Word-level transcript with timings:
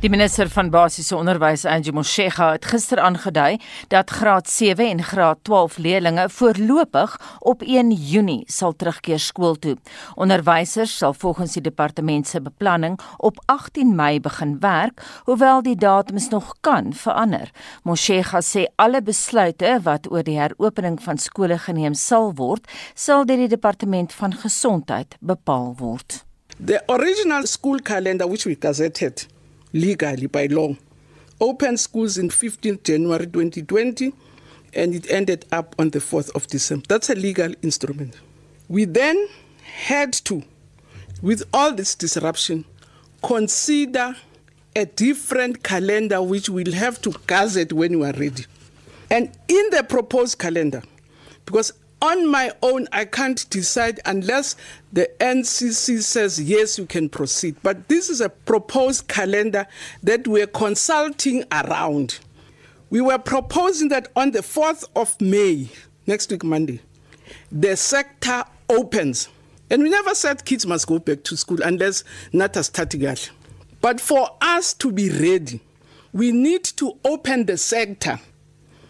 Die 0.00 0.08
minister 0.08 0.48
van 0.48 0.70
basiese 0.72 1.12
onderwys, 1.12 1.66
Angie 1.68 1.92
Motshega, 1.92 2.46
het 2.54 2.64
gister 2.64 3.02
aangedui 3.04 3.58
dat 3.92 4.08
graad 4.10 4.48
7 4.48 4.86
en 4.88 5.02
graad 5.04 5.38
12 5.44 5.74
leerders 5.76 6.32
voorlopig 6.32 7.16
op 7.38 7.60
1 7.62 7.90
Junie 7.92 8.44
sal 8.48 8.72
terugkeer 8.72 9.18
skool 9.20 9.58
toe. 9.60 9.74
Onderwysers 10.14 10.94
sal 10.96 11.12
volgens 11.12 11.52
die 11.52 11.62
departement 11.62 12.26
se 12.26 12.40
beplanning 12.40 12.96
op 13.16 13.42
18 13.44 13.94
Mei 13.94 14.20
begin 14.20 14.54
werk, 14.60 15.02
hoewel 15.24 15.60
die 15.62 15.76
datums 15.76 16.28
nog 16.28 16.54
kan 16.60 16.94
verander. 16.96 17.50
Motshega 17.84 18.40
sê 18.40 18.64
alle 18.80 19.02
besluite 19.02 19.74
wat 19.84 20.08
oor 20.08 20.24
die 20.24 20.38
heropening 20.38 20.96
van 21.02 21.20
skole 21.20 21.58
geneem 21.58 21.94
sal 21.94 22.32
word, 22.40 22.64
sal 22.94 23.26
deur 23.28 23.44
die 23.44 23.52
departement 23.52 24.16
van 24.16 24.32
gesondheid 24.32 25.18
bepaal 25.20 25.74
word. 25.76 26.22
The 26.56 26.80
original 26.88 27.44
school 27.44 27.84
calendar 27.84 28.28
which 28.28 28.48
we 28.48 28.56
gazetted 28.56 29.26
legally 29.72 30.26
by 30.26 30.46
law. 30.46 30.74
Open 31.40 31.76
schools 31.76 32.18
in 32.18 32.30
15 32.30 32.80
January 32.84 33.26
2020 33.26 34.12
and 34.74 34.94
it 34.94 35.10
ended 35.10 35.46
up 35.52 35.74
on 35.78 35.90
the 35.90 35.98
4th 35.98 36.30
of 36.34 36.46
December. 36.46 36.84
That's 36.88 37.10
a 37.10 37.14
legal 37.14 37.52
instrument. 37.62 38.18
We 38.68 38.84
then 38.84 39.28
had 39.62 40.12
to, 40.12 40.42
with 41.22 41.42
all 41.52 41.72
this 41.72 41.94
disruption, 41.94 42.64
consider 43.22 44.16
a 44.76 44.84
different 44.84 45.62
calendar 45.62 46.22
which 46.22 46.48
we'll 46.48 46.72
have 46.72 47.00
to 47.02 47.12
gazette 47.26 47.72
when 47.72 47.98
we 47.98 48.06
are 48.06 48.12
ready. 48.12 48.46
And 49.10 49.26
in 49.48 49.70
the 49.70 49.82
proposed 49.82 50.38
calendar, 50.38 50.82
because 51.44 51.72
on 52.02 52.30
my 52.30 52.52
own, 52.62 52.88
I 52.92 53.04
can't 53.04 53.48
decide 53.50 54.00
unless 54.06 54.56
the 54.92 55.10
NCC 55.20 56.02
says 56.02 56.40
yes, 56.40 56.78
you 56.78 56.86
can 56.86 57.08
proceed. 57.08 57.56
But 57.62 57.88
this 57.88 58.08
is 58.08 58.20
a 58.20 58.28
proposed 58.28 59.08
calendar 59.08 59.66
that 60.02 60.26
we're 60.26 60.46
consulting 60.46 61.44
around. 61.52 62.18
We 62.88 63.00
were 63.00 63.18
proposing 63.18 63.88
that 63.90 64.08
on 64.16 64.32
the 64.32 64.40
4th 64.40 64.84
of 64.96 65.20
May, 65.20 65.68
next 66.06 66.30
week, 66.30 66.42
Monday, 66.42 66.80
the 67.52 67.76
sector 67.76 68.44
opens. 68.68 69.28
And 69.70 69.82
we 69.82 69.90
never 69.90 70.14
said 70.14 70.44
kids 70.44 70.66
must 70.66 70.86
go 70.86 70.98
back 70.98 71.22
to 71.24 71.36
school 71.36 71.58
unless 71.62 72.02
NATA 72.32 72.64
statically. 72.64 73.30
But 73.80 74.00
for 74.00 74.36
us 74.40 74.74
to 74.74 74.90
be 74.90 75.10
ready, 75.10 75.60
we 76.12 76.32
need 76.32 76.64
to 76.64 76.98
open 77.04 77.46
the 77.46 77.56
sector 77.56 78.18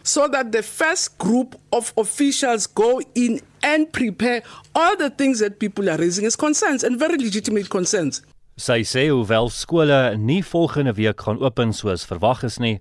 so 0.03 0.29
that 0.29 0.53
the 0.53 0.63
first 0.63 1.19
group 1.19 1.57
of 1.71 1.93
officials 1.97 2.67
go 2.67 3.01
in 3.15 3.41
and 3.63 3.93
prepare 3.93 4.43
all 4.75 4.97
the 4.97 5.11
things 5.11 5.39
that 5.39 5.59
people 5.59 5.89
are 5.91 5.99
raising 5.99 6.27
as 6.27 6.37
concerns 6.37 6.85
and 6.85 6.99
very 6.99 7.17
legitimate 7.19 7.69
concerns. 7.69 8.23
Sy 8.61 8.83
sê 8.85 9.07
hoewel 9.09 9.49
skole 9.49 10.17
nie 10.21 10.43
volgende 10.45 10.93
week 10.99 11.23
gaan 11.25 11.41
open 11.41 11.73
soos 11.73 12.05
verwag 12.05 12.43
is 12.45 12.59
nie, 12.61 12.81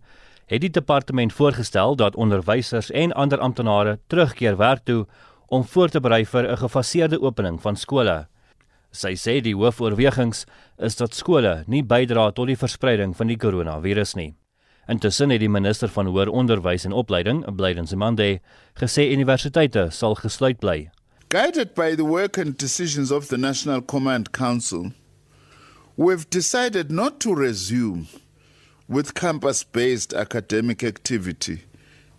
het 0.51 0.63
die 0.65 0.71
departement 0.73 1.33
voorgestel 1.33 1.95
dat 1.95 2.17
onderwysers 2.19 2.89
en 2.91 3.13
ander 3.13 3.39
amptenare 3.39 3.99
terugkeer 4.11 4.57
werk 4.59 4.83
toe 4.85 5.05
om 5.47 5.63
voor 5.63 5.89
te 5.89 5.99
berei 5.99 6.25
vir 6.25 6.51
'n 6.51 6.57
gefaseerde 6.57 7.21
opening 7.21 7.61
van 7.61 7.75
skole. 7.75 8.27
Sy 8.91 9.13
sê 9.13 9.41
die 9.41 9.55
hoofoorwegings 9.55 10.45
is 10.77 10.95
dat 10.95 11.13
skole 11.13 11.63
nie 11.67 11.83
bydra 11.83 12.31
tot 12.31 12.47
die 12.47 12.57
verspreiding 12.57 13.15
van 13.15 13.27
die 13.27 13.37
koronavirus 13.37 14.15
nie. 14.15 14.33
Intussen 14.89 15.29
het 15.29 15.43
die 15.43 15.49
minister 15.49 15.91
van 15.93 16.07
hoër 16.09 16.31
onderwys 16.33 16.83
en 16.87 16.95
opleiding, 16.97 17.43
Blyden 17.55 17.85
Simande, 17.87 18.39
gesê 18.73 19.03
universiteite 19.13 19.83
sal 19.93 20.15
gesluit 20.17 20.57
bly. 20.59 20.89
Guided 21.29 21.75
by 21.75 21.93
the 21.95 22.05
work 22.05 22.39
and 22.41 22.57
decisions 22.57 23.11
of 23.11 23.27
the 23.27 23.37
National 23.37 23.83
Command 23.83 24.31
Council, 24.31 24.91
we've 25.95 26.27
decided 26.31 26.89
not 26.89 27.19
to 27.19 27.35
resume 27.35 28.07
with 28.87 29.13
campus-based 29.13 30.11
academic 30.11 30.83
activity 30.83 31.59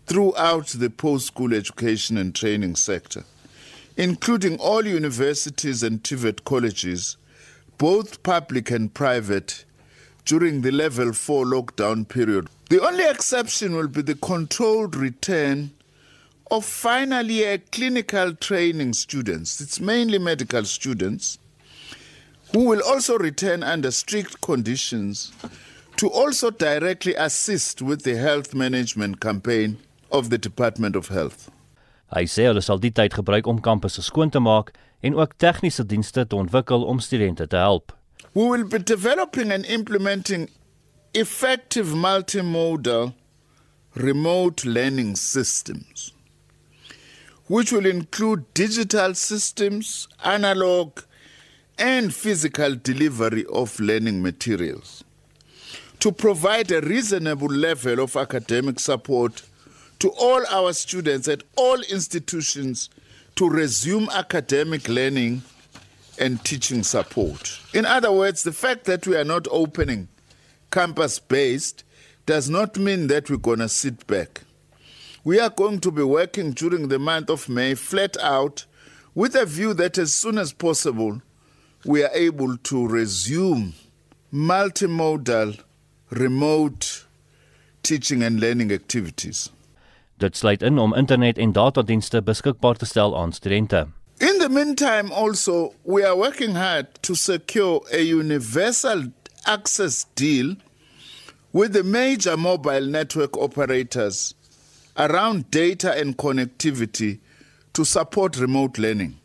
throughout 0.07 0.69
the 0.69 0.91
post-school 0.91 1.53
education 1.53 2.17
and 2.17 2.37
training 2.37 2.77
sector, 2.77 3.25
including 3.97 4.61
all 4.61 4.87
universities 4.87 5.83
and 5.83 6.05
TVET 6.05 6.45
colleges, 6.45 7.17
both 7.79 8.23
public 8.23 8.71
and 8.71 8.95
private, 8.95 9.65
during 10.25 10.63
the 10.63 10.71
level 10.71 11.13
4 11.13 11.45
lockdown 11.45 12.09
period. 12.09 12.49
The 12.69 12.81
only 12.83 13.05
exception 13.05 13.75
will 13.75 13.89
be 13.89 14.03
the 14.03 14.15
controlled 14.15 14.95
return 14.95 15.73
of 16.51 16.65
final 16.65 17.27
year 17.27 17.59
clinical 17.73 18.35
training 18.35 18.93
students. 18.95 19.61
It's 19.61 19.81
mainly 19.81 20.19
medical 20.19 20.65
students 20.65 21.39
who 22.53 22.65
will 22.65 22.83
also 22.83 23.19
return 23.19 23.63
under 23.63 23.91
strict 23.91 24.41
conditions 24.41 25.33
to 25.97 26.09
also 26.09 26.51
directly 26.51 27.15
assist 27.15 27.83
with 27.83 28.03
the 28.03 28.17
health 28.17 28.55
management 28.55 29.21
campaign 29.21 29.79
of 30.11 30.31
the 30.31 30.39
Department 30.39 30.97
of 30.97 31.09
Health. 31.09 31.51
Hy 32.11 32.27
sê 32.27 32.49
hulle 32.49 32.63
sal 32.65 32.81
die 32.83 32.91
tyd 32.91 33.15
gebruik 33.15 33.47
om 33.47 33.61
kampusse 33.63 34.03
skoon 34.03 34.33
te 34.35 34.41
maak 34.43 34.73
en 35.07 35.15
ook 35.15 35.37
tegniese 35.39 35.85
dienste 35.87 36.25
te 36.27 36.37
ontwikkel 36.37 36.83
om 36.83 36.99
studente 36.99 37.47
te 37.47 37.61
help. 37.61 37.95
We 38.33 38.45
will 38.45 38.65
be 38.65 38.79
developing 38.79 39.51
and 39.51 39.67
implementing 39.67 40.49
effective 41.15 41.89
multimodal 41.89 43.15
remote 43.95 44.65
learning 44.65 45.17
systems, 45.17 46.13
which 47.49 47.73
will 47.73 47.87
include 47.87 48.55
digital 48.55 49.15
systems, 49.15 50.07
analog, 50.25 51.01
and 51.77 52.15
physical 52.15 52.77
delivery 52.77 53.45
of 53.47 53.81
learning 53.81 54.23
materials 54.23 55.03
to 55.99 56.13
provide 56.13 56.71
a 56.71 56.81
reasonable 56.83 57.49
level 57.49 58.01
of 58.01 58.17
academic 58.17 58.79
support 58.79 59.43
to 59.99 60.09
all 60.11 60.45
our 60.51 60.73
students 60.73 61.27
at 61.27 61.43
all 61.57 61.81
institutions 61.91 62.91
to 63.35 63.49
resume 63.49 64.09
academic 64.13 64.89
learning 64.89 65.43
and 66.21 66.45
teaching 66.45 66.83
support. 66.83 67.59
In 67.73 67.87
other 67.87 68.13
words, 68.13 68.43
the 68.43 68.53
fact 68.53 68.85
that 68.85 69.07
we 69.07 69.17
are 69.17 69.25
not 69.25 69.49
opening 69.51 70.09
campus 70.71 71.19
based 71.19 71.83
does 72.27 72.49
not 72.49 72.77
mean 72.77 73.09
that 73.09 73.29
we're 73.29 73.37
going 73.37 73.59
to 73.59 73.69
sit 73.69 74.07
back. 74.07 74.43
We 75.25 75.41
are 75.41 75.51
going 75.51 75.81
to 75.81 75.91
be 75.91 76.03
working 76.03 76.53
during 76.53 76.89
the 76.89 76.99
month 76.99 77.31
of 77.31 77.49
May 77.49 77.75
flat 77.75 78.17
out 78.19 78.67
with 79.15 79.35
a 79.35 79.45
view 79.45 79.75
that 79.75 79.99
as 79.99 80.15
soon 80.15 80.39
as 80.39 80.53
possible 80.53 81.21
we 81.85 82.05
are 82.05 82.11
able 82.13 82.57
to 82.57 82.87
resume 82.87 83.75
multimodal 84.33 85.59
remote 86.11 87.05
teaching 87.83 88.23
and 88.23 88.41
learning 88.41 88.73
activities. 88.73 89.51
Dit 90.19 90.37
sluit 90.37 90.63
in 90.63 90.79
om 90.79 90.95
internet 90.95 91.39
en 91.39 91.53
datadienste 91.53 92.23
beskikbaar 92.23 92.77
te 92.77 92.87
stel 92.87 93.17
aan 93.19 93.33
studente. 93.33 93.87
In 94.21 94.37
the 94.37 94.51
meantime, 94.51 95.11
also, 95.13 95.75
we 95.83 96.05
are 96.05 96.15
working 96.15 96.55
hard 96.55 96.89
to 97.05 97.15
secure 97.15 97.81
a 97.91 98.03
universal 98.03 99.05
access 99.47 100.05
deal 100.15 100.57
with 101.55 101.73
the 101.73 101.83
major 101.83 102.37
mobile 102.37 102.85
network 102.85 103.35
operators 103.39 104.35
around 104.99 105.51
data 105.51 105.99
and 105.99 106.19
connectivity 106.19 107.19
to 107.73 107.83
support 107.83 108.37
remote 108.37 108.77
learning. 108.77 109.17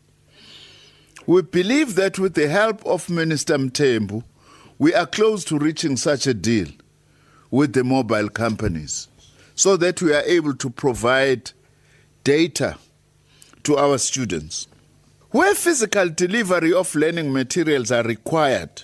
We 1.26 1.42
believe 1.42 1.94
that 1.96 2.18
with 2.18 2.32
the 2.32 2.48
help 2.48 2.84
of 2.86 3.10
Minister 3.10 3.58
Mtembu, 3.58 4.24
we 4.78 4.94
are 4.94 5.06
close 5.06 5.44
to 5.46 5.58
reaching 5.58 5.98
such 5.98 6.26
a 6.26 6.32
deal 6.32 6.68
with 7.50 7.74
the 7.74 7.84
mobile 7.84 8.30
companies 8.30 9.08
so 9.54 9.76
that 9.76 10.00
we 10.00 10.14
are 10.14 10.22
able 10.22 10.54
to 10.54 10.70
provide 10.70 11.50
data 12.24 12.78
to 13.64 13.76
our 13.76 13.98
students. 13.98 14.68
Where 15.30 15.54
physical 15.54 16.08
delivery 16.08 16.72
of 16.72 16.94
learning 16.94 17.32
materials 17.32 17.90
are 17.90 18.04
required 18.04 18.82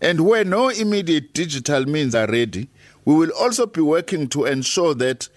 and 0.00 0.20
where 0.20 0.44
no 0.44 0.68
immediate 0.68 1.32
digital 1.32 1.86
means 1.86 2.14
are 2.14 2.26
ready, 2.26 2.68
we 3.04 3.14
will 3.14 3.30
also 3.38 3.66
be 3.66 3.80
working 3.80 4.28
to 4.28 4.44
ensure 4.46 4.94
that 4.94 5.28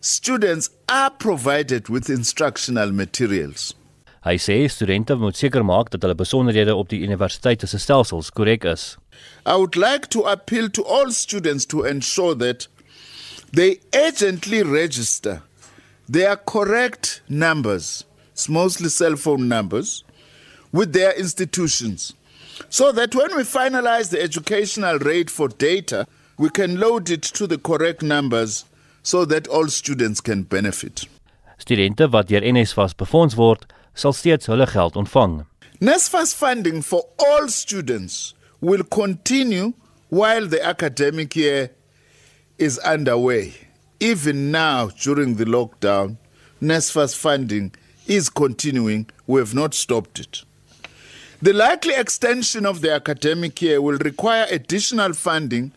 students 0.00 0.70
are 0.88 1.10
provided 1.10 1.88
with 1.88 2.10
instructional 2.10 2.90
materials. 2.90 3.74
Hy 4.22 4.36
sê 4.38 4.68
studente 4.70 5.16
moet 5.18 5.38
seker 5.38 5.64
maak 5.66 5.88
dat 5.90 6.04
hulle 6.04 6.14
besonderhede 6.18 6.74
op 6.78 6.90
die 6.90 7.00
universiteit 7.02 7.62
se 7.66 7.78
stelsels 7.82 8.30
korrek 8.30 8.66
is. 8.70 8.96
I 9.46 9.56
would 9.58 9.74
like 9.76 10.10
to 10.14 10.26
appeal 10.30 10.68
to 10.70 10.84
all 10.84 11.10
students 11.10 11.66
to 11.66 11.82
ensure 11.82 12.34
that 12.38 12.68
they 13.52 13.80
urgently 13.94 14.62
register 14.62 15.42
their 16.06 16.36
correct 16.36 17.22
numbers 17.28 18.04
mostly 18.48 18.88
cell 18.88 19.16
phone 19.16 19.48
numbers, 19.48 20.04
with 20.72 20.92
their 20.92 21.12
institutions. 21.12 22.14
So 22.68 22.92
that 22.92 23.14
when 23.14 23.36
we 23.36 23.42
finalize 23.42 24.10
the 24.10 24.22
educational 24.22 24.98
rate 24.98 25.30
for 25.30 25.48
data, 25.48 26.06
we 26.38 26.50
can 26.50 26.78
load 26.78 27.10
it 27.10 27.22
to 27.22 27.46
the 27.46 27.58
correct 27.58 28.02
numbers 28.02 28.64
so 29.02 29.24
that 29.26 29.46
all 29.48 29.68
students 29.68 30.20
can 30.20 30.42
benefit. 30.42 31.06
Studente 31.58 32.08
wat 32.10 32.28
deur 32.28 32.42
NSFAS 32.42 32.96
befonds 32.96 33.36
word, 33.36 33.66
sal 33.94 34.12
steeds 34.12 34.46
hulle 34.50 34.66
geld 34.66 34.96
ontvang. 34.98 35.44
NSFAS 35.80 36.34
funding 36.34 36.82
for 36.82 37.04
all 37.18 37.48
students 37.48 38.34
will 38.60 38.84
continue 38.84 39.72
while 40.08 40.46
the 40.46 40.64
academic 40.64 41.36
year 41.36 41.70
is 42.58 42.78
underway. 42.80 43.54
Even 44.00 44.50
now, 44.50 44.88
during 44.88 45.36
the 45.36 45.44
lockdown, 45.44 46.16
NSFAS 46.60 47.16
funding 47.16 47.72
is 48.06 48.28
continuing. 48.28 49.06
We 49.26 49.40
have 49.40 49.54
not 49.54 49.74
stopped 49.74 50.18
it. 50.18 50.42
The 51.40 51.52
likely 51.52 51.94
extension 51.94 52.66
of 52.66 52.82
the 52.82 52.92
academic 52.92 53.60
year 53.60 53.80
will 53.80 53.98
require 53.98 54.46
additional 54.50 55.12
funding 55.12 55.72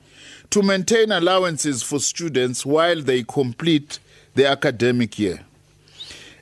to 0.51 0.61
maintain 0.61 1.11
allowances 1.11 1.81
for 1.81 1.99
students 1.99 2.65
while 2.65 3.01
they 3.01 3.23
complete 3.23 3.99
the 4.35 4.47
academic 4.47 5.17
year. 5.17 5.39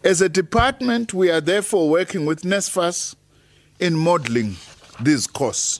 As 0.04 0.22
a 0.22 0.28
department, 0.28 1.14
we 1.14 1.32
are 1.32 1.40
therefore 1.40 1.90
working 1.90 2.26
with 2.26 2.42
NSFAS 2.42 3.16
in 3.80 3.96
modeling 3.96 4.58
these 5.00 5.26
costs. 5.28 5.80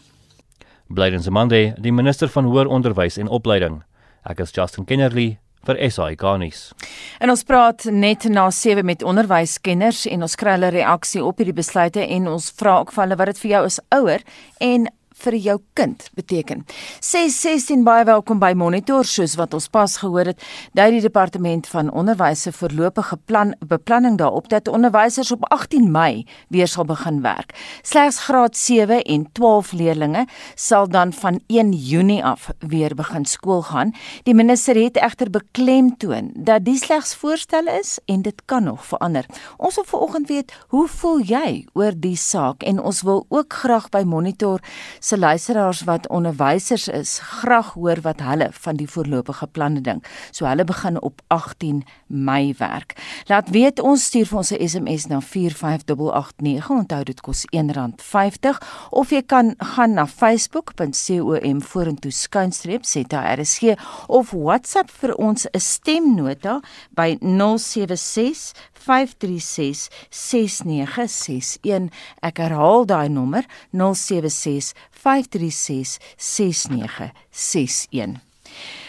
Blydense 0.90 1.30
Monday, 1.30 1.74
die 1.82 1.92
minister 1.92 2.30
van 2.30 2.46
hoër 2.46 2.68
onderwys 2.68 3.18
en 3.18 3.28
opleiding. 3.28 3.82
Ek 4.24 4.40
is 4.40 4.52
Justin 4.56 4.86
Kennerly 4.86 5.40
vir 5.68 5.80
SAI 5.92 6.16
Garnis. 6.20 6.72
En 7.20 7.32
ons 7.34 7.44
praat 7.48 7.86
net 7.92 8.28
na 8.32 8.50
7 8.52 8.86
met 8.86 9.04
onderwyskenners 9.04 10.06
en 10.12 10.26
ons 10.28 10.36
kry 10.40 10.58
hulle 10.58 10.74
reaksie 10.76 11.24
op 11.24 11.40
hierdie 11.40 11.56
besluite 11.56 12.04
en 12.04 12.28
ons 12.36 12.50
vra 12.60 12.80
ook 12.82 12.92
vir 12.96 13.06
hulle 13.06 13.20
wat 13.22 13.34
dit 13.34 13.42
vir 13.46 13.56
jou 13.56 13.64
as 13.70 13.80
ouer 13.96 14.28
en 14.60 14.90
vir 15.24 15.38
jou 15.40 15.58
kind 15.78 16.04
beteken. 16.18 16.64
616 17.00 17.84
baie 17.88 18.04
welkom 18.08 18.40
by 18.42 18.52
Monitor 18.58 19.08
soos 19.08 19.36
wat 19.40 19.54
ons 19.56 19.70
pas 19.72 19.96
gehoor 20.02 20.34
het, 20.34 20.42
dui 20.76 20.90
die 20.98 21.04
departement 21.04 21.68
van 21.72 21.92
onderwys 21.92 22.44
se 22.44 22.52
voorlopige 22.56 23.18
plan 23.30 23.54
beplanning 23.64 24.18
daarop 24.20 24.50
dat 24.52 24.68
onderwysers 24.68 25.32
op 25.32 25.46
18 25.54 25.92
Mei 25.92 26.26
weer 26.50 26.68
sal 26.68 26.88
begin 26.90 27.22
werk. 27.24 27.56
Slegs 27.84 28.20
graad 28.28 28.58
7 28.58 29.02
en 29.02 29.28
12 29.32 29.72
leerdlinge 29.80 30.26
sal 30.56 30.90
dan 30.90 31.14
van 31.14 31.40
1 31.48 31.72
Junie 31.72 32.24
af 32.24 32.50
weer 32.60 32.96
begin 32.96 33.26
skool 33.26 33.62
gaan. 33.62 33.94
Die 34.24 34.36
minister 34.36 34.76
het 34.76 34.98
egter 34.98 35.30
beklemtoon 35.30 36.32
dat 36.36 36.66
die 36.66 36.78
slegs 36.78 37.16
voorstelle 37.16 37.80
is 37.80 37.98
en 38.06 38.22
dit 38.22 38.42
kan 38.46 38.64
nog 38.64 38.86
verander. 38.86 39.26
Ons 39.58 39.76
wil 39.76 39.88
vanoggend 39.88 40.28
weet, 40.28 40.54
hoe 40.68 40.88
voel 40.88 41.22
jy 41.22 41.66
oor 41.74 41.94
die 41.96 42.18
saak 42.18 42.64
en 42.64 42.82
ons 42.82 43.02
wil 43.02 43.26
ook 43.30 43.54
graag 43.54 43.90
by 43.94 44.04
Monitor 44.06 44.60
se 45.00 45.13
luisteraars 45.18 45.84
wat 45.84 46.08
onderwysers 46.08 46.88
is, 46.88 47.20
graag 47.20 47.74
hoor 47.74 48.02
wat 48.02 48.22
hulle 48.22 48.48
van 48.52 48.76
die 48.76 48.88
voorlopige 48.90 49.48
planne 49.48 49.82
dink. 49.82 50.08
So 50.32 50.46
hulle 50.46 50.64
begin 50.64 51.02
op 51.02 51.22
18 51.28 51.84
Mei 52.08 52.54
werk. 52.58 52.94
Laat 53.28 53.50
weet 53.50 53.80
ons 53.80 54.04
stuur 54.04 54.26
vir 54.26 54.38
ons 54.38 54.52
'n 54.52 54.68
SMS 54.68 55.08
na 55.08 55.20
45889. 55.22 56.70
Onthou 56.70 57.04
dit 57.04 57.22
kos 57.22 57.46
R1.50 57.52 58.58
of 58.90 59.10
jy 59.10 59.22
kan 59.22 59.54
gaan 59.58 59.94
na 59.94 60.08
facebook.com 60.08 61.62
vorentoe 61.62 62.12
skuinstreep 62.12 62.86
ZRSG 62.86 63.78
of 64.08 64.32
WhatsApp 64.32 64.92
vir 64.92 65.16
ons 65.16 65.46
'n 65.46 65.60
stemnota 65.60 66.60
by 66.96 67.18
076 67.20 68.52
536 68.84 69.90
6961. 70.10 71.90
Ek 72.24 72.38
herhaal 72.44 72.86
daai 72.90 73.10
nommer 73.10 73.46
076 73.72 74.74
536 75.04 76.00
6961. 76.18 78.20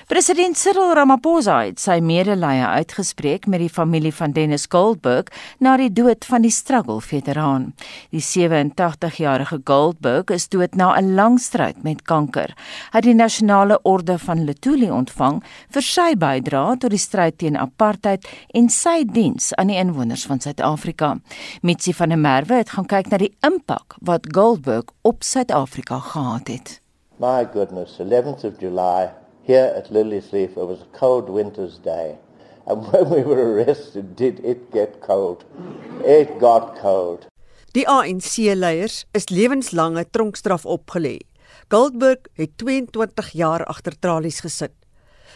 President 0.05 0.53
Cyril 0.53 0.91
Ramaphosa 0.93 1.63
het 1.65 1.79
sy 1.81 1.95
medelee 2.05 2.61
uitgespreek 2.61 3.47
met 3.49 3.63
die 3.63 3.71
familie 3.73 4.11
van 4.13 4.35
Dennis 4.37 4.67
Goldberg 4.69 5.31
na 5.65 5.79
die 5.81 5.89
dood 5.89 6.27
van 6.29 6.45
die 6.45 6.53
struggle 6.53 6.99
veteraan. 7.01 7.71
Die 8.13 8.21
87-jarige 8.21 9.63
Goldberg 9.65 10.29
is 10.37 10.45
dood 10.53 10.77
na 10.77 10.93
'n 11.01 11.15
lang 11.15 11.41
stryd 11.41 11.83
met 11.83 12.05
kanker. 12.05 12.53
Hy 12.93 12.99
het 13.01 13.09
die 13.09 13.15
nasionale 13.15 13.81
orde 13.83 14.19
van 14.19 14.45
Lutuli 14.45 14.91
ontvang 14.91 15.43
vir 15.71 15.83
sy 15.83 16.15
bydrae 16.15 16.77
tot 16.77 16.91
die 16.91 17.01
stryd 17.01 17.39
teen 17.39 17.57
apartheid 17.57 18.29
en 18.53 18.69
sy 18.69 19.05
diens 19.05 19.55
aan 19.55 19.73
die 19.73 19.81
inwoners 19.81 20.27
van 20.27 20.41
Suid-Afrika. 20.41 21.17
Mitsi 21.63 21.93
van 21.95 22.09
der 22.09 22.19
Merwe 22.19 22.55
het 22.55 22.71
gaan 22.71 22.87
kyk 22.87 23.11
na 23.11 23.17
die 23.17 23.37
impak 23.41 23.97
wat 24.03 24.29
Goldberg 24.37 24.85
op 25.03 25.23
Suid-Afrika 25.23 25.99
gehad 25.99 26.49
het. 26.49 26.81
My 27.19 27.49
goodness, 27.53 27.99
11th 27.99 28.45
of 28.45 28.61
July 28.61 29.24
here 29.47 29.73
at 29.77 29.91
Liliesleaf, 29.91 30.57
it 30.57 30.67
was 30.67 30.81
a 30.81 30.99
cold 30.99 31.29
winter's 31.29 31.79
day. 31.79 32.17
And 32.67 32.87
when 32.93 33.11
we 33.11 33.23
were 33.23 33.55
arrested, 33.55 34.17
did 34.17 34.41
it 34.45 34.73
get 34.73 35.01
cold? 35.01 35.45
It 36.05 36.39
got 36.39 36.77
cold. 36.77 37.27
Die 37.75 37.87
ANC-leiers 37.91 39.05
is 39.13 39.31
lewenslange 39.31 40.05
tronkstraf 40.15 40.65
opgelê. 40.65 41.19
Goldberg 41.69 42.29
het 42.39 42.57
22 42.59 43.33
jaar 43.35 43.65
agter 43.67 43.97
tralies 43.99 44.41
gesit. 44.45 44.73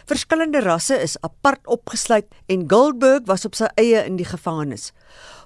Verskillende 0.07 0.61
rasse 0.63 0.95
is 0.95 1.17
apart 1.21 1.67
opgesluit 1.67 2.29
en 2.47 2.63
Goldberg 2.71 3.27
was 3.27 3.43
op 3.45 3.57
sy 3.59 3.67
eie 3.77 4.05
in 4.07 4.15
die 4.17 4.27
gevangenis. 4.27 4.93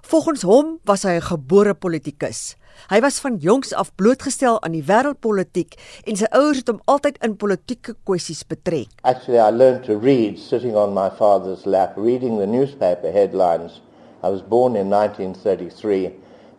Volgens 0.06 0.45
hom 0.45 0.77
was 0.86 1.04
hy 1.04 1.18
'n 1.18 1.30
gebore 1.33 1.74
politikus. 1.74 2.56
Hy 2.90 3.00
was 3.00 3.20
van 3.24 3.38
jongs 3.40 3.74
af 3.74 3.92
blootgestel 3.96 4.62
aan 4.62 4.75
die 4.75 4.84
wêreldpolitiek 4.84 5.78
en 6.04 6.20
sy 6.20 6.28
ouers 6.36 6.60
het 6.60 6.72
hom 6.72 6.81
altyd 6.92 7.18
in 7.24 7.38
politieke 7.40 7.96
kwessies 8.04 8.44
betrek. 8.48 8.92
Actually, 9.04 9.40
I 9.40 9.50
learned 9.52 9.86
to 9.88 9.96
read 9.98 10.40
sitting 10.40 10.75
on 10.75 10.94
my 10.94 11.10
father's 11.10 11.66
lap, 11.66 11.96
reading 11.98 12.40
the 12.40 12.48
newspaper 12.48 13.12
headlines. 13.12 13.81
I 14.24 14.30
was 14.30 14.42
born 14.42 14.75
in 14.75 14.90
1933. 14.90 16.12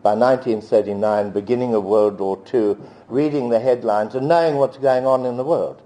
By 0.02 0.14
1939, 0.14 1.30
beginning 1.30 1.74
of 1.74 1.84
World 1.84 2.20
War 2.20 2.38
II, 2.52 2.76
reading 3.08 3.48
the 3.50 3.60
headlines 3.60 4.14
and 4.14 4.28
knowing 4.28 4.56
what's 4.56 4.76
going 4.76 5.06
on 5.06 5.24
in 5.24 5.36
the 5.36 5.44
world 5.44 5.80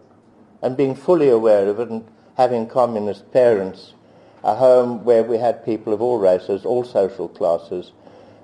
and 0.62 0.76
being 0.76 0.94
fully 0.94 1.28
aware 1.28 1.68
of 1.68 1.78
it 1.78 1.88
and 1.88 2.04
having 2.36 2.66
communist 2.66 3.30
parents, 3.32 3.94
a 4.42 4.54
home 4.54 5.04
where 5.04 5.22
we 5.22 5.38
had 5.38 5.64
people 5.64 5.92
of 5.92 6.00
all 6.00 6.18
races, 6.18 6.64
all 6.64 6.84
social 6.84 7.28
classes, 7.28 7.92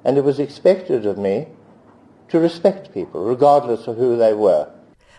and 0.05 0.19
it 0.19 0.25
was 0.25 0.39
expected 0.39 1.07
of 1.07 1.19
me 1.19 1.47
to 2.29 2.38
respect 2.38 2.93
people 2.93 3.25
regardless 3.25 3.87
of 3.87 3.97
who 3.97 4.17
they 4.17 4.35
were. 4.35 4.67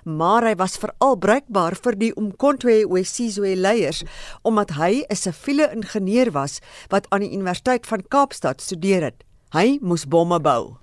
Maar 0.06 0.46
hy 0.46 0.54
was 0.56 0.78
veral 0.78 1.16
bruikbaar 1.18 1.74
vir 1.82 1.96
die 1.98 2.12
Umkhonto 2.14 2.70
weSizwe 2.92 3.56
leiers 3.58 4.04
omdat 4.46 4.76
hy 4.78 5.02
'n 5.10 5.16
siviele 5.16 5.66
ingenieur 5.74 6.32
was 6.32 6.60
wat 6.90 7.08
aan 7.10 7.26
die 7.26 7.34
Universiteit 7.34 7.88
van 7.88 8.06
Kaapstad 8.08 8.62
studeer 8.62 9.02
het. 9.02 9.24
Hy 9.54 9.80
moes 9.82 10.06
bomme 10.06 10.40
bou. 10.40 10.78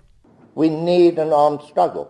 We 0.55 0.69
need 0.69 1.19
an 1.19 1.33
armed 1.33 1.63
struggle 1.63 2.09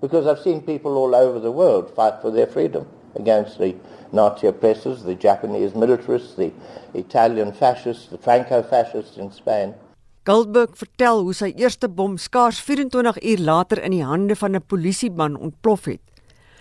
because 0.00 0.26
I've 0.26 0.42
seen 0.42 0.60
people 0.60 0.96
all 0.96 1.14
over 1.14 1.40
the 1.40 1.52
world 1.52 1.90
fight 1.94 2.20
for 2.20 2.32
their 2.32 2.46
freedom 2.46 2.86
against 3.14 3.58
the 3.58 3.74
Nazi 4.12 4.46
oppressors, 4.46 5.02
the 5.04 5.14
Japanese 5.14 5.74
militarists, 5.74 6.34
the 6.34 6.52
Italian 6.94 7.52
fascists, 7.52 8.06
the 8.06 8.18
Franco-fascists 8.18 9.16
in 9.16 9.30
Spain. 9.30 9.74
Goldberg 10.28 10.74
vertel 10.76 11.22
hoe 11.24 11.32
sy 11.32 11.46
eerste 11.56 11.88
bom 11.88 12.18
skaars 12.20 12.58
24 12.60 13.16
uur 13.30 13.40
later 13.40 13.80
in 13.80 13.94
die 13.94 14.04
hande 14.04 14.34
van 14.36 14.56
'n 14.56 14.66
polisieman 14.68 15.36
ontplof 15.36 15.84
het. 15.88 16.02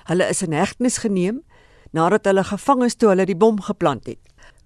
Hulle 0.07 0.23
is 0.23 0.41
in 0.41 0.53
hegtenis 0.53 0.97
geneem 1.03 1.43
nadat 1.91 2.25
hulle 2.25 2.43
gevang 2.43 2.83
is 2.83 2.95
toe 2.95 3.09
hulle 3.09 3.25
die 3.25 3.35
bom 3.35 3.59
geplant 3.61 4.07
het. 4.07 4.19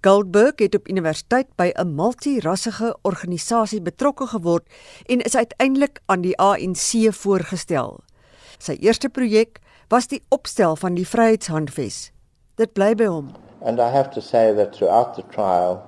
Goldberg 0.06 0.54
het 0.60 0.76
op 0.76 0.88
universiteit 0.88 1.48
by 1.56 1.72
'n 1.74 1.96
multirassige 1.96 2.98
organisasie 3.02 3.82
betrokke 3.82 4.28
geword 4.28 4.70
en 5.06 5.22
is 5.22 5.36
uiteindelik 5.36 6.00
aan 6.06 6.22
die 6.22 6.38
ANC 6.38 7.14
voorgestel. 7.14 8.04
Sy 8.60 8.78
eerste 8.80 9.10
projek 9.10 9.60
was 9.90 10.08
die 10.08 10.24
opstel 10.30 10.76
van 10.76 10.94
die 10.94 11.08
Vryheidshandves. 11.08 12.12
Dit 12.56 12.74
bly 12.74 12.96
by 12.96 13.06
hom. 13.06 13.32
And 13.62 13.80
I 13.80 13.90
have 13.90 14.10
to 14.10 14.22
say 14.22 14.54
that 14.54 14.74
throughout 14.74 15.16
the 15.16 15.24
trial, 15.32 15.82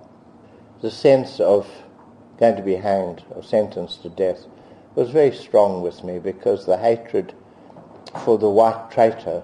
the 0.82 0.90
sense 0.90 1.46
of 1.46 1.83
going 2.38 2.56
to 2.56 2.62
be 2.62 2.76
hanged 2.76 3.24
or 3.32 3.44
sentenced 3.44 4.02
to 4.04 4.10
death 4.10 4.46
was 4.96 5.10
very 5.10 5.36
strong 5.36 5.82
with 5.82 6.04
me 6.04 6.20
because 6.20 6.66
the 6.66 6.78
hatred 6.78 7.34
for 8.24 8.38
the 8.38 8.50
white 8.50 8.92
traitor 8.92 9.44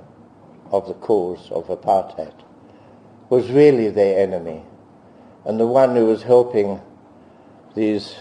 of 0.72 0.88
the 0.88 0.93
cause 0.96 1.50
of 1.51 1.67
apartheid 1.67 2.34
was 3.29 3.51
really 3.51 3.89
their 3.89 4.19
enemy. 4.19 4.63
And 5.46 5.60
the 5.60 5.67
one 5.67 5.96
who 5.96 6.05
was 6.05 6.24
helping 6.24 6.81
these 7.75 8.15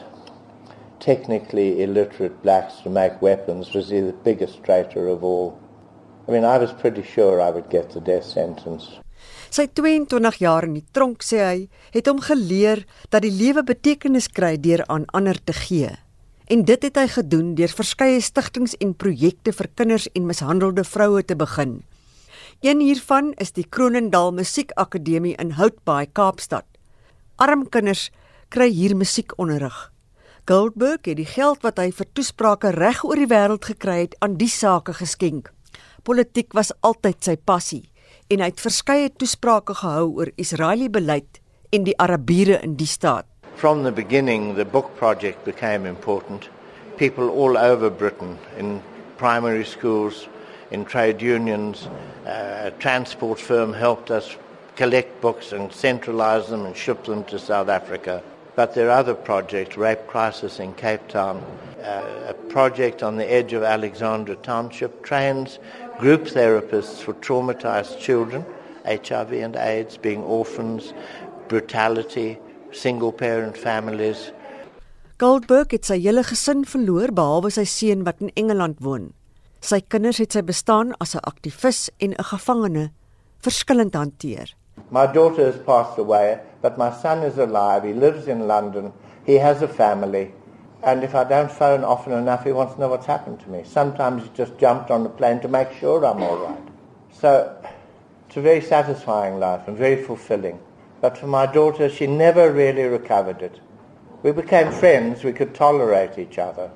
technically 1.01 1.83
illiterate 1.83 2.43
blacks 2.43 2.77
to 2.81 2.91
make 2.91 3.21
weapons 3.23 3.73
was 3.73 3.89
the 3.89 4.15
biggest 4.25 4.63
traitor 4.65 5.09
of 5.09 5.23
all. 5.23 5.59
I 6.27 6.33
mean, 6.33 6.45
I 6.45 6.59
was 6.59 6.73
pretty 6.73 7.03
sure 7.03 7.41
I 7.41 7.51
would 7.51 7.71
get 7.71 7.91
the 7.91 8.01
death 8.01 8.25
sentence. 8.25 8.99
Sy 9.49 9.65
22 9.73 10.43
jaar 10.43 10.67
in 10.69 10.75
die 10.77 10.85
tronk 10.93 11.25
sê 11.25 11.39
hy 11.41 11.61
het 11.95 12.09
hom 12.11 12.19
geleer 12.21 12.83
dat 13.09 13.25
die 13.25 13.33
lewe 13.33 13.63
betekenis 13.65 14.29
kry 14.29 14.59
deur 14.61 14.83
aan 14.93 15.07
ander 15.17 15.41
te 15.41 15.55
gee. 15.57 15.95
En 16.53 16.65
dit 16.69 16.85
het 16.85 17.01
hy 17.01 17.07
gedoen 17.15 17.55
deur 17.57 17.73
verskeie 17.73 18.21
stigtings 18.25 18.77
en 18.85 18.93
projekte 18.93 19.55
vir 19.57 19.71
kinders 19.81 20.09
en 20.13 20.29
mishandelde 20.29 20.85
vroue 20.85 21.25
te 21.25 21.37
begin. 21.37 21.81
Een 22.61 22.85
hiervan 22.85 23.33
is 23.41 23.55
die 23.57 23.65
Kronendal 23.65 24.35
Musiekakademie 24.37 25.37
in 25.41 25.57
Houtbaai, 25.57 26.09
Kaapstad. 26.13 26.67
Arm 27.41 27.69
kinders 27.73 28.11
kry 28.53 28.69
hier 28.69 28.97
musiekonderrig. 28.97 29.93
Goldberg 30.49 31.09
het 31.09 31.21
die 31.21 31.29
geld 31.29 31.65
wat 31.65 31.81
hy 31.81 31.91
vir 31.93 32.09
toesprake 32.13 32.73
reg 32.77 33.05
oor 33.05 33.21
die 33.21 33.29
wêreld 33.29 33.65
gekry 33.69 34.03
het 34.07 34.17
aan 34.25 34.37
die 34.41 34.53
sake 34.53 34.97
geskenk. 34.97 35.53
Politiek 36.05 36.53
was 36.57 36.73
altyd 36.85 37.25
sy 37.25 37.37
passie 37.37 37.87
en 38.29 38.43
hy 38.45 38.51
het 38.51 38.61
verskeie 38.61 39.09
toesprake 39.17 39.75
gehou 39.81 40.09
oor 40.21 40.31
Israeliese 40.37 40.93
beleid 40.93 41.41
en 41.73 41.87
die 41.87 41.97
Arabiere 42.01 42.59
in 42.65 42.77
die 42.77 42.89
staat. 42.89 43.27
From 43.57 43.83
the 43.83 43.93
beginning, 43.93 44.55
the 44.55 44.65
book 44.65 44.95
project 44.97 45.45
became 45.45 45.89
important. 45.89 46.49
People 46.97 47.31
all 47.31 47.57
over 47.57 47.91
Britain, 47.91 48.37
in 48.59 48.83
primary 49.17 49.65
schools, 49.65 50.29
in 50.71 50.85
trade 50.85 51.23
unions, 51.23 51.89
uh, 52.27 52.69
a 52.69 52.71
transport 52.79 53.41
firm 53.41 53.73
helped 53.73 54.11
us 54.11 54.37
collect 54.77 55.21
books 55.21 55.53
and 55.53 55.73
centralize 55.73 56.49
them 56.49 56.67
and 56.67 56.77
ship 56.77 57.05
them 57.05 57.25
to 57.25 57.39
South 57.39 57.69
Africa. 57.69 58.23
But 58.55 58.75
there 58.75 58.89
are 58.91 58.99
other 58.99 59.15
projects, 59.15 59.77
Rape 59.77 60.07
Crisis 60.07 60.61
in 60.61 60.75
Cape 60.75 61.09
Town, 61.09 61.43
uh, 61.83 62.03
a 62.29 62.35
project 62.49 63.03
on 63.03 63.17
the 63.17 63.33
edge 63.33 63.53
of 63.53 63.63
Alexandra 63.63 64.37
Township, 64.37 65.03
trains 65.03 65.59
group 65.99 66.29
therapists 66.29 67.03
for 67.03 67.15
traumatized 67.15 67.99
children, 67.99 68.45
HIV 68.87 69.33
and 69.33 69.57
AIDS, 69.57 69.99
being 69.99 70.23
orphans, 70.23 70.95
brutality, 71.49 72.39
single 72.73 73.13
parent 73.13 73.57
families. 73.57 74.33
Goldberg 75.19 75.73
het 75.75 75.89
sy 75.89 75.99
hele 75.99 76.23
gesin 76.23 76.63
verloor 76.69 77.11
behalwe 77.11 77.51
sy 77.51 77.65
seun 77.67 78.05
wat 78.07 78.23
in 78.23 78.31
Engeland 78.39 78.79
woon. 78.85 79.11
Sy 79.59 79.81
kinders 79.91 80.21
het 80.23 80.37
sy 80.37 80.45
bestaan 80.47 80.95
as 81.03 81.17
'n 81.17 81.27
aktivis 81.27 81.91
en 81.99 82.15
'n 82.15 82.29
gevangene 82.31 82.91
verskillend 83.43 83.95
hanteer. 83.95 84.55
My 84.91 85.07
daughter 85.07 85.45
has 85.45 85.59
passed 85.67 85.99
away, 85.99 86.39
but 86.63 86.79
my 86.79 86.91
son 87.03 87.25
is 87.25 87.39
alive. 87.39 87.83
He 87.83 87.93
lives 87.93 88.27
in 88.27 88.47
London. 88.47 88.93
He 89.27 89.39
has 89.39 89.63
a 89.63 89.69
family. 89.69 90.33
And 90.83 91.03
if 91.03 91.15
I 91.15 91.25
don't 91.25 91.51
phone 91.51 91.83
often 91.83 92.13
enough, 92.13 92.45
he 92.45 92.53
wants 92.53 92.75
to 92.75 92.81
know 92.81 92.89
what's 92.89 93.07
happened 93.07 93.41
to 93.41 93.51
me. 93.51 93.63
Sometimes 93.65 94.23
he 94.23 94.31
just 94.35 94.57
jumped 94.59 94.91
on 94.91 95.03
the 95.03 95.09
plane 95.09 95.41
to 95.41 95.49
make 95.49 95.73
sure 95.73 96.05
I'm 96.05 96.23
all 96.23 96.37
right. 96.37 96.69
So 97.11 97.57
it's 98.29 98.37
a 98.37 98.41
very 98.41 98.61
satisfying 98.61 99.41
life 99.41 99.67
and 99.67 99.77
very 99.77 100.03
fulfilling. 100.03 100.61
But 101.01 101.19
for 101.19 101.27
my 101.27 101.47
daughter, 101.47 101.89
she 101.89 102.07
never 102.07 102.53
really 102.53 102.85
recovered 102.85 103.43
it. 103.43 103.61
We 104.23 104.33
became 104.33 104.71
friends. 104.73 105.25
We 105.25 105.33
could 105.33 105.55
tolerate 105.55 106.19
each 106.19 106.39
other. 106.39 106.71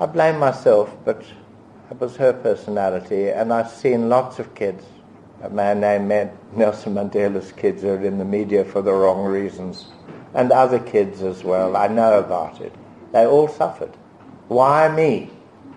I 0.00 0.06
blame 0.06 0.38
myself, 0.38 0.94
but 1.04 1.22
it 1.90 2.00
was 2.00 2.16
her 2.16 2.32
personality. 2.32 3.28
And 3.28 3.52
I've 3.52 3.70
seen 3.70 4.08
lots 4.08 4.38
of 4.38 4.54
kids. 4.54 4.84
A 5.42 5.50
man 5.50 5.80
named 5.80 6.32
Nelson 6.54 6.94
Mandela's 6.94 7.52
kids 7.52 7.84
are 7.84 8.02
in 8.02 8.18
the 8.18 8.24
media 8.24 8.64
for 8.64 8.82
the 8.82 8.92
wrong 8.92 9.24
reasons. 9.24 9.86
And 10.34 10.50
other 10.50 10.78
kids 10.78 11.22
as 11.22 11.44
well. 11.44 11.76
I 11.76 11.88
know 11.88 12.18
about 12.18 12.60
it. 12.60 12.74
They 13.12 13.26
all 13.26 13.48
suffered. 13.48 13.94
Why 14.48 14.88
me? 14.88 15.30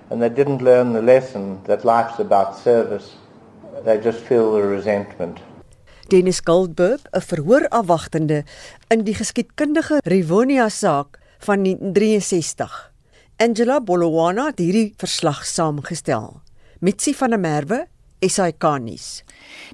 And 0.10 0.22
they 0.22 0.30
didn't 0.30 0.62
learn 0.62 0.94
the 0.94 1.02
lesson 1.02 1.60
that 1.66 1.84
life's 1.84 2.20
about 2.20 2.58
service. 2.58 3.16
They 3.86 3.98
just 3.98 4.20
feel 4.20 4.52
the 4.52 4.62
resentment. 4.62 5.40
Dennis 6.08 6.42
Goldberg, 6.42 7.00
'n 7.12 7.22
verhoorafwagtende 7.22 8.44
in 8.88 9.04
die 9.04 9.16
geskiedkundige 9.16 10.02
Rivonia 10.04 10.70
saak 10.70 11.20
van 11.40 11.62
1963. 11.62 12.92
Angela 13.38 13.80
Bolowana 13.82 14.46
het 14.46 14.60
hierdie 14.60 14.94
verslag 14.98 15.46
saamgestel. 15.46 16.42
Mitsi 16.80 17.14
van 17.14 17.30
der 17.30 17.40
Merwe, 17.40 17.88
SAK 18.22 18.64
nuus. 18.80 19.24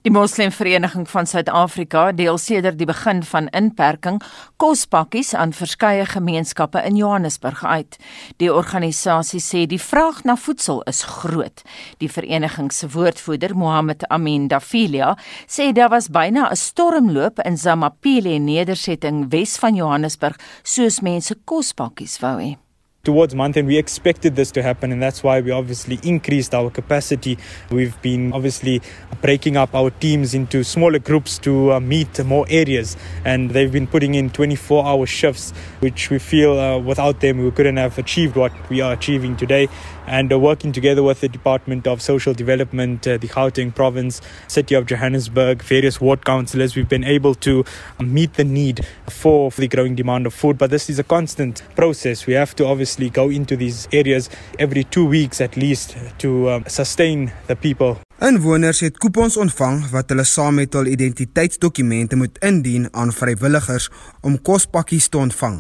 Die 0.02 0.12
Moslemvereniging 0.12 1.08
van 1.10 1.28
Suid-Afrika 1.28 2.12
deel 2.16 2.38
sedert 2.38 2.78
die 2.80 2.88
begin 2.88 3.24
van 3.28 3.50
inperking 3.56 4.22
kospakkies 4.62 5.34
aan 5.36 5.54
verskeie 5.54 6.06
gemeenskappe 6.08 6.82
in 6.88 6.96
Johannesburg 6.96 7.64
uit. 7.66 7.98
Die 8.42 8.52
organisasie 8.54 9.42
sê 9.44 9.66
die 9.68 9.82
vraag 9.82 10.24
na 10.24 10.38
voedsel 10.40 10.82
is 10.90 11.04
groot. 11.04 11.64
Die 12.00 12.12
vereniging 12.12 12.72
se 12.72 12.90
woordvoerder, 12.94 13.56
Mohammed 13.58 14.08
Amin 14.08 14.48
Dafilia, 14.48 15.16
sê 15.48 15.74
daar 15.74 15.90
was 15.90 16.08
byna 16.08 16.50
'n 16.52 16.56
stormloop 16.56 17.40
in 17.40 17.58
Zamapile 17.58 18.40
nedersetting 18.40 19.30
Wes 19.30 19.58
van 19.58 19.76
Johannesburg 19.76 20.40
soos 20.64 21.02
mense 21.02 21.36
kospakkies 21.46 22.20
wou 22.20 22.38
hê 22.40 22.67
towards 23.08 23.34
month 23.34 23.56
and 23.56 23.70
we 23.70 23.78
expected 23.78 24.36
this 24.36 24.52
to 24.52 24.62
happen 24.62 24.92
and 24.92 25.02
that's 25.02 25.24
why 25.24 25.40
we 25.40 25.50
obviously 25.50 25.98
increased 26.04 26.54
our 26.54 26.70
capacity. 26.70 27.38
We've 27.72 27.96
been 28.02 28.34
obviously 28.34 28.82
breaking 29.22 29.56
up 29.56 29.74
our 29.74 29.92
teams 29.92 30.34
into 30.34 30.62
smaller 30.66 31.00
groups 31.00 31.40
to 31.40 31.72
uh, 31.72 31.80
meet 31.80 32.22
more 32.26 32.46
areas 32.50 32.98
and 33.24 33.52
they've 33.52 33.72
been 33.72 33.88
putting 33.88 34.16
in 34.16 34.30
24 34.30 34.86
hour 34.86 35.06
shifts 35.06 35.52
which 35.80 36.10
we 36.10 36.20
feel 36.20 36.60
uh, 36.60 36.80
without 36.80 37.22
them 37.22 37.38
we 37.38 37.50
couldn't 37.52 37.78
have 37.78 37.98
achieved 37.98 38.36
what 38.36 38.52
we 38.70 38.82
are 38.82 38.92
achieving 38.92 39.38
today 39.38 39.70
and 40.08 40.32
uh, 40.32 40.40
working 40.40 40.72
together 40.72 41.04
with 41.04 41.20
the 41.22 41.30
Department 41.30 41.86
of 41.86 42.02
Social 42.02 42.34
Development, 42.34 43.06
uh, 43.08 43.18
the 43.18 43.28
Gauteng 43.28 43.76
Province, 43.76 44.22
City 44.48 44.74
of 44.74 44.86
Johannesburg, 44.86 45.62
various 45.62 46.02
ward 46.02 46.26
councillors, 46.26 46.76
we've 46.76 46.90
been 46.90 47.04
able 47.04 47.36
to 47.36 47.64
meet 48.00 48.34
the 48.34 48.44
need 48.44 48.86
for, 49.10 49.52
for 49.52 49.62
the 49.62 49.68
growing 49.68 49.96
demand 49.96 50.26
of 50.26 50.34
food. 50.34 50.58
But 50.58 50.72
this 50.72 50.90
is 50.90 50.98
a 50.98 51.04
constant 51.04 51.62
process. 51.76 52.26
We 52.26 52.34
have 52.34 52.56
to 52.56 52.66
obviously 52.66 53.10
go 53.10 53.30
into 53.30 53.56
these 53.56 53.88
areas 53.92 54.30
every 54.58 54.86
two 54.86 55.06
weeks 55.06 55.42
at 55.42 55.58
least 55.58 55.96
to 56.20 56.50
um, 56.50 56.64
sustain 56.68 57.32
the 57.48 57.56
people. 57.56 57.98
Inwoners 58.18 58.80
het 58.82 58.96
kupons 58.98 59.36
ontvang 59.38 59.84
wat 59.92 60.10
hulle 60.10 60.24
saam 60.26 60.56
met 60.58 60.74
hul 60.74 60.90
identiteitsdokumente 60.90 62.18
moet 62.18 62.40
indien 62.42 62.88
aan 62.92 63.14
vrywilligers 63.14 63.92
om 64.26 64.42
kospakkies 64.42 65.12
te 65.14 65.22
ontvang. 65.22 65.60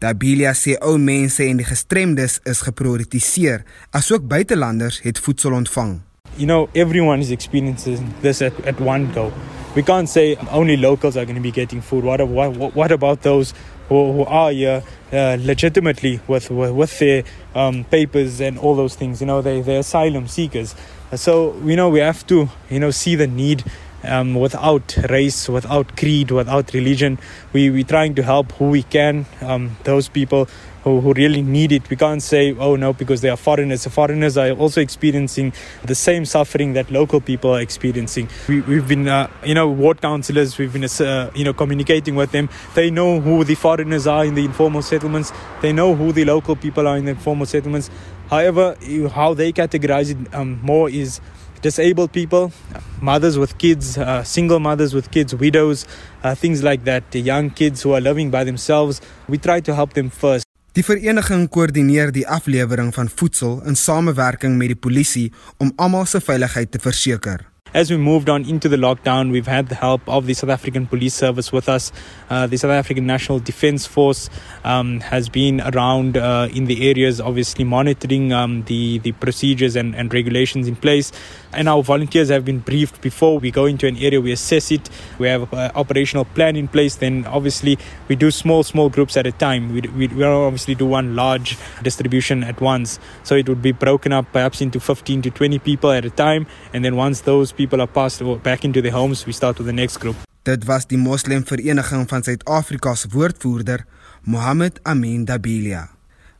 Dabilia 0.00 0.54
sê 0.54 0.76
ou 0.82 0.98
mense 0.98 1.44
en 1.46 1.60
die 1.60 1.66
gestremdes 1.66 2.40
is 2.46 2.62
geprioritiseer, 2.66 3.62
asook 3.94 4.26
buitelanders 4.28 5.00
het 5.04 5.18
voedsel 5.18 5.54
ontvang. 5.54 6.00
You 6.36 6.46
know, 6.46 6.68
everyone 6.74 7.20
is 7.20 7.30
experiencing 7.30 8.12
this 8.20 8.42
at, 8.42 8.52
at 8.66 8.80
one 8.80 9.12
go. 9.14 9.32
We 9.76 9.82
can't 9.82 10.08
say 10.08 10.36
only 10.50 10.76
locals 10.76 11.16
are 11.16 11.24
going 11.24 11.36
to 11.36 11.42
be 11.42 11.50
getting 11.50 11.80
food. 11.80 12.04
What, 12.04 12.26
what, 12.28 12.74
what 12.74 12.92
about 12.92 13.22
those 13.22 13.54
who, 13.88 14.12
who 14.12 14.24
are 14.24 14.50
here 14.52 14.82
uh, 15.12 15.36
legitimately 15.40 16.20
with, 16.28 16.50
with, 16.50 16.72
with 16.72 16.98
their 16.98 17.24
um, 17.54 17.84
papers 17.84 18.40
and 18.40 18.58
all 18.58 18.76
those 18.76 18.94
things? 18.94 19.20
You 19.20 19.26
know, 19.26 19.42
they, 19.42 19.62
they're 19.62 19.80
asylum 19.80 20.28
seekers. 20.28 20.74
So, 21.14 21.56
you 21.64 21.76
know, 21.76 21.88
we 21.88 22.00
have 22.00 22.26
to, 22.28 22.48
you 22.70 22.80
know, 22.80 22.90
see 22.90 23.14
the 23.14 23.26
need 23.26 23.64
um, 24.06 24.34
without 24.34 24.96
race, 25.10 25.48
without 25.48 25.96
creed, 25.96 26.30
without 26.30 26.72
religion. 26.72 27.18
We, 27.52 27.70
we're 27.70 27.84
trying 27.84 28.14
to 28.16 28.22
help 28.22 28.52
who 28.52 28.70
we 28.70 28.82
can, 28.82 29.26
um, 29.40 29.76
those 29.84 30.08
people 30.08 30.48
who, 30.84 31.00
who 31.00 31.12
really 31.14 31.42
need 31.42 31.72
it. 31.72 31.88
We 31.88 31.96
can't 31.96 32.22
say, 32.22 32.54
oh 32.54 32.76
no, 32.76 32.92
because 32.92 33.22
they 33.22 33.30
are 33.30 33.36
foreigners. 33.36 33.84
The 33.84 33.90
foreigners 33.90 34.36
are 34.36 34.50
also 34.52 34.80
experiencing 34.80 35.52
the 35.84 35.94
same 35.94 36.24
suffering 36.24 36.74
that 36.74 36.90
local 36.90 37.20
people 37.20 37.54
are 37.54 37.60
experiencing. 37.60 38.28
We, 38.48 38.60
we've 38.60 38.86
been, 38.86 39.08
uh, 39.08 39.28
you 39.44 39.54
know, 39.54 39.68
ward 39.68 40.00
councillors, 40.00 40.58
we've 40.58 40.72
been, 40.72 40.84
uh, 40.84 41.30
you 41.34 41.44
know, 41.44 41.54
communicating 41.54 42.14
with 42.14 42.32
them. 42.32 42.48
They 42.74 42.90
know 42.90 43.20
who 43.20 43.44
the 43.44 43.54
foreigners 43.54 44.06
are 44.06 44.24
in 44.24 44.34
the 44.34 44.44
informal 44.44 44.82
settlements. 44.82 45.32
They 45.62 45.72
know 45.72 45.94
who 45.94 46.12
the 46.12 46.24
local 46.24 46.54
people 46.54 46.86
are 46.86 46.96
in 46.96 47.06
the 47.06 47.12
informal 47.12 47.46
settlements. 47.46 47.90
However, 48.28 48.76
how 49.12 49.34
they 49.34 49.52
categorize 49.52 50.10
it 50.10 50.34
um, 50.34 50.60
more 50.62 50.88
is 50.88 51.20
disabled 51.64 52.12
people, 52.12 52.52
mothers 53.00 53.38
with 53.38 53.56
kids, 53.56 53.96
uh, 53.96 54.22
single 54.22 54.60
mothers 54.60 54.92
with 54.92 55.08
kids, 55.10 55.32
widows, 55.34 55.86
uh, 56.22 56.34
things 56.34 56.62
like 56.62 56.84
that, 56.84 57.02
the 57.10 57.20
young 57.20 57.50
kids 57.50 57.82
who 57.82 57.94
are 57.94 58.02
living 58.02 58.30
by 58.30 58.44
themselves. 58.44 59.00
We 59.28 59.38
try 59.38 59.60
to 59.60 59.74
help 59.74 59.94
them 59.94 60.10
first. 60.10 60.44
Die 60.74 60.82
vereniging 60.84 61.46
koördineer 61.48 62.10
die 62.12 62.26
aflewering 62.26 62.90
van 62.94 63.08
voedsel 63.08 63.60
in 63.64 63.78
samewerking 63.78 64.58
met 64.58 64.74
die 64.74 64.80
polisie 64.86 65.28
om 65.62 65.72
almal 65.76 66.04
se 66.10 66.20
veiligheid 66.20 66.70
te 66.74 66.82
verseker. 66.82 67.46
As 67.74 67.90
we 67.90 67.96
moved 67.96 68.28
on 68.28 68.44
into 68.44 68.68
the 68.68 68.76
lockdown, 68.76 69.32
we've 69.32 69.48
had 69.48 69.68
the 69.68 69.74
help 69.74 70.08
of 70.08 70.26
the 70.26 70.34
South 70.34 70.50
African 70.50 70.86
Police 70.86 71.12
Service 71.12 71.50
with 71.50 71.68
us. 71.68 71.90
Uh, 72.30 72.46
the 72.46 72.56
South 72.56 72.70
African 72.70 73.04
National 73.04 73.40
Defence 73.40 73.84
Force 73.84 74.30
um, 74.62 75.00
has 75.00 75.28
been 75.28 75.60
around 75.60 76.16
uh, 76.16 76.46
in 76.54 76.66
the 76.66 76.88
areas, 76.88 77.20
obviously 77.20 77.64
monitoring 77.64 78.32
um, 78.32 78.62
the, 78.66 78.98
the 78.98 79.10
procedures 79.10 79.74
and, 79.74 79.96
and 79.96 80.14
regulations 80.14 80.68
in 80.68 80.76
place. 80.76 81.10
And 81.52 81.68
our 81.68 81.82
volunteers 81.82 82.28
have 82.28 82.44
been 82.44 82.60
briefed 82.60 83.00
before 83.00 83.40
we 83.40 83.50
go 83.50 83.64
into 83.64 83.88
an 83.88 83.96
area, 83.96 84.20
we 84.20 84.30
assess 84.30 84.70
it, 84.70 84.88
we 85.18 85.26
have 85.26 85.52
an 85.52 85.72
operational 85.74 86.26
plan 86.26 86.54
in 86.54 86.68
place. 86.68 86.94
Then, 86.94 87.26
obviously, 87.26 87.76
we 88.06 88.14
do 88.14 88.30
small, 88.30 88.62
small 88.62 88.88
groups 88.88 89.16
at 89.16 89.26
a 89.26 89.32
time. 89.32 89.72
We, 89.72 89.80
we, 89.80 90.06
we 90.06 90.22
obviously 90.22 90.76
do 90.76 90.86
one 90.86 91.16
large 91.16 91.58
distribution 91.82 92.44
at 92.44 92.60
once. 92.60 93.00
So, 93.24 93.34
it 93.34 93.48
would 93.48 93.62
be 93.62 93.72
broken 93.72 94.12
up 94.12 94.26
perhaps 94.32 94.60
into 94.60 94.78
15 94.78 95.22
to 95.22 95.30
20 95.30 95.58
people 95.58 95.90
at 95.90 96.04
a 96.04 96.10
time. 96.10 96.46
And 96.72 96.84
then, 96.84 96.94
once 96.94 97.22
those 97.22 97.50
people 97.50 97.63
are 97.72 97.86
passed 97.86 98.22
back 98.42 98.64
into 98.64 98.80
their 98.80 98.92
homes, 98.92 99.24
we 99.24 99.32
start 99.32 99.58
with 99.58 99.66
the 99.66 99.72
next 99.72 99.98
group. 99.98 100.16
Dit 100.42 100.64
was 100.64 100.86
die 100.86 100.98
Moslemvereniging 100.98 102.08
van 102.08 102.22
Suid-Afrika 102.22 102.94
se 102.94 103.08
woordvoerder, 103.08 103.84
Mohammed 104.22 104.80
Amin 104.82 105.24
Dabilia. 105.24 105.90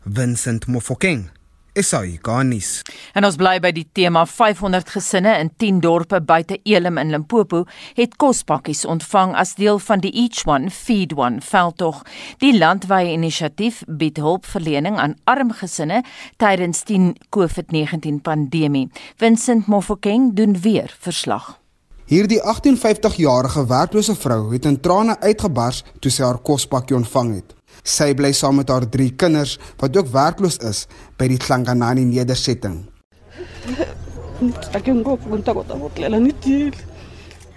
Vincent 0.04 0.66
Mofokeng 0.66 1.30
Esai 1.74 2.18
Garnis. 2.22 2.82
En 3.18 3.26
ons 3.26 3.34
bly 3.34 3.56
by 3.58 3.72
die 3.74 3.86
tema 3.98 4.22
500 4.30 4.92
gesinne 4.94 5.32
in 5.42 5.50
10 5.58 5.80
dorpe 5.82 6.20
buite 6.22 6.60
Elim 6.62 7.00
in 7.02 7.10
Limpopo 7.10 7.64
het 7.98 8.14
kospakkies 8.22 8.84
ontvang 8.86 9.34
as 9.34 9.56
deel 9.58 9.80
van 9.82 10.04
die 10.04 10.12
Each 10.14 10.44
One 10.46 10.70
Feed 10.70 11.16
One 11.18 11.42
veldtog. 11.42 12.04
Die 12.38 12.52
landwyse 12.54 13.16
inisiatief 13.16 13.82
bied 13.88 14.20
hulpverlening 14.22 15.00
aan 15.02 15.16
arm 15.26 15.50
gesinne 15.58 16.04
tydens 16.38 16.84
die 16.86 17.00
COVID-19 17.34 18.22
pandemie. 18.22 18.86
Vincent 19.18 19.66
Mofokeng 19.66 20.30
doen 20.38 20.54
weer 20.62 20.94
verslag. 21.00 21.56
Hierdie 22.06 22.38
58-jarige 22.38 23.66
werklose 23.66 24.14
vrou 24.14 24.52
het 24.52 24.66
in 24.70 24.78
trane 24.80 25.16
uitgebars 25.24 25.82
toe 26.04 26.12
sy 26.12 26.22
haar 26.22 26.38
kospakkie 26.38 26.96
ontvang 27.00 27.34
het. 27.40 27.53
Sy 27.84 28.14
bly 28.16 28.32
saam 28.32 28.56
met 28.56 28.70
haar 28.72 28.88
3 28.88 29.12
kinders 29.20 29.58
wat 29.80 29.96
ook 29.96 30.08
werkloos 30.08 30.56
is 30.64 30.86
by 31.20 31.28
die 31.28 31.36
Klanganani 31.36 32.04
nedersetting. 32.08 32.86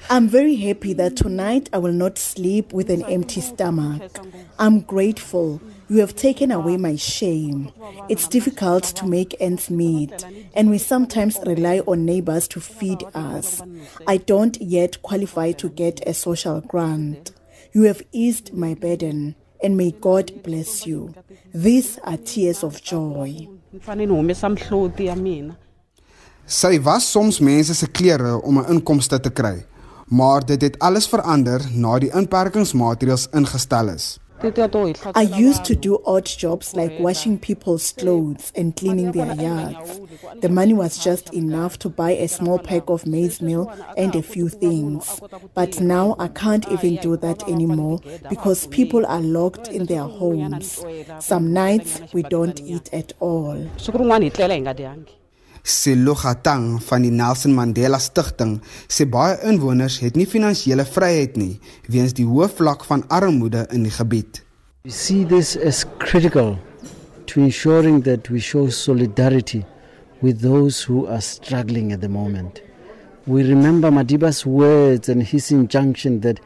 I'm 0.09 0.29
very 0.29 0.55
happy 0.55 0.93
that 0.93 1.15
tonight 1.15 1.69
I 1.73 1.79
will 1.79 1.93
not 1.93 2.17
sleep 2.17 2.71
with 2.73 2.89
an 2.89 3.03
empty 3.03 3.41
stomach. 3.41 4.19
I'm 4.59 4.81
grateful 4.81 5.59
you 5.89 5.99
have 5.99 6.15
taken 6.15 6.51
away 6.51 6.77
my 6.77 6.95
shame. 6.95 7.71
It's 8.09 8.27
difficult 8.27 8.83
to 8.95 9.05
make 9.05 9.35
ends 9.39 9.69
meet, 9.69 10.25
and 10.53 10.69
we 10.69 10.77
sometimes 10.77 11.39
rely 11.45 11.79
on 11.87 12.05
neighbors 12.05 12.47
to 12.49 12.59
feed 12.59 13.03
us. 13.13 13.61
I 14.07 14.17
don't 14.17 14.57
yet 14.61 15.01
qualify 15.01 15.51
to 15.53 15.69
get 15.69 16.07
a 16.07 16.13
social 16.13 16.61
grant. 16.61 17.31
You 17.73 17.83
have 17.83 18.01
eased 18.11 18.53
my 18.53 18.75
burden, 18.75 19.35
and 19.63 19.77
may 19.77 19.91
God 19.91 20.31
bless 20.43 20.85
you. 20.85 21.13
These 21.53 21.99
are 22.03 22.17
tears 22.17 22.63
of 22.63 22.81
joy. 22.83 23.47
Sy 26.45 26.79
was 26.79 27.05
soms 27.11 27.39
mense 27.39 27.73
se 27.75 27.87
klere 27.87 28.41
om 28.41 28.59
'n 28.59 28.69
inkomste 28.71 29.19
te 29.19 29.29
kry, 29.29 29.65
maar 30.07 30.45
dit 30.45 30.61
het 30.61 30.79
alles 30.79 31.07
verander 31.07 31.61
na 31.73 31.99
die 31.99 32.11
inperkingsmaatreëls 32.11 33.27
ingestel 33.33 33.89
is. 33.89 34.19
I 34.41 35.21
used 35.23 35.65
to 35.65 35.75
do 35.75 35.99
odd 36.05 36.25
jobs 36.25 36.75
like 36.75 36.99
washing 36.99 37.39
people's 37.39 37.91
clothes 37.91 38.51
and 38.55 38.75
cleaning 38.75 39.11
their 39.11 39.33
yards. 39.33 39.99
The 40.41 40.49
money 40.49 40.73
was 40.73 41.03
just 41.03 41.33
enough 41.33 41.79
to 41.79 41.89
buy 41.89 42.11
a 42.11 42.27
small 42.27 42.59
pack 42.59 42.89
of 42.89 43.07
maize 43.07 43.41
meal 43.41 43.73
and 43.97 44.15
a 44.15 44.21
few 44.21 44.49
things. 44.49 45.19
But 45.55 45.81
now 45.81 46.15
I 46.19 46.27
can't 46.27 46.67
even 46.71 46.97
do 46.97 47.17
that 47.17 47.47
anymore 47.49 47.99
because 48.29 48.67
people 48.67 49.05
are 49.07 49.21
locked 49.21 49.69
in 49.69 49.85
their 49.85 50.03
homes. 50.03 50.83
Some 51.19 51.51
nights 51.51 52.01
we 52.13 52.21
don't 52.23 52.59
eat 52.61 52.93
at 52.93 53.13
all. 53.19 53.57
Selo 55.67 56.13
Gatang 56.15 56.79
van 56.79 57.03
die 57.03 57.11
Nelson 57.11 57.51
Mandela 57.51 57.97
Stichting 57.99 58.53
sê 58.87 59.03
baie 59.03 59.33
inwoners 59.49 59.97
het 59.99 60.15
nie 60.15 60.23
finansiële 60.23 60.85
vryheid 60.87 61.35
nie 61.35 61.57
weens 61.91 62.13
die 62.15 62.23
hoë 62.23 62.47
vlak 62.55 62.85
van 62.87 63.03
armoede 63.11 63.65
in 63.75 63.83
die 63.83 63.91
gebied. 63.91 64.39
We 64.85 64.93
see 64.95 65.25
this 65.27 65.57
as 65.59 65.83
critical 65.99 66.55
to 67.25 67.41
ensuring 67.43 68.05
that 68.07 68.29
we 68.31 68.39
show 68.39 68.69
solidarity 68.71 69.65
with 70.21 70.39
those 70.39 70.87
who 70.87 71.05
are 71.05 71.19
struggling 71.19 71.91
at 71.91 71.99
the 71.99 72.07
moment. 72.07 72.61
We 73.25 73.43
remember 73.43 73.91
Madiba's 73.91 74.45
words 74.45 75.09
and 75.09 75.21
his 75.21 75.51
injunction 75.51 76.21
that 76.21 76.39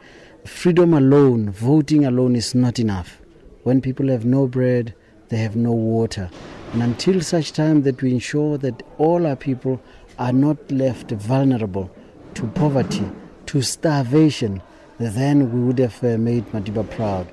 freedom 0.44 0.94
alone, 0.94 1.50
voting 1.50 2.04
alone 2.04 2.34
is 2.34 2.56
not 2.56 2.80
enough. 2.80 3.20
When 3.62 3.80
people 3.80 4.08
have 4.08 4.24
no 4.24 4.48
bread, 4.48 4.96
they 5.28 5.38
have 5.38 5.54
no 5.54 5.70
water. 5.70 6.28
And 6.72 6.82
until 6.82 7.20
such 7.20 7.52
time 7.52 7.82
that 7.82 8.00
we 8.00 8.12
ensure 8.12 8.56
that 8.58 8.82
all 8.98 9.26
our 9.26 9.36
people 9.36 9.78
are 10.18 10.32
not 10.32 10.56
left 10.70 11.10
vulnerable 11.10 11.90
to 12.34 12.46
poverty, 12.46 13.04
to 13.46 13.60
starvation, 13.60 14.62
then 14.98 15.52
we 15.52 15.60
would 15.60 15.78
have 15.78 16.02
uh, 16.02 16.16
made 16.16 16.46
Madiba 16.52 16.88
proud. 16.88 17.26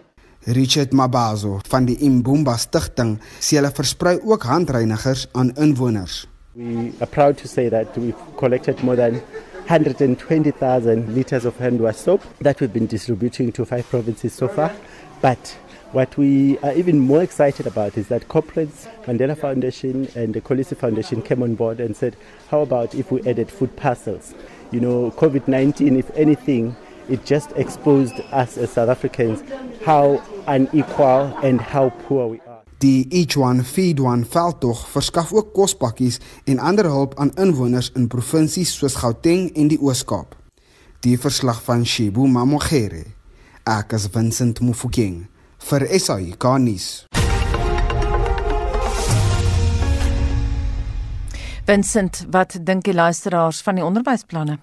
Richard 0.45 0.91
Mabazo 0.91 1.61
van 1.67 1.85
die 1.85 1.95
Imbumba 2.01 2.57
Stichting 2.57 3.19
sê 3.39 3.59
hulle 3.59 3.71
versprei 3.75 4.17
ook 4.23 4.43
handreinigers 4.43 5.27
aan 5.31 5.53
inwoners. 5.55 6.25
We 6.55 6.91
are 6.99 7.07
proud 7.07 7.37
to 7.37 7.47
say 7.47 7.69
that 7.69 7.97
we've 7.97 8.17
collected 8.37 8.83
more 8.83 8.95
than 8.95 9.21
120,000 9.67 11.13
liters 11.13 11.45
of 11.45 11.57
hand 11.59 11.79
wash 11.79 11.97
soap 11.97 12.23
that 12.41 12.59
we've 12.59 12.73
been 12.73 12.87
distributing 12.87 13.51
to 13.51 13.65
five 13.65 13.87
provinces 13.89 14.33
so 14.33 14.47
far. 14.47 14.71
But 15.21 15.55
What 15.91 16.15
we 16.17 16.59
are 16.59 16.73
even 16.73 16.99
more 16.99 17.23
excited 17.23 17.65
about 17.65 17.97
is 17.97 18.09
that 18.09 18.27
corporates, 18.27 18.87
Mandela 19.05 19.35
Foundation 19.35 20.07
and 20.13 20.35
the 20.35 20.39
Kolisi 20.39 20.77
Foundation 20.77 21.23
came 21.23 21.41
on 21.41 21.55
board 21.55 21.79
and 21.79 21.97
said, 21.97 22.15
how 22.49 22.61
about 22.61 22.93
if 22.93 23.11
we 23.11 23.23
added 23.23 23.49
food 23.49 23.75
parcels? 23.75 24.35
You 24.69 24.81
know, 24.81 25.09
COVID 25.17 25.47
19, 25.47 25.95
if 25.95 26.11
anything, 26.15 26.75
it 27.09 27.25
just 27.25 27.51
exposed 27.53 28.19
us 28.31 28.55
as 28.59 28.69
South 28.69 28.89
Africans 28.89 29.41
how 29.83 30.21
unequal 30.45 31.35
and 31.41 31.59
how 31.59 31.89
poor 32.05 32.27
we 32.27 32.39
are. 32.41 32.61
Die 32.77 33.07
Each 33.09 33.35
One 33.35 33.63
Feed 33.63 33.99
One 33.99 34.25
veldtog 34.25 34.85
verskaf 34.93 35.33
ook 35.33 35.53
kospakkies 35.53 36.19
en 36.45 36.59
ander 36.59 36.85
hulp 36.85 37.17
aan 37.17 37.33
inwoners 37.33 37.89
in 37.95 38.07
provinsies 38.07 38.75
soos 38.77 38.99
Gauteng 39.01 39.49
en 39.55 39.73
die 39.73 39.81
Oos-Kaap. 39.81 40.37
Die 41.01 41.17
verslag 41.17 41.63
van 41.65 41.81
Shibu 41.85 42.29
Mamogere. 42.29 43.07
Ek 43.65 43.97
is 43.97 44.05
Vincent 44.13 44.61
Mufokeng 44.61 45.25
vir 45.59 45.85
SAIK 45.99 46.43
nuus. 46.59 46.87
Vincent, 51.69 52.23
wat 52.33 52.55
dink 52.65 52.83
die 52.87 52.93
luisteraars 52.93 53.61
van 53.61 53.77
die 53.77 53.85
onderwysplanne? 53.85 54.57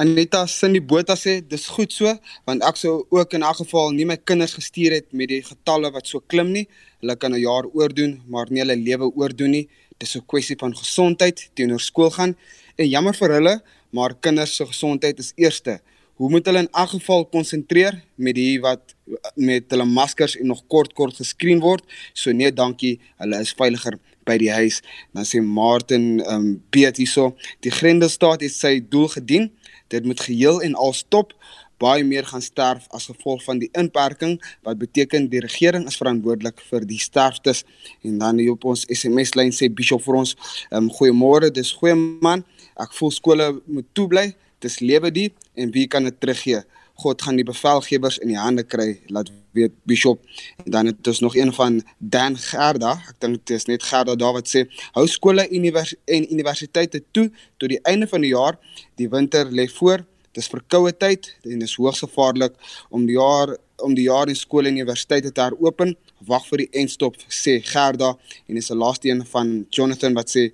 Aneta 0.00 0.46
sin 0.48 0.72
die 0.72 0.80
Botha 0.80 1.14
sê 1.18 1.34
dis 1.44 1.66
goed 1.74 1.92
so 1.92 2.08
want 2.48 2.64
ek 2.64 2.78
sou 2.80 2.94
ook 3.10 3.34
in 3.36 3.44
'n 3.44 3.58
geval 3.60 3.92
nie 3.92 4.06
my 4.08 4.16
kinders 4.16 4.54
gestuur 4.54 4.92
het 4.92 5.12
met 5.12 5.28
die 5.28 5.42
getalle 5.42 5.92
wat 5.92 6.06
so 6.06 6.20
klim 6.20 6.52
nie. 6.52 6.66
Hulle 7.00 7.16
kan 7.16 7.34
'n 7.34 7.40
jaar 7.40 7.66
oordoen, 7.66 8.22
maar 8.26 8.46
nie 8.50 8.60
hulle 8.60 8.76
lewe 8.76 9.12
oordoen 9.14 9.50
nie. 9.50 9.68
Dis 9.98 10.16
'n 10.16 10.26
kwessie 10.26 10.56
van 10.58 10.74
gesondheid 10.74 11.50
teenoor 11.54 11.80
skool 11.80 12.10
gaan 12.10 12.36
en 12.76 12.88
jammer 12.88 13.14
vir 13.14 13.30
hulle, 13.30 13.62
maar 13.90 14.14
kinders 14.14 14.56
se 14.56 14.66
gesondheid 14.66 15.18
is 15.18 15.32
eerste 15.36 15.80
hoe 16.20 16.30
moet 16.30 16.46
hulle 16.46 16.58
in 16.58 16.70
elk 16.70 16.92
geval 16.96 17.24
konsentreer 17.26 17.96
met 18.14 18.36
die 18.36 18.60
wat 18.62 18.94
met 19.34 19.70
hulle 19.72 19.84
maskers 19.88 20.36
en 20.38 20.46
nog 20.52 20.62
kort 20.66 20.92
kort 20.92 21.16
geskreen 21.16 21.60
word? 21.60 21.84
So 22.12 22.32
nee 22.32 22.52
dankie. 22.52 22.98
Hulle 23.22 23.40
is 23.40 23.54
veiliger 23.56 23.98
by 24.28 24.36
die 24.38 24.52
huis. 24.52 24.80
Dan 25.16 25.26
sê 25.28 25.42
Martin 25.42 26.20
um 26.28 26.46
Piet 26.70 27.00
hierso 27.00 27.32
die 27.64 27.72
Grendelstaat 27.74 28.44
het 28.44 28.54
sy 28.54 28.78
doel 28.92 29.08
gedien. 29.16 29.50
Dit 29.92 30.06
moet 30.08 30.20
geheel 30.20 30.62
en 30.62 30.76
al 30.78 30.94
stop. 30.96 31.34
Baie 31.82 32.04
meer 32.06 32.28
gaan 32.28 32.44
sterf 32.44 32.84
as 32.94 33.08
gevolg 33.10 33.42
van 33.42 33.58
die 33.58 33.70
inperking 33.74 34.36
wat 34.62 34.78
beteken 34.78 35.26
die 35.32 35.42
regering 35.42 35.88
is 35.90 35.98
verantwoordelik 35.98 36.62
vir 36.68 36.86
die 36.86 37.00
sterftes. 37.02 37.64
En 38.06 38.20
dan 38.22 38.38
hier 38.38 38.54
op 38.54 38.68
ons 38.70 38.84
SMS 38.86 39.34
lyn 39.34 39.50
sê 39.50 39.66
Bishop 39.72 40.04
vir 40.06 40.20
ons 40.22 40.36
um 40.70 40.92
goeiemôre 41.00 41.50
dis 41.50 41.74
goeie 41.80 41.96
man. 41.98 42.46
Ek 42.78 42.94
voel 43.00 43.10
skole 43.10 43.50
moet 43.66 43.90
toebly 43.96 44.30
dis 44.62 44.78
lewe 44.80 45.10
die 45.10 45.30
en 45.54 45.72
wie 45.74 45.86
kan 45.90 46.06
dit 46.08 46.20
teruggee? 46.20 46.62
God 47.02 47.22
gaan 47.22 47.38
die 47.40 47.46
bevelgewers 47.46 48.18
in 48.22 48.30
die 48.30 48.38
hande 48.38 48.62
kry, 48.62 49.00
laat 49.10 49.30
weet 49.56 49.72
Bishop. 49.88 50.20
En 50.64 50.70
dan 50.70 50.86
het 50.86 51.06
ons 51.06 51.20
nog 51.20 51.36
een 51.36 51.52
van 51.52 51.82
Dan 51.98 52.36
Gerda. 52.36 52.92
Ek 53.08 53.18
dink 53.20 53.42
dit 53.46 53.56
is 53.56 53.68
net 53.68 53.82
Gerda 53.82 54.14
daar 54.16 54.36
wat 54.38 54.48
sê 54.48 54.64
hou 54.96 55.06
skole 55.08 55.48
univers 55.50 55.94
en 56.04 56.28
universiteite 56.32 57.02
toe 57.10 57.28
tot 57.56 57.72
die 57.72 57.80
einde 57.88 58.08
van 58.08 58.24
die 58.24 58.32
jaar. 58.32 58.58
Die 59.00 59.08
winter 59.12 59.50
lê 59.50 59.68
voor. 59.72 60.04
Dis 60.32 60.48
verkoue 60.48 60.94
tyd 60.96 61.28
en 61.44 61.60
dis 61.60 61.76
hoogs 61.76 62.04
gevaarlik 62.06 62.56
om 62.88 63.06
die 63.08 63.18
jaar 63.18 63.56
om 63.82 63.96
die 63.98 64.06
jaar 64.06 64.30
in 64.30 64.38
skole 64.38 64.70
en 64.70 64.78
universiteite 64.78 65.32
te 65.32 65.42
heropen. 65.42 65.96
Wag 66.26 66.46
vir 66.50 66.64
die 66.64 66.68
eindstop 66.80 67.16
sê 67.28 67.58
Gerda 67.64 68.12
en 68.48 68.54
dis 68.54 68.70
'n 68.70 68.78
laaste 68.78 69.08
een 69.08 69.24
van 69.26 69.66
Jonathan 69.70 70.14
wat 70.14 70.28
sê 70.30 70.52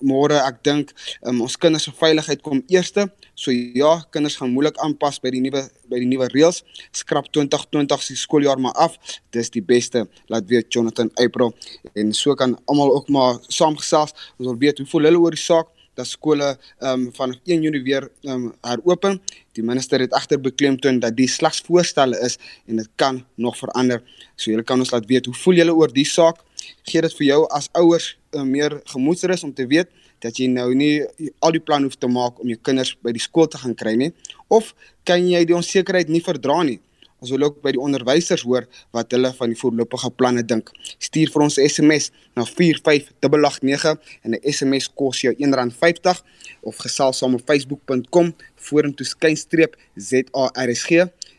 môre 0.00 0.36
ek 0.48 0.62
dink 0.64 0.92
um, 1.22 1.42
ons 1.42 1.56
kinders 1.56 1.84
se 1.84 1.92
veiligheid 1.92 2.42
kom 2.42 2.62
eerste. 2.68 3.08
So 3.34 3.50
ja, 3.50 4.04
kinders 4.10 4.36
gaan 4.36 4.50
moeilik 4.50 4.76
aanpas 4.78 5.20
by 5.20 5.30
die 5.30 5.40
nuwe 5.40 5.62
by 5.88 5.98
die 5.98 6.08
nuwe 6.08 6.28
reëls. 6.28 6.62
Skrap 6.92 7.30
2020 7.32 8.02
se 8.02 8.16
skooljaar 8.16 8.58
maar 8.58 8.74
af. 8.74 8.98
Dis 9.30 9.50
die 9.50 9.62
beste, 9.62 10.08
laat 10.28 10.48
weet 10.48 10.72
Jonathan 10.72 11.10
April 11.16 11.54
en 11.94 12.12
so 12.12 12.34
kan 12.34 12.56
almal 12.66 12.94
ook 12.94 13.08
maar 13.08 13.38
saamgesels. 13.48 14.12
Ons 14.38 14.48
wil 14.48 14.58
weet 14.58 14.78
hoe 14.78 14.86
voel 14.86 15.02
hulle 15.10 15.18
oor 15.18 15.30
die 15.30 15.40
saak 15.40 15.68
dat 15.96 16.06
skole 16.06 16.52
ehm 16.78 17.06
um, 17.06 17.08
van 17.16 17.34
1 17.44 17.62
Junie 17.62 17.82
weer 17.82 18.08
ehm 18.22 18.46
um, 18.46 18.52
heropen. 18.60 19.20
Die 19.56 19.64
minister 19.64 20.00
het 20.00 20.14
egter 20.14 20.40
beklemtoon 20.40 21.00
dat 21.00 21.16
die 21.16 21.28
slegs 21.28 21.62
voorstelle 21.64 22.18
is 22.20 22.38
en 22.66 22.76
dit 22.76 22.88
kan 22.96 23.24
nog 23.34 23.56
verander. 23.56 24.02
So 24.36 24.50
julle 24.50 24.64
kan 24.64 24.78
ons 24.78 24.92
laat 24.92 25.06
weet 25.06 25.26
hoe 25.26 25.34
voel 25.34 25.62
julle 25.62 25.74
oor 25.74 25.92
die 25.92 26.06
saak? 26.08 26.42
Gee 26.82 27.00
dit 27.00 27.14
vir 27.20 27.26
jou 27.26 27.40
as 27.50 27.68
ouers 27.72 28.16
uh, 28.34 28.42
meer 28.42 28.80
gemoedsrus 28.84 29.44
om 29.44 29.54
te 29.54 29.66
weet 29.66 29.88
dat 30.24 30.38
jy 30.40 30.48
nou 30.50 30.70
nie 30.74 31.04
al 31.44 31.54
die 31.56 31.62
plan 31.62 31.84
hoef 31.84 31.96
te 32.00 32.08
maak 32.08 32.40
om 32.40 32.50
jou 32.50 32.58
kinders 32.62 32.94
by 33.04 33.12
die 33.14 33.22
skool 33.22 33.48
te 33.50 33.60
gaan 33.60 33.76
kry 33.76 33.94
nie 34.00 34.12
of 34.48 34.72
kan 35.08 35.22
jy 35.28 35.44
die 35.48 35.56
onsekerheid 35.56 36.10
nie 36.12 36.22
verdra 36.24 36.62
nie 36.66 36.78
ons 37.20 37.30
wil 37.30 37.46
ook 37.48 37.60
by 37.64 37.72
die 37.76 37.80
onderwysers 37.80 38.44
hoor 38.46 38.66
wat 38.96 39.12
hulle 39.14 39.32
van 39.38 39.52
die 39.52 39.58
voorlopige 39.58 40.10
planne 40.10 40.44
dink 40.44 40.70
stuur 40.98 41.32
vir 41.32 41.42
ons 41.42 41.58
'n 41.58 41.68
SMS 41.68 42.10
na 42.36 42.44
45889 42.44 43.96
en 44.22 44.34
'n 44.34 44.52
SMS 44.52 44.88
kos 44.88 45.20
jou 45.20 45.34
R1.50 45.34 46.22
of 46.62 46.76
gesels 46.76 47.18
saam 47.18 47.34
op 47.34 47.42
facebook.com 47.46 48.34
vorentoe 48.56 49.06
skynstreep 49.06 49.76
ZARSG 49.96 50.90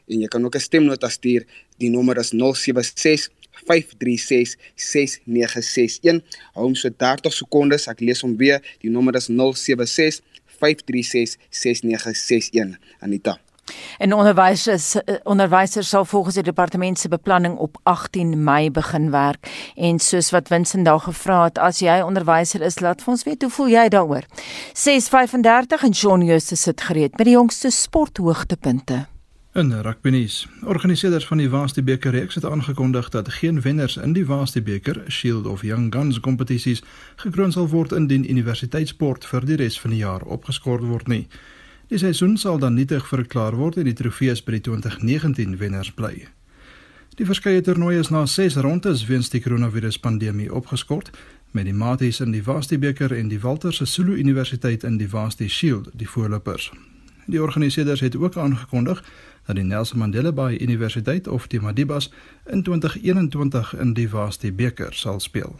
en 0.08 0.22
jy 0.22 0.28
kan 0.28 0.46
ook 0.46 0.56
'n 0.56 0.60
stemnota 0.60 1.10
stuur 1.10 1.46
die 1.78 1.90
nommer 1.90 2.18
is 2.18 2.32
076 2.32 3.30
5366961. 3.66 6.22
Hou 6.54 6.63
hom 6.68 6.76
so 6.76 6.90
30 6.90 7.34
sekondes. 7.34 7.88
Ek 7.88 8.00
lees 8.06 8.22
hom 8.26 8.38
weer. 8.38 8.62
Die 8.84 8.92
nommer 8.94 9.16
is 9.16 9.28
076 9.32 10.22
536 10.60 11.38
6961 11.50 12.78
Anita. 13.00 13.47
En 13.97 14.13
onderwysers 14.13 14.95
onderwysers 15.23 15.89
sal 15.89 16.06
volgens 16.06 16.36
die 16.36 16.43
departement 16.43 16.99
se 16.99 17.08
beplanning 17.08 17.58
op 17.58 17.77
18 17.84 18.43
Mei 18.43 18.71
begin 18.71 19.12
werk. 19.12 19.71
En 19.75 19.99
soos 19.99 20.30
wat 20.30 20.47
Vincent 20.47 20.86
daar 20.86 20.99
gevra 20.99 21.43
het, 21.43 21.58
as 21.58 21.80
jy 21.80 22.01
onderwyser 22.01 22.62
is, 22.62 22.80
laat 22.80 23.03
ons 23.06 23.23
weet 23.23 23.41
hoe 23.41 23.51
voel 23.51 23.69
jy 23.69 23.88
daaroor. 23.88 24.23
6:35 24.73 25.84
en 25.84 25.93
Shaun 25.93 26.25
Jooste 26.25 26.56
sit 26.56 26.82
gereed 26.82 27.17
met 27.17 27.25
die 27.25 27.36
jongste 27.36 27.69
sporthoogtepunte. 27.69 29.06
In 29.58 29.82
rugby 29.82 30.10
nuus. 30.10 30.47
Organiseerders 30.65 31.25
van 31.27 31.38
die 31.38 31.49
Waasti 31.49 31.82
beker 31.84 32.12
reeks 32.12 32.36
het 32.36 32.45
aangekondig 32.45 33.10
dat 33.10 33.30
geen 33.30 33.62
wenners 33.62 33.97
in 33.97 34.13
die 34.13 34.25
Waasti 34.25 34.62
beker, 34.62 35.03
Shield 35.08 35.45
of 35.45 35.62
Young 35.62 35.93
Guns 35.93 36.19
kompetisies 36.19 36.84
gekroon 37.15 37.51
sal 37.51 37.67
word 37.67 37.91
indien 37.91 38.30
universiteitssport 38.30 39.25
vir 39.25 39.45
die 39.49 39.58
res 39.58 39.80
van 39.82 39.95
die 39.95 40.03
jaar 40.03 40.21
opgeskort 40.21 40.86
word 40.86 41.08
nie. 41.08 41.25
Die 41.88 41.97
seisoen 41.97 42.36
sal 42.38 42.58
dan 42.60 42.73
nietig 42.76 43.06
verklaar 43.08 43.56
word 43.56 43.78
en 43.80 43.86
die 43.88 43.95
trofees 43.95 44.41
by 44.43 44.58
die 44.58 44.65
2019 44.65 45.54
wenners 45.62 45.93
bly. 45.95 46.26
Die 47.15 47.26
verskeie 47.26 47.62
toernooie 47.63 48.02
is 48.04 48.12
na 48.12 48.26
6 48.28 48.58
rondes 48.65 49.06
weens 49.08 49.32
die 49.32 49.39
koronaviruspandemie 49.41 50.50
opgeskort 50.54 51.13
met 51.56 51.65
die 51.65 51.73
Maties 51.73 52.19
in 52.19 52.36
die 52.36 52.43
Vaasti 52.43 52.78
beker 52.78 53.15
en 53.15 53.32
die 53.32 53.39
Walter 53.39 53.71
Sisulu 53.71 54.17
Universiteit 54.19 54.84
in 54.84 55.00
die 55.00 55.08
Vaasti 55.08 55.47
Shield 55.47 55.88
die 55.95 56.10
voorlopers. 56.10 56.73
Die 57.26 57.41
organiseerders 57.41 58.04
het 58.04 58.19
ook 58.19 58.36
aangekondig 58.38 59.04
dat 59.47 59.56
die 59.56 59.63
Nelson 59.63 60.00
Mandela 60.00 60.32
Bay 60.32 60.60
Universiteit 60.60 61.28
of 61.28 61.47
die 61.47 61.63
Madibas 61.63 62.12
in 62.45 62.63
2021 62.63 63.73
in 63.80 63.93
die 63.93 64.10
Vaasti 64.10 64.52
beker 64.52 64.93
sal 64.93 65.19
speel. 65.19 65.56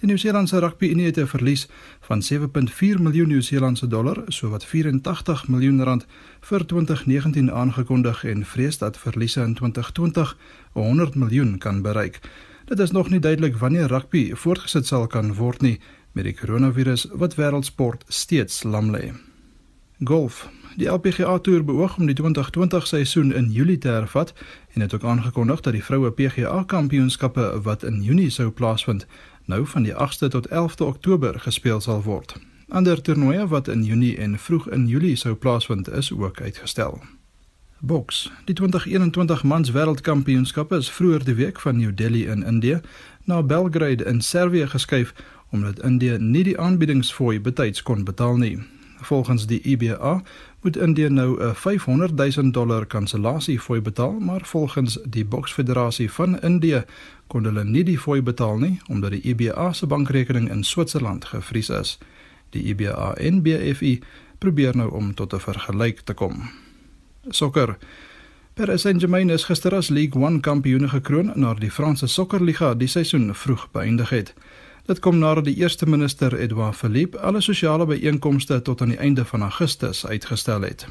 Die 0.00 0.06
Nieu-Seelandse 0.06 0.58
Rugby 0.58 0.88
Unie 0.90 1.06
het 1.06 1.18
'n 1.18 1.26
verlies 1.26 1.68
van 2.00 2.22
7.4 2.22 3.02
miljoen 3.02 3.28
Nieu-Seelandse 3.28 3.86
dollar, 3.86 4.22
sowat 4.26 4.64
84 4.64 5.48
miljoen 5.48 5.82
rand 5.82 6.06
vir 6.40 6.66
2019 6.66 7.52
aangekondig 7.52 8.24
en 8.24 8.44
vrees 8.44 8.78
dat 8.78 8.98
verliese 8.98 9.40
in 9.40 9.54
2020 9.54 10.36
100 10.72 11.14
miljoen 11.14 11.58
kan 11.58 11.82
bereik. 11.82 12.20
Dit 12.64 12.78
is 12.78 12.90
nog 12.90 13.10
nie 13.10 13.20
duidelik 13.20 13.56
wanneer 13.56 13.86
rugby 13.86 14.34
voortgesit 14.34 14.86
sal 14.86 15.06
kan 15.06 15.34
word 15.34 15.60
nie 15.60 15.80
met 16.12 16.24
die 16.24 16.34
koronavirus 16.34 17.08
wat 17.12 17.34
wêreldsport 17.34 18.04
steeds 18.08 18.62
lam 18.62 18.90
lê. 18.96 19.12
Golf. 20.04 20.48
Die 20.76 20.88
LPGA 20.90 21.38
Tour 21.38 21.64
beoog 21.64 21.96
om 21.98 22.06
die 22.06 22.14
2020 22.14 22.86
seisoen 22.86 23.32
in 23.32 23.50
Julie 23.52 23.78
te 23.78 23.88
hervat 23.88 24.32
en 24.72 24.80
het 24.80 24.94
ook 24.94 25.04
aangekondig 25.04 25.60
dat 25.60 25.72
die 25.72 25.84
vroue 25.84 26.10
PGA 26.10 26.64
Kampioenskappe 26.66 27.60
wat 27.62 27.82
in 27.82 28.02
Junie 28.02 28.30
sou 28.30 28.50
plaasvind, 28.50 29.06
nou 29.44 29.66
van 29.66 29.82
die 29.82 29.94
8ste 29.94 30.28
tot 30.28 30.48
11de 30.48 30.84
Oktober 30.84 31.40
gespeel 31.40 31.80
sal 31.80 32.02
word. 32.02 32.36
Ander 32.68 33.00
toernooie 33.00 33.46
wat 33.46 33.68
in 33.68 33.84
Junie 33.84 34.16
en 34.16 34.38
vroeg 34.38 34.68
in 34.68 34.86
Julie 34.86 35.16
sou 35.16 35.34
plaasvind 35.34 35.90
is 35.90 36.12
ook 36.12 36.40
uitgestel. 36.40 37.02
Boks. 37.78 38.32
Die 38.44 38.54
2021 38.54 39.42
Mans 39.42 39.70
Wêreldkampioenskap 39.70 40.72
is 40.72 40.90
vroeër 40.90 41.24
die 41.24 41.34
week 41.34 41.60
van 41.60 41.76
New 41.76 41.92
Delhi 41.94 42.26
in 42.26 42.42
Indië 42.42 42.80
na 43.24 43.42
Belgrade 43.42 44.04
in 44.04 44.20
Servië 44.20 44.66
geskuif 44.66 45.14
omdat 45.50 45.82
Indië 45.82 46.16
nie 46.18 46.44
die 46.44 46.58
aanbiedingsfooi 46.58 47.40
betyds 47.40 47.82
kon 47.82 48.04
betaal 48.04 48.36
nie. 48.36 48.62
Volgens 49.00 49.46
die 49.46 49.60
IBA 49.62 50.22
moet 50.64 50.76
Indië 50.76 51.08
nou 51.08 51.44
'n 51.44 51.54
500 51.54 52.36
000 52.36 52.50
dollar 52.50 52.86
kansellasie 52.86 53.60
fooi 53.60 53.80
betaal, 53.80 54.12
maar 54.12 54.40
volgens 54.44 54.98
die 55.08 55.24
Boksfederasie 55.24 56.10
van 56.12 56.40
Indië 56.40 56.84
kon 57.26 57.44
hulle 57.44 57.64
nie 57.64 57.84
die 57.84 57.98
fooi 57.98 58.22
betaal 58.22 58.58
nie 58.58 58.80
omdat 58.88 59.10
die 59.10 59.20
IBA 59.22 59.72
se 59.72 59.86
bankrekening 59.86 60.50
in 60.50 60.64
Switserland 60.64 61.24
gevries 61.24 61.68
is. 61.68 61.98
Die 62.50 62.62
IBA 62.62 63.14
en 63.14 63.42
BFI 63.42 64.00
probeer 64.38 64.76
nou 64.76 64.90
om 64.90 65.14
tot 65.14 65.32
'n 65.34 65.40
vergelyk 65.40 66.00
te 66.00 66.14
kom. 66.14 66.50
Sokker. 67.28 67.76
Paris 68.54 68.80
Saint-Germain 68.80 69.30
is 69.30 69.44
gister 69.44 69.74
as 69.74 69.88
Ligue 69.88 70.26
1 70.26 70.40
kampioene 70.40 70.88
gekroon 70.88 71.32
nadat 71.34 71.60
die 71.60 71.70
Franse 71.70 72.06
Sokkerliga 72.06 72.74
die 72.74 72.88
seisoen 72.88 73.34
vroeg 73.34 73.70
beëindig 73.70 74.10
het. 74.10 74.34
Dit 74.84 74.98
kom 75.00 75.16
nadat 75.18 75.46
die 75.48 75.56
eerste 75.56 75.86
minister 75.88 76.34
Edouard 76.36 76.76
Philippe 76.76 77.18
alle 77.18 77.40
sosiale 77.40 77.86
byeenkomste 77.88 78.62
tot 78.62 78.82
aan 78.84 78.90
die 78.92 78.98
einde 79.00 79.24
van 79.24 79.42
Augustus 79.42 80.06
uitgestel 80.06 80.60
het. 80.60 80.86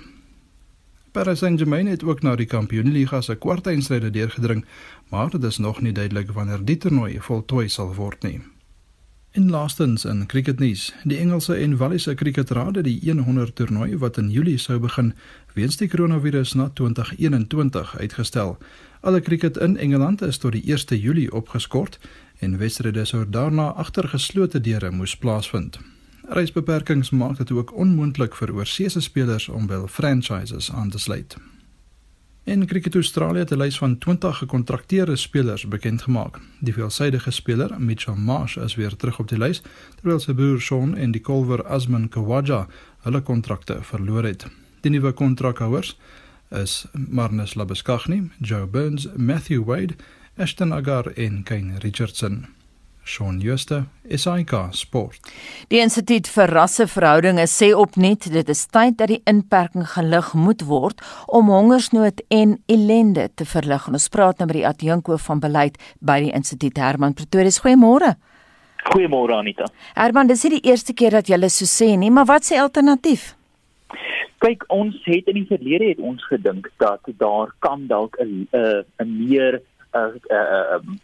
Paris 1.11 1.39
Saint-Germain 1.39 1.87
het 1.87 2.03
ook 2.03 2.21
na 2.21 2.33
die 2.35 2.49
Kampioenliga 2.49 3.21
se 3.21 3.35
kwartfinale 3.35 4.09
deurgedring, 4.09 4.65
maar 5.09 5.29
dit 5.29 5.43
is 5.43 5.57
nog 5.57 5.81
nie 5.81 5.91
duidelik 5.93 6.31
wanneer 6.31 6.65
die 6.65 6.77
toernooi 6.77 7.19
voltooi 7.19 7.69
sal 7.69 7.93
word 7.93 8.23
nie. 8.23 8.41
In 9.31 9.49
laastens 9.49 10.05
in 10.05 10.25
cricketnuus, 10.25 10.93
die 11.03 11.17
Engelse 11.17 11.55
en 11.55 11.77
Waliese 11.77 12.15
cricketraad 12.15 12.75
het 12.75 12.85
die 12.85 13.13
100 13.13 13.55
toernooi 13.55 13.97
wat 13.97 14.17
in 14.17 14.31
Julie 14.31 14.57
sou 14.57 14.79
begin, 14.79 15.13
weens 15.53 15.77
die 15.77 15.87
koronavirus 15.87 16.53
na 16.53 16.69
2021 16.73 17.97
uitgestel. 17.97 18.57
Alle 19.01 19.21
cricket 19.21 19.57
in 19.57 19.77
Engeland 19.77 20.21
is 20.21 20.37
tot 20.37 20.51
die 20.51 20.63
1 20.65 20.99
Julie 20.99 21.31
opgeskort 21.33 21.99
en 22.43 22.57
wedstryde 22.57 23.05
sou 23.05 23.23
daarna 23.29 23.71
agter 23.79 24.07
geslote 24.11 24.59
deure 24.61 24.91
moes 24.91 25.15
plaasvind. 25.17 25.79
Reisbeperkings 26.27 27.09
maak 27.09 27.37
dit 27.37 27.51
ook 27.51 27.73
onmoontlik 27.75 28.35
vir 28.35 28.53
oorseese 28.53 29.01
spelers 29.01 29.49
om 29.49 29.67
wel 29.67 29.87
franchises 29.87 30.71
aan 30.71 30.89
te 30.89 30.99
sluit. 30.99 31.37
In 32.43 32.65
Cricket 32.65 32.95
Australia 32.95 33.39
het 33.39 33.51
'n 33.51 33.57
lys 33.57 33.77
van 33.77 33.97
20 33.97 34.37
gekontrakteerde 34.37 35.15
spelers 35.15 35.67
bekend 35.67 36.01
gemaak. 36.01 36.39
Die 36.59 36.73
veelsidige 36.73 37.31
speler, 37.31 37.81
Mitchell 37.81 38.15
Marsh, 38.15 38.57
is 38.57 38.75
weer 38.75 38.95
terug 38.95 39.19
op 39.19 39.27
die 39.27 39.37
lys, 39.37 39.61
terwyl 39.95 40.19
sy 40.19 40.33
broer 40.33 40.61
Sean 40.61 40.95
en 40.95 41.11
die 41.11 41.21
kolwer 41.21 41.63
Asman 41.67 42.09
Khawaja 42.09 42.67
hulle 43.01 43.21
kontrakte 43.21 43.77
verloor 43.81 44.23
het. 44.23 44.47
Die 44.81 44.91
nuwe 44.91 45.11
kontrakhouers 45.11 45.97
is 46.49 46.85
Marnus 46.91 47.53
Labuschagne, 47.53 48.29
Joe 48.39 48.67
Burns, 48.67 49.07
Matthew 49.15 49.63
Wade, 49.63 49.93
Ashton 50.37 50.73
Agar 50.73 51.11
en 51.15 51.43
Kane 51.43 51.77
Richardson. 51.79 52.45
Shaun 53.05 53.39
Schuster, 53.41 53.83
SAK 54.09 54.53
Sport. 54.71 55.27
Die 55.69 55.77
Instituut 55.77 56.25
vir 56.31 56.49
Rasseverhoudinge 56.49 57.43
sê 57.51 57.69
opnuut 57.77 58.25
dit 58.33 58.49
is 58.49 58.63
tyd 58.73 58.95
dat 58.97 59.11
die 59.11 59.19
inperking 59.29 59.85
gelig 59.91 60.31
moet 60.33 60.63
word 60.65 61.03
om 61.27 61.51
hongersnood 61.53 62.23
en 62.33 62.55
ellende 62.65 63.27
te 63.35 63.45
verlig. 63.45 63.85
Ons 63.91 64.09
praat 64.09 64.39
nou 64.39 64.47
met 64.49 64.57
die 64.57 64.65
adjunkhoof 64.65 65.27
van 65.29 65.43
beleid 65.43 65.77
by 65.99 66.17
die 66.23 66.33
Instituut 66.33 66.81
Herman 66.81 67.13
Pretorius. 67.13 67.59
Goeiemôre. 67.61 68.15
Goeiemôre 68.89 69.37
Anita. 69.37 69.69
Herman, 69.93 70.31
dis 70.31 70.47
nie 70.47 70.55
die 70.57 70.71
eerste 70.71 70.95
keer 70.97 71.19
dat 71.19 71.29
jy 71.29 71.37
so 71.45 71.69
sê 71.69 71.93
nie, 71.93 72.09
maar 72.09 72.25
wat 72.25 72.49
sê 72.49 72.57
alternatief? 72.57 73.35
Kyk, 74.43 74.65
ons 74.73 74.97
het 75.05 75.29
in 75.29 75.37
die 75.43 75.47
verlede 75.47 75.93
het 75.93 76.01
ons 76.03 76.25
gedink 76.27 76.71
dat 76.81 77.05
daar 77.21 77.53
kan 77.59 77.85
dalk 77.87 78.17
'n 78.19 78.47
'n 78.51 79.27
meer 79.27 79.61
'n 79.93 80.97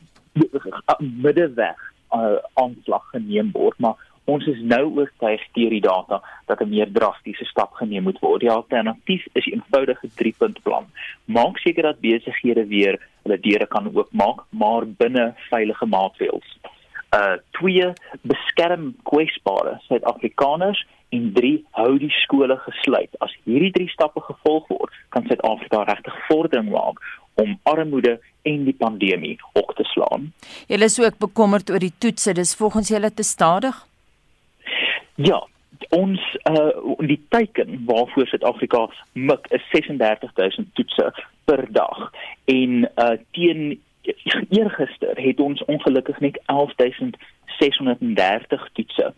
middeweg 1.21 1.79
uh, 2.11 2.37
aanslag 2.53 3.09
geneem 3.11 3.51
word, 3.51 3.77
maar 3.77 3.95
ons 4.25 4.45
is 4.45 4.61
nou 4.61 4.83
oortuig 4.95 5.41
deur 5.53 5.69
die 5.69 5.81
data 5.81 6.21
dat 6.45 6.61
'n 6.61 6.69
meer 6.69 6.91
drastiese 6.91 7.45
stap 7.45 7.73
geneem 7.73 8.03
moet 8.03 8.19
word. 8.19 8.41
Die 8.41 8.51
alternatief 8.51 9.27
is 9.33 9.45
'n 9.45 9.53
eenvoudige 9.53 10.09
3-punt 10.15 10.61
plan. 10.61 10.85
Maak 11.25 11.57
seker 11.57 11.83
dat 11.83 11.99
besighede 11.99 12.67
weer 12.67 12.99
hulle 13.23 13.39
deure 13.39 13.67
kan 13.67 13.95
oopmaak, 13.95 14.43
maar 14.49 14.87
binne 14.87 15.33
veilige 15.49 15.85
maatreëls. 15.85 16.49
Uh 17.09 17.37
twee 17.51 17.93
beskerm 18.21 18.95
kwesbare 19.03 19.77
Suid-Afrikaners 19.87 20.85
en 21.09 21.33
drie 21.33 21.65
hou 21.71 21.97
die 21.97 22.09
skole 22.09 22.57
gesluit. 22.57 23.09
As 23.17 23.37
hierdie 23.43 23.71
drie 23.71 23.89
stappe 23.89 24.21
gevolg 24.21 24.67
word, 24.67 24.93
kan 25.09 25.25
Suid-Afrika 25.25 25.83
regtig 25.83 26.15
vordering 26.27 26.69
maak 26.69 27.01
om 27.33 27.59
armoede 27.63 28.19
en 28.41 28.63
die 28.63 28.75
pandemie 28.77 29.39
op 29.53 29.71
te 29.75 29.83
slaan. 29.83 30.33
Julle 30.67 30.83
is 30.83 30.99
ook 30.99 31.17
bekommerd 31.17 31.69
oor 31.69 31.79
die 31.79 31.93
toetse, 31.97 32.33
dis 32.33 32.55
volgens 32.55 32.87
julle 32.87 33.13
te 33.13 33.23
stadig? 33.23 33.87
Ja, 35.15 35.47
ons 35.89 36.37
uh 36.49 36.69
die 37.07 37.25
teiken 37.29 37.85
waarvoor 37.85 38.27
Suid-Afrika 38.27 38.89
mik 39.13 39.45
is 39.49 39.61
36000 39.71 40.67
toetse 40.73 41.13
per 41.45 41.71
dag 41.71 42.11
en 42.45 42.89
uh 42.95 43.11
teen 43.31 43.81
eergister 44.49 45.17
het 45.17 45.39
ons 45.39 45.65
ongelukkig 45.65 46.19
net 46.19 46.39
11630 46.45 48.69
toetse 48.73 49.13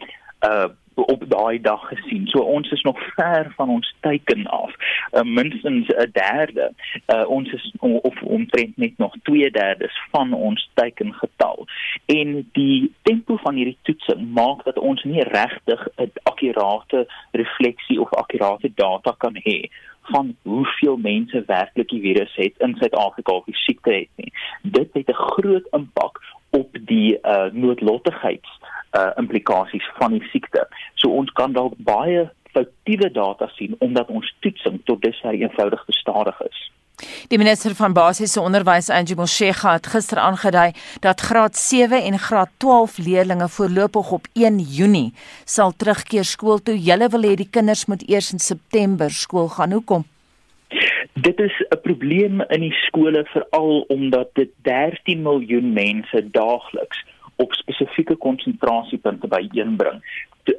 uh 0.47 0.65
op 0.93 1.23
daai 1.27 1.61
dag 1.61 1.87
gesien. 1.87 2.27
So 2.27 2.39
ons 2.39 2.71
is 2.71 2.81
nog 2.81 2.99
ver 3.15 3.53
van 3.55 3.69
ons 3.69 3.95
teiken 3.99 4.47
af. 4.47 4.73
Uh, 5.11 5.21
minstens 5.21 5.87
'n 5.87 6.09
derde. 6.11 6.73
Uh, 7.07 7.29
ons 7.29 7.51
is 7.51 7.73
of 7.79 8.21
omtrent 8.21 8.77
net 8.77 8.97
nog 8.97 9.15
2/3 9.23 9.91
van 10.11 10.33
ons 10.33 10.69
teiken 10.73 11.13
getal. 11.13 11.67
En 12.05 12.49
die 12.51 12.93
tempo 13.01 13.35
van 13.35 13.55
hierdie 13.55 13.77
toetsing 13.81 14.31
maak 14.33 14.63
dat 14.63 14.79
ons 14.79 15.03
nie 15.03 15.23
regtig 15.23 15.87
'n 15.95 16.11
akkurate 16.23 17.07
refleksie 17.31 18.01
of 18.01 18.13
akkurate 18.13 18.71
data 18.75 19.15
kan 19.17 19.35
hê 19.35 19.69
van 20.01 20.35
hoeveel 20.41 20.97
mense 20.97 21.43
werklik 21.45 21.89
die 21.89 22.01
virus 22.01 22.35
het 22.35 22.53
in 22.57 22.75
Suid-Afrika 22.75 23.31
of 23.31 23.45
die 23.45 23.55
siekte 23.55 23.93
het 23.93 24.09
nie. 24.15 24.33
Dit 24.61 24.89
het 24.93 25.09
'n 25.09 25.13
groot 25.13 25.67
impak 25.71 26.21
op 26.51 26.77
die 26.91 27.17
uh, 27.21 27.47
noodlottigheids 27.51 28.59
uh 28.91 29.11
implikasies 29.15 29.87
van 29.99 30.11
die 30.17 30.23
siekte. 30.31 30.65
So 30.99 31.13
ons 31.15 31.31
kan 31.39 31.53
dalk 31.55 31.77
baie 31.77 32.27
foutiewe 32.51 33.11
data 33.11 33.47
sien 33.55 33.75
omdat 33.79 34.11
ons 34.11 34.35
toetsing 34.43 34.81
tot 34.83 35.01
dusver 35.01 35.37
eenvoudig 35.37 35.85
te 35.87 35.95
stadig 35.95 36.41
is. 36.49 36.59
Die 37.31 37.39
minister 37.39 37.73
van 37.75 37.93
basiese 37.93 38.41
onderwys, 38.41 38.89
Angie 38.93 39.15
Motshega, 39.17 39.73
het 39.79 39.87
gister 39.93 40.19
aangedui 40.21 40.71
dat 41.01 41.21
graad 41.21 41.57
7 41.57 42.03
en 42.03 42.19
graad 42.19 42.51
12 42.57 42.97
leerders 42.97 43.55
voorlopig 43.55 44.11
op 44.11 44.27
1 44.33 44.59
Junie 44.59 45.13
sal 45.45 45.71
terugkeer 45.71 46.27
skool 46.27 46.59
toe. 46.59 46.77
Hulle 46.77 47.09
wil 47.09 47.29
hê 47.29 47.35
die 47.39 47.49
kinders 47.49 47.85
moet 47.85 48.03
eers 48.09 48.33
in 48.35 48.39
September 48.39 49.09
skool 49.09 49.49
gaan. 49.55 49.71
Hoekom? 49.71 50.05
Dit 51.13 51.39
is 51.39 51.65
'n 51.69 51.81
probleem 51.81 52.41
in 52.41 52.61
die 52.61 52.77
skole 52.85 53.25
veral 53.25 53.81
omdat 53.87 54.29
dit 54.33 54.49
13 54.61 55.21
miljoen 55.21 55.73
mense 55.73 56.29
daagliks 56.31 57.05
op 57.35 57.53
spesifieke 57.53 58.15
konsentrasiepunte 58.15 59.27
byeenbring. 59.27 60.01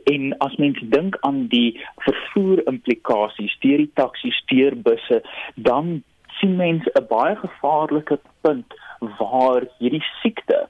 En 0.05 0.37
as 0.39 0.57
mens 0.57 0.79
dink 0.83 1.17
aan 1.21 1.47
die 1.47 1.81
vervoer 1.97 2.67
implikasies 2.67 3.57
deur 3.59 3.77
die 3.77 3.91
taksies, 3.95 4.43
deur 4.47 4.77
busse, 4.77 5.23
dan 5.55 6.03
sien 6.27 6.57
mense 6.57 6.91
'n 6.95 7.07
baie 7.09 7.37
gevaarlike 7.37 8.19
punt 8.41 8.75
waar 9.19 9.63
hierdie 9.79 10.05
siekte 10.23 10.69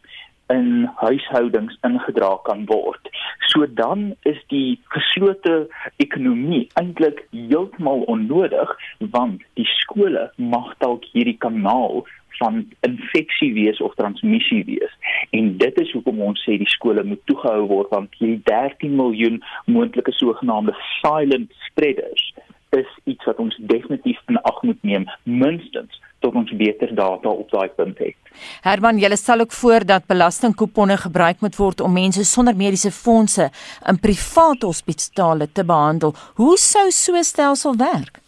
in 0.55 0.89
huishoudings 1.01 1.77
ingedra 1.89 2.37
kan 2.47 2.65
word. 2.71 3.11
So 3.51 3.67
dan 3.67 4.15
is 4.29 4.39
die 4.53 4.81
geslote 4.95 5.67
ekonomie 6.05 6.65
eintlik 6.81 7.25
heeltemal 7.31 8.05
onnodig 8.15 8.73
want 9.15 9.45
die 9.61 9.69
skole 9.81 10.29
mag 10.37 10.73
dalk 10.85 11.07
hierdie 11.13 11.39
kanaal 11.45 12.05
van 12.39 12.63
infeksie 12.81 13.53
wees 13.55 13.81
of 13.81 13.95
transmissie 13.95 14.65
wees. 14.65 14.95
En 15.31 15.57
dit 15.59 15.81
is 15.81 15.93
hoekom 15.93 16.23
ons 16.29 16.45
sê 16.47 16.57
die 16.61 16.71
skole 16.71 17.05
moet 17.05 17.21
toegehou 17.31 17.67
word 17.75 17.93
want 17.95 18.17
hierdie 18.21 18.41
13 18.49 18.97
miljoen 18.97 19.43
moontlike 19.67 20.15
sogenaamde 20.17 20.75
silent 21.01 21.53
spreaders 21.69 22.33
is 22.77 22.89
iets 23.05 23.25
wat 23.29 23.41
ons 23.43 23.59
definitief 23.73 24.21
in 24.33 24.41
ag 24.49 24.63
moet 24.65 24.81
neem 24.83 25.05
minstens 25.23 26.01
tot 26.23 26.39
ons 26.39 26.53
beter 26.57 26.95
data 26.95 27.29
op 27.29 27.51
daai 27.51 27.69
punt 27.77 27.99
het. 27.99 28.17
Herman, 28.65 28.99
jy 29.03 29.11
stel 29.17 29.45
ook 29.45 29.53
voor 29.53 29.87
dat 29.87 30.09
belastingkuponne 30.09 30.97
gebruik 31.05 31.43
moet 31.45 31.59
word 31.61 31.85
om 31.85 31.93
mense 31.93 32.25
sonder 32.25 32.57
mediese 32.57 32.91
fondse 32.91 33.51
in 33.89 34.01
private 34.01 34.67
hospitale 34.67 35.51
te 35.53 35.65
behandel. 35.65 36.15
Hoe 36.41 36.57
sou 36.57 36.91
so 36.91 37.13
'n 37.17 37.25
stelsel 37.25 37.77
werk? 37.77 38.23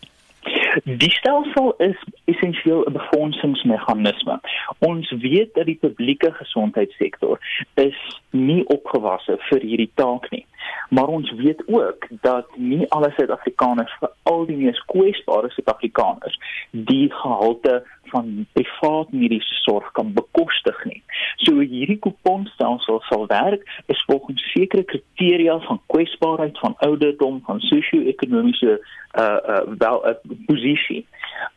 Die 0.84 1.10
stelsel 1.10 1.74
is 1.78 1.98
essensieel 2.24 2.84
'n 2.86 2.92
befondsingsmeganisme. 2.92 4.40
Ons 4.78 5.10
weet 5.10 5.54
dat 5.54 5.66
die 5.66 5.78
publieke 5.80 6.32
gesondheidssektor 6.32 7.38
is 7.74 8.20
nie 8.30 8.66
opgewasse 8.66 9.36
vir 9.38 9.60
hierdie 9.60 9.90
taak 9.94 10.30
nie. 10.30 10.46
Maar 10.88 11.06
ons 11.06 11.32
weet 11.32 11.62
ook 11.66 12.06
dat 12.20 12.46
nie 12.56 12.90
alle 12.90 13.12
Suid-Afrikaners, 13.16 13.96
veral 13.98 14.46
die 14.46 14.56
mees 14.56 14.80
kwesbare 14.86 15.50
Suid-Afrikaners, 15.50 16.38
die 16.70 17.12
gehalte 17.12 17.82
van 18.12 18.46
privaat 18.52 19.12
mediese 19.12 19.54
sorg 19.54 19.90
kan 19.92 20.12
bekostig 20.12 20.84
nie. 20.84 21.02
So 21.36 21.58
hierdie 21.58 21.98
kuponstelsel 21.98 23.00
sal 23.08 23.26
werk 23.26 23.64
is 23.86 24.04
volgens 24.06 24.44
sekere 24.52 24.84
kriteria 24.84 25.58
van 25.66 25.80
kwesbaarheid, 25.86 26.58
van 26.58 26.76
ouderdom, 26.78 27.42
van 27.46 27.60
sosio-ekonomiese 27.60 28.78
uh 29.14 29.38
uh 29.54 29.60
wel 29.78 30.02
'n 30.04 30.08
uh, 30.08 30.46
posisie. 30.46 31.06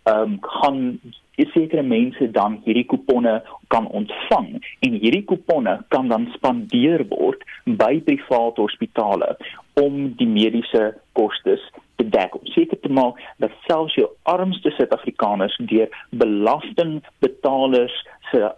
Ehm 0.04 0.22
um, 0.22 0.38
gaan 0.42 1.00
sekere 1.46 1.84
mense 1.86 2.32
dan 2.34 2.58
hierdie 2.66 2.86
kuponne 2.90 3.42
kan 3.74 3.88
ontvang 3.88 4.56
en 4.86 4.96
hierdie 4.98 5.24
kuponne 5.30 5.78
kan 5.94 6.10
dan 6.10 6.30
spandeer 6.34 7.04
word 7.12 7.44
by 7.66 8.00
private 8.08 8.62
hospitale 8.62 9.36
om 9.82 10.14
die 10.18 10.28
mediese 10.28 10.96
kostes 11.14 11.62
te 11.98 12.06
dek. 12.10 12.34
Seker 12.54 12.80
te 12.82 12.90
maak 12.90 13.20
dat 13.44 13.54
selfs 13.68 13.98
jou 13.98 14.08
armste 14.24 14.72
Suid-Afrikaners 14.78 15.58
deur 15.70 15.92
belastingbetalers 16.10 17.94
se 18.32 18.50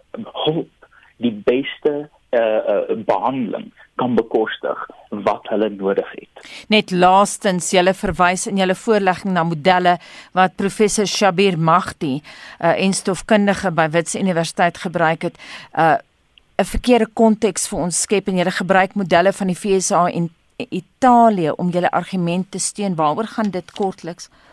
hulp 0.46 0.88
die 1.20 1.34
beste 1.44 2.08
uh, 2.30 2.40
uh, 2.40 3.04
behandeling 3.06 3.70
kan 4.00 4.14
bekostig 4.14 4.86
wat 5.26 5.48
hulle 5.50 5.68
nodig 5.70 6.10
het. 6.14 6.44
Net 6.72 6.90
laastens, 6.90 7.72
jy 7.74 7.94
verwys 7.94 8.46
in 8.46 8.60
jou 8.60 8.74
voorlegging 8.84 9.34
na 9.34 9.44
modelle 9.44 9.96
wat 10.36 10.56
professor 10.56 11.06
Shabir 11.06 11.58
Mahdi, 11.58 12.20
'n 12.20 12.22
uh, 12.66 12.76
enstofkundige 12.86 13.70
by 13.70 13.88
Wits 13.90 14.14
Universiteit 14.14 14.78
gebruik 14.78 15.22
het, 15.22 15.36
'n 15.74 15.80
uh, 15.80 15.96
'n 16.60 16.64
verkeerde 16.64 17.08
konteks 17.12 17.68
vir 17.68 17.78
ons 17.78 18.00
skep 18.00 18.28
en 18.28 18.36
jy 18.36 18.50
gebruik 18.50 18.94
modelle 18.94 19.32
van 19.32 19.46
die 19.46 19.56
FSA 19.56 20.06
en 20.10 20.30
Italië 20.56 21.50
om 21.56 21.70
julle 21.70 21.90
argument 21.90 22.50
te 22.50 22.58
steun. 22.58 22.94
Waaroor 22.94 23.26
gaan 23.26 23.50
dit 23.50 23.72
kortliks? 23.72 24.28
Uh, 24.28 24.49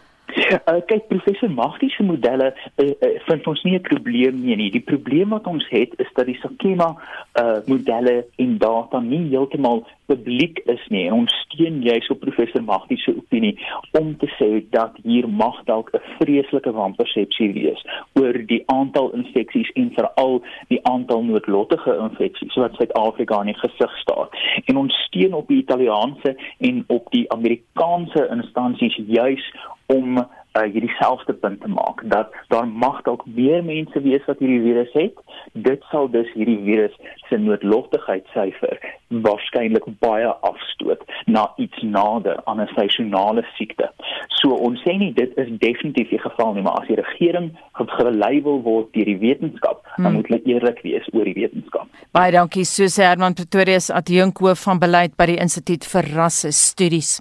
kyk 0.88 1.08
professor 1.08 1.50
Magdi 1.50 1.90
se 1.90 2.04
modelle 2.04 2.54
uh, 2.54 2.86
uh, 2.86 3.20
vind 3.28 3.48
ons 3.48 3.64
nie 3.64 3.76
'n 3.78 3.82
probleem 3.82 4.42
nie 4.42 4.56
nie. 4.56 4.72
Die 4.72 4.84
probleem 4.84 5.30
wat 5.30 5.48
ons 5.48 5.68
het 5.70 5.94
is 5.98 6.10
dat 6.14 6.26
die 6.26 6.40
skema 6.42 6.96
uh, 7.42 7.58
modelle 7.66 8.26
en 8.36 8.58
data 8.58 9.00
nie 9.00 9.30
heeltemal 9.30 9.86
publiek 10.08 10.60
is 10.66 10.84
nie. 10.90 11.06
En 11.08 11.14
ons 11.14 11.34
steun 11.46 11.82
juis 11.84 12.10
op 12.14 12.20
professor 12.20 12.64
Magdi 12.64 12.98
se 12.98 13.14
opinie 13.18 13.54
om 14.00 14.14
te 14.18 14.30
sê 14.38 14.50
dat 14.76 14.96
hier 15.04 15.28
mag 15.30 15.60
dalk 15.70 15.92
'n 15.94 16.04
vreeslike 16.20 16.72
wanpersepsie 16.72 17.54
wees 17.54 17.82
oor 18.20 18.34
die 18.54 18.64
aantal 18.66 19.12
infeksies 19.20 19.72
en 19.76 19.92
veral 20.00 20.42
die 20.68 20.80
aantal 20.84 21.24
noodlottige 21.24 21.98
infeksies 22.08 22.56
wat 22.56 22.76
Suid-Afrika 22.76 23.40
in 23.40 23.54
die 23.54 23.60
gesig 23.64 23.98
staar. 23.98 24.28
En 24.66 24.78
ons 24.78 24.94
steun 25.08 25.34
op 25.34 25.48
die 25.48 25.58
Italiaanse 25.58 26.36
en 26.60 26.84
op 26.88 27.12
die 27.12 27.32
Amerikaanse 27.32 28.28
instansies 28.32 29.00
juis 29.08 29.54
om 29.86 30.28
uh, 30.58 30.66
hierdie 30.74 30.94
selfde 31.00 31.34
punt 31.34 31.62
te 31.62 31.72
maak 31.72 32.04
dat 32.14 32.34
daar 32.54 32.68
mag 32.68 33.02
dalk 33.08 33.26
meer 33.26 33.64
mense 33.64 34.02
wees 34.02 34.26
wat 34.28 34.40
hierdie 34.44 34.62
virus 34.66 34.94
het. 34.94 35.22
Dit 35.54 35.84
sal 35.92 36.10
dus 36.12 36.30
hierdie 36.34 36.60
virus 36.66 36.96
se 37.30 37.38
noodlottigheidsyfer 37.38 38.80
waarskynlik 39.28 39.86
baie 40.04 40.32
afstoot 40.50 41.04
na 41.26 41.48
iets 41.58 41.82
nader 41.82 42.42
aan 42.46 42.62
'n 42.62 42.74
seisonale 42.76 43.46
siekte. 43.56 43.92
So 44.28 44.50
ons 44.50 44.82
sê 44.86 44.98
nie 44.98 45.14
dit 45.14 45.38
is 45.38 45.50
definitief 45.60 46.10
die 46.10 46.20
geval 46.20 46.54
nie, 46.54 46.64
maar 46.64 46.82
as 46.82 46.88
die 46.88 47.00
regering 47.00 47.52
gelei 47.74 48.42
wil 48.44 48.62
word 48.62 48.94
deur 48.94 49.06
die 49.06 49.18
wetenskap, 49.18 49.82
hmm. 49.96 50.04
dan 50.04 50.14
moet 50.14 50.28
hulle 50.28 50.42
eerlik 50.46 50.82
wees 50.86 51.08
oor 51.14 51.26
die 51.26 51.36
wetenskap. 51.38 51.88
Baie 52.16 52.32
dankie 52.32 52.66
Susie 52.66 53.06
Herman 53.06 53.34
Pretorius 53.38 53.90
adjunkhoof 53.94 54.66
van 54.68 54.80
beleid 54.80 55.16
by 55.20 55.26
die 55.34 55.40
Instituut 55.42 55.86
vir 55.86 56.12
Rasse 56.16 56.52
Studies. 56.52 57.18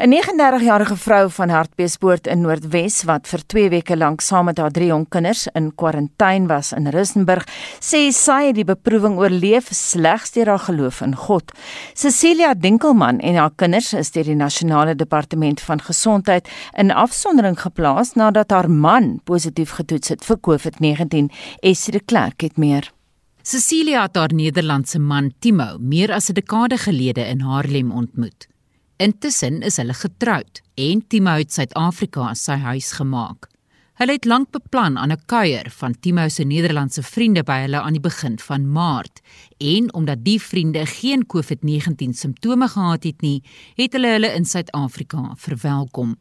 'n 0.00 0.12
39-jarige 0.12 0.96
vrou 0.96 1.30
van 1.30 1.48
Hartbeespoort 1.48 2.26
in 2.26 2.40
Noordwes 2.40 3.02
wat 3.04 3.28
vir 3.28 3.42
2 3.46 3.68
weke 3.68 3.96
lank 3.96 4.22
saam 4.24 4.46
met 4.48 4.58
haar 4.58 4.72
drie 4.72 4.86
jong 4.88 5.04
kinders 5.12 5.42
in 5.52 5.66
kwarantyne 5.76 6.46
was 6.48 6.70
in 6.72 6.88
Rissenburg, 6.88 7.44
sê 7.84 8.08
sy 8.08 8.46
het 8.46 8.56
die 8.56 8.64
beproewing 8.64 9.18
oorleef 9.20 9.68
slegs 9.76 10.32
deur 10.32 10.54
haar 10.54 10.64
geloof 10.64 11.02
in 11.04 11.12
God. 11.14 11.52
Cecilia 11.92 12.54
Dinkelman 12.54 13.20
en 13.20 13.36
haar 13.36 13.52
kinders 13.56 13.92
is 13.92 14.10
deur 14.14 14.24
die 14.24 14.38
Nasionale 14.40 14.94
Departement 14.96 15.60
van 15.60 15.84
Gesondheid 15.84 16.48
in 16.72 16.90
afsondering 16.90 17.60
geplaas 17.60 18.14
nadat 18.16 18.56
haar 18.56 18.70
man 18.70 19.18
positief 19.24 19.74
getoets 19.76 20.08
het 20.08 20.24
vir 20.24 20.40
COVID-19. 20.48 21.28
Essie 21.60 21.92
de 21.92 22.00
Klerk 22.00 22.40
het 22.40 22.56
meer. 22.56 22.88
Cecilia 23.42 24.06
het 24.08 24.16
haar 24.16 24.32
Nederlandse 24.32 24.98
man 24.98 25.34
Timo 25.40 25.76
meer 25.78 26.12
as 26.12 26.30
'n 26.30 26.34
dekade 26.40 26.78
gelede 26.78 27.20
in 27.20 27.40
Haarlem 27.40 27.92
ontmoet. 27.92 28.48
Intussen 29.00 29.62
is 29.64 29.78
hulle 29.80 29.94
getroud 29.96 30.58
en 30.76 31.00
Timo 31.08 31.32
het 31.40 31.54
Suid-Afrika 31.54 32.26
as 32.34 32.42
sy 32.44 32.58
huis 32.60 32.90
gemaak. 32.98 33.46
Hulle 33.96 34.16
het 34.18 34.26
lank 34.28 34.50
beplan 34.52 34.98
aan 35.00 35.12
'n 35.12 35.24
kuier 35.24 35.70
van 35.70 35.94
Timo 35.94 36.28
se 36.28 36.44
Nederlandse 36.44 37.02
vriende 37.02 37.42
by 37.42 37.60
hulle 37.64 37.80
aan 37.80 37.96
die 37.96 38.06
begin 38.08 38.36
van 38.38 38.68
Maart 38.72 39.22
en 39.58 39.94
omdat 39.94 40.24
die 40.24 40.38
vriende 40.40 40.84
geen 40.86 41.24
COVID-19 41.26 42.12
simptome 42.12 42.68
gehad 42.68 43.04
het 43.04 43.22
nie, 43.22 43.42
het 43.76 43.92
hulle 43.92 44.08
hulle 44.08 44.34
in 44.34 44.44
Suid-Afrika 44.44 45.34
verwelkom. 45.36 46.18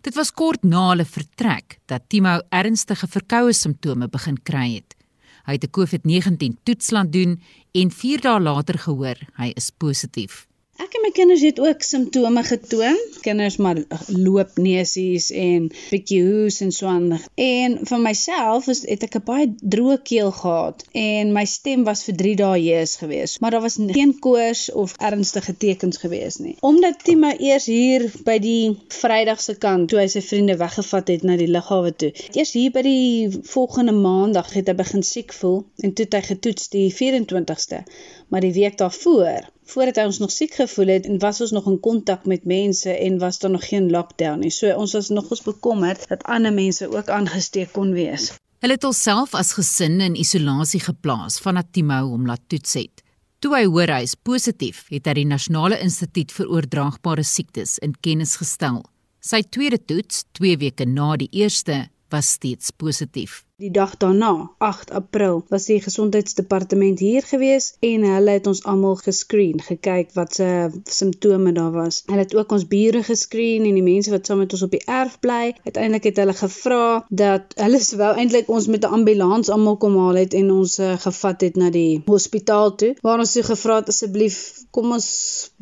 Dit 0.00 0.14
was 0.14 0.32
kort 0.32 0.64
na 0.64 0.88
hulle 0.88 1.04
vertrek 1.04 1.78
dat 1.86 2.08
Timo 2.08 2.40
ernstige 2.48 3.06
verkoue 3.06 3.52
simptome 3.52 4.08
begin 4.08 4.42
kry 4.42 4.74
het. 4.74 4.96
Hy 5.44 5.52
het 5.52 5.64
'n 5.64 5.70
COVID-19 5.70 6.56
toetsland 6.62 7.12
doen 7.12 7.42
en 7.72 7.90
4 7.90 8.20
dae 8.20 8.40
later 8.40 8.78
gehoor 8.78 9.18
hy 9.36 9.52
is 9.56 9.70
positief. 9.70 10.46
Ek 10.74 10.96
en 10.98 11.04
my 11.04 11.10
kinders 11.14 11.42
het 11.46 11.60
ook 11.62 11.82
simptome 11.86 12.42
getoon. 12.42 12.96
Kinders 13.22 13.56
maar 13.62 13.78
loop 14.10 14.56
neusies 14.58 15.28
en 15.30 15.68
bietjie 15.90 16.18
hoes 16.26 16.58
en 16.64 16.72
aan. 16.90 17.04
En 17.38 17.76
vir 17.86 18.00
myself 18.02 18.66
is 18.72 18.80
het 18.88 19.04
ek 19.06 19.14
'n 19.20 19.24
baie 19.28 19.46
droë 19.74 19.98
keel 20.02 20.32
gehad 20.34 20.82
en 20.92 21.30
my 21.36 21.44
stem 21.44 21.84
was 21.86 22.02
vir 22.04 22.16
3 22.22 22.34
dae 22.40 22.58
hees 22.58 22.96
geweest, 22.96 23.40
maar 23.40 23.50
daar 23.50 23.60
was 23.60 23.78
geen 23.78 24.18
koors 24.18 24.72
of 24.72 24.96
ernstige 24.98 25.56
tekens 25.56 25.96
geweest 25.96 26.38
nie. 26.38 26.56
Omdat 26.60 27.04
Tima 27.04 27.30
eers 27.38 27.66
hier 27.66 28.10
by 28.24 28.38
die 28.38 28.76
Vrydagse 28.88 29.54
kant 29.54 29.88
toe 29.88 29.98
hy 30.00 30.08
sy 30.08 30.22
vriende 30.22 30.56
weggevat 30.56 31.08
het 31.08 31.22
na 31.22 31.36
die 31.36 31.50
lughawe 31.50 31.94
toe. 31.96 32.12
Eers 32.32 32.52
hier 32.52 32.70
by 32.70 32.82
die 32.82 33.30
volgende 33.42 33.92
maandag 33.92 34.52
het 34.52 34.66
hy 34.66 34.74
begin 34.74 35.02
siek 35.02 35.32
voel 35.32 35.64
en 35.78 35.94
toe 35.94 36.04
het 36.04 36.14
hy 36.14 36.22
getoets 36.34 36.68
die 36.68 36.90
24ste, 36.90 37.84
maar 38.28 38.40
die 38.40 38.52
week 38.52 38.78
daarvoor 38.78 39.50
voordat 39.64 40.06
ons 40.06 40.18
nog 40.18 40.32
siek 40.32 40.54
gevoel 40.54 40.86
het 40.86 41.06
en 41.06 41.18
was 41.18 41.40
ons 41.40 41.50
nog 41.50 41.66
in 41.66 41.80
kontak 41.80 42.26
met 42.26 42.44
mense 42.44 42.90
en 42.90 43.18
was 43.18 43.38
daar 43.38 43.50
nog 43.50 43.68
geen 43.68 43.90
lockdown 43.90 44.38
nie. 44.38 44.50
So 44.50 44.74
ons 44.76 44.92
was 44.92 45.08
nog 45.08 45.30
eens 45.30 45.42
bekommerd 45.42 46.08
dat 46.08 46.22
ander 46.22 46.52
mense 46.52 46.88
ook 46.96 47.08
aangesteek 47.08 47.72
kon 47.72 47.92
wees. 47.92 48.32
Hulle 48.58 48.76
het 48.76 48.84
alself 48.84 49.34
as 49.34 49.52
gesin 49.52 50.00
in 50.00 50.14
isolasie 50.16 50.80
geplaas 50.80 51.40
vanaf 51.40 51.72
Timo 51.72 52.00
hom 52.08 52.26
laat 52.26 52.40
toets 52.48 52.74
het. 52.74 53.02
Toe 53.44 53.52
hy 53.52 53.64
hoor 53.68 53.90
hy 53.92 54.04
is 54.06 54.14
positief, 54.16 54.86
het 54.88 55.04
hy 55.04 55.18
die 55.18 55.26
Nasionale 55.28 55.76
Instituut 55.84 56.30
vir 56.32 56.48
Oordraagbare 56.48 57.24
Siektes 57.28 57.76
in 57.84 57.92
kennis 58.00 58.38
gestel. 58.40 58.78
Sy 59.20 59.42
tweede 59.52 59.76
toets, 59.76 60.22
2 60.40 60.56
weke 60.62 60.86
na 60.88 61.10
die 61.20 61.28
eerste, 61.32 61.82
was 62.08 62.30
steeds 62.38 62.72
positief. 62.72 63.42
Die 63.62 63.70
dag 63.70 63.96
daarna, 63.96 64.50
8 64.58 64.90
April, 64.90 65.44
was 65.48 65.64
die 65.70 65.80
gesondheidsdepartement 65.80 66.98
hier 66.98 67.22
gewees 67.22 67.68
en 67.86 68.02
hulle 68.02 68.32
het 68.34 68.48
ons 68.50 68.64
almal 68.66 68.96
geskreen, 68.98 69.60
gekyk 69.62 70.08
wat 70.16 70.34
se 70.34 70.48
simptome 70.90 71.52
daar 71.54 71.70
was. 71.70 72.00
Hulle 72.08 72.24
het 72.24 72.34
ook 72.34 72.50
ons 72.56 72.64
bure 72.66 73.04
geskreen 73.06 73.62
en 73.68 73.78
die 73.78 73.84
mense 73.86 74.10
wat 74.10 74.26
saam 74.26 74.40
met 74.42 74.56
ons 74.58 74.64
op 74.66 74.74
die 74.74 74.82
erf 74.90 75.20
bly. 75.22 75.52
Uiteindelik 75.68 76.08
het 76.10 76.18
hulle 76.18 76.34
gevra 76.34 76.88
dat 77.14 77.54
hulle 77.62 77.78
wou 78.02 78.08
eintlik 78.24 78.50
ons 78.50 78.66
met 78.74 78.88
'n 78.88 78.98
ambulans 78.98 79.52
almal 79.54 79.78
kom 79.78 80.00
haal 80.02 80.18
het 80.18 80.34
en 80.34 80.50
ons 80.50 80.74
uh, 80.78 80.98
gevat 81.06 81.46
het 81.46 81.54
na 81.56 81.70
die 81.70 82.02
hospitaal 82.10 82.74
toe. 82.74 82.96
Waar 83.06 83.22
ons 83.22 83.36
toe 83.38 83.46
gevra 83.52 83.76
het 83.76 83.94
asseblief 83.94 84.66
kom 84.74 84.90
ons 84.98 85.08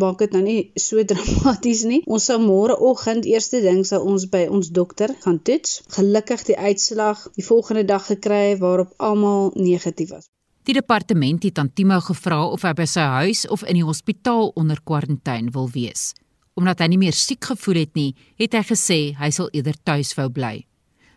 maak 0.00 0.18
dit 0.24 0.32
nou 0.32 0.42
nie 0.42 0.70
so 0.80 1.04
dramaties 1.12 1.84
nie. 1.84 2.00
Ons 2.06 2.24
sal 2.24 2.40
môreoggend 2.40 3.28
eerste 3.28 3.60
ding 3.60 3.84
sal 3.84 4.00
ons 4.00 4.24
by 4.32 4.46
ons 4.48 4.72
dokter 4.72 5.12
gaan 5.20 5.42
toets. 5.42 5.82
Gelukkig 5.92 6.48
die 6.48 6.56
uitslag 6.56 7.28
die 7.36 7.44
volgende 7.44 7.81
volgende 7.82 7.86
dag 7.86 8.06
gekry 8.06 8.58
waarop 8.58 8.94
almal 8.98 9.52
negatief 9.54 10.10
was. 10.10 10.28
Die 10.64 10.74
departement 10.74 11.42
het 11.42 11.58
aan 11.58 11.72
Timo 11.72 12.00
gevra 12.00 12.46
of 12.46 12.62
hy 12.62 12.72
by 12.72 12.86
sy 12.86 13.00
huis 13.00 13.46
of 13.48 13.64
in 13.64 13.74
die 13.74 13.84
hospitaal 13.84 14.52
onder 14.54 14.78
kwarantyne 14.84 15.50
wil 15.50 15.68
wees. 15.68 16.14
Omdat 16.54 16.80
hy 16.80 16.88
nie 16.88 16.98
meer 16.98 17.12
siek 17.12 17.44
gevoel 17.44 17.82
het 17.82 17.94
nie, 17.94 18.14
het 18.38 18.54
hy 18.54 18.62
gesê 18.62 19.14
hy 19.18 19.30
sal 19.30 19.48
eerder 19.52 19.74
tuis 19.82 20.14
wou 20.14 20.28
bly. 20.30 20.66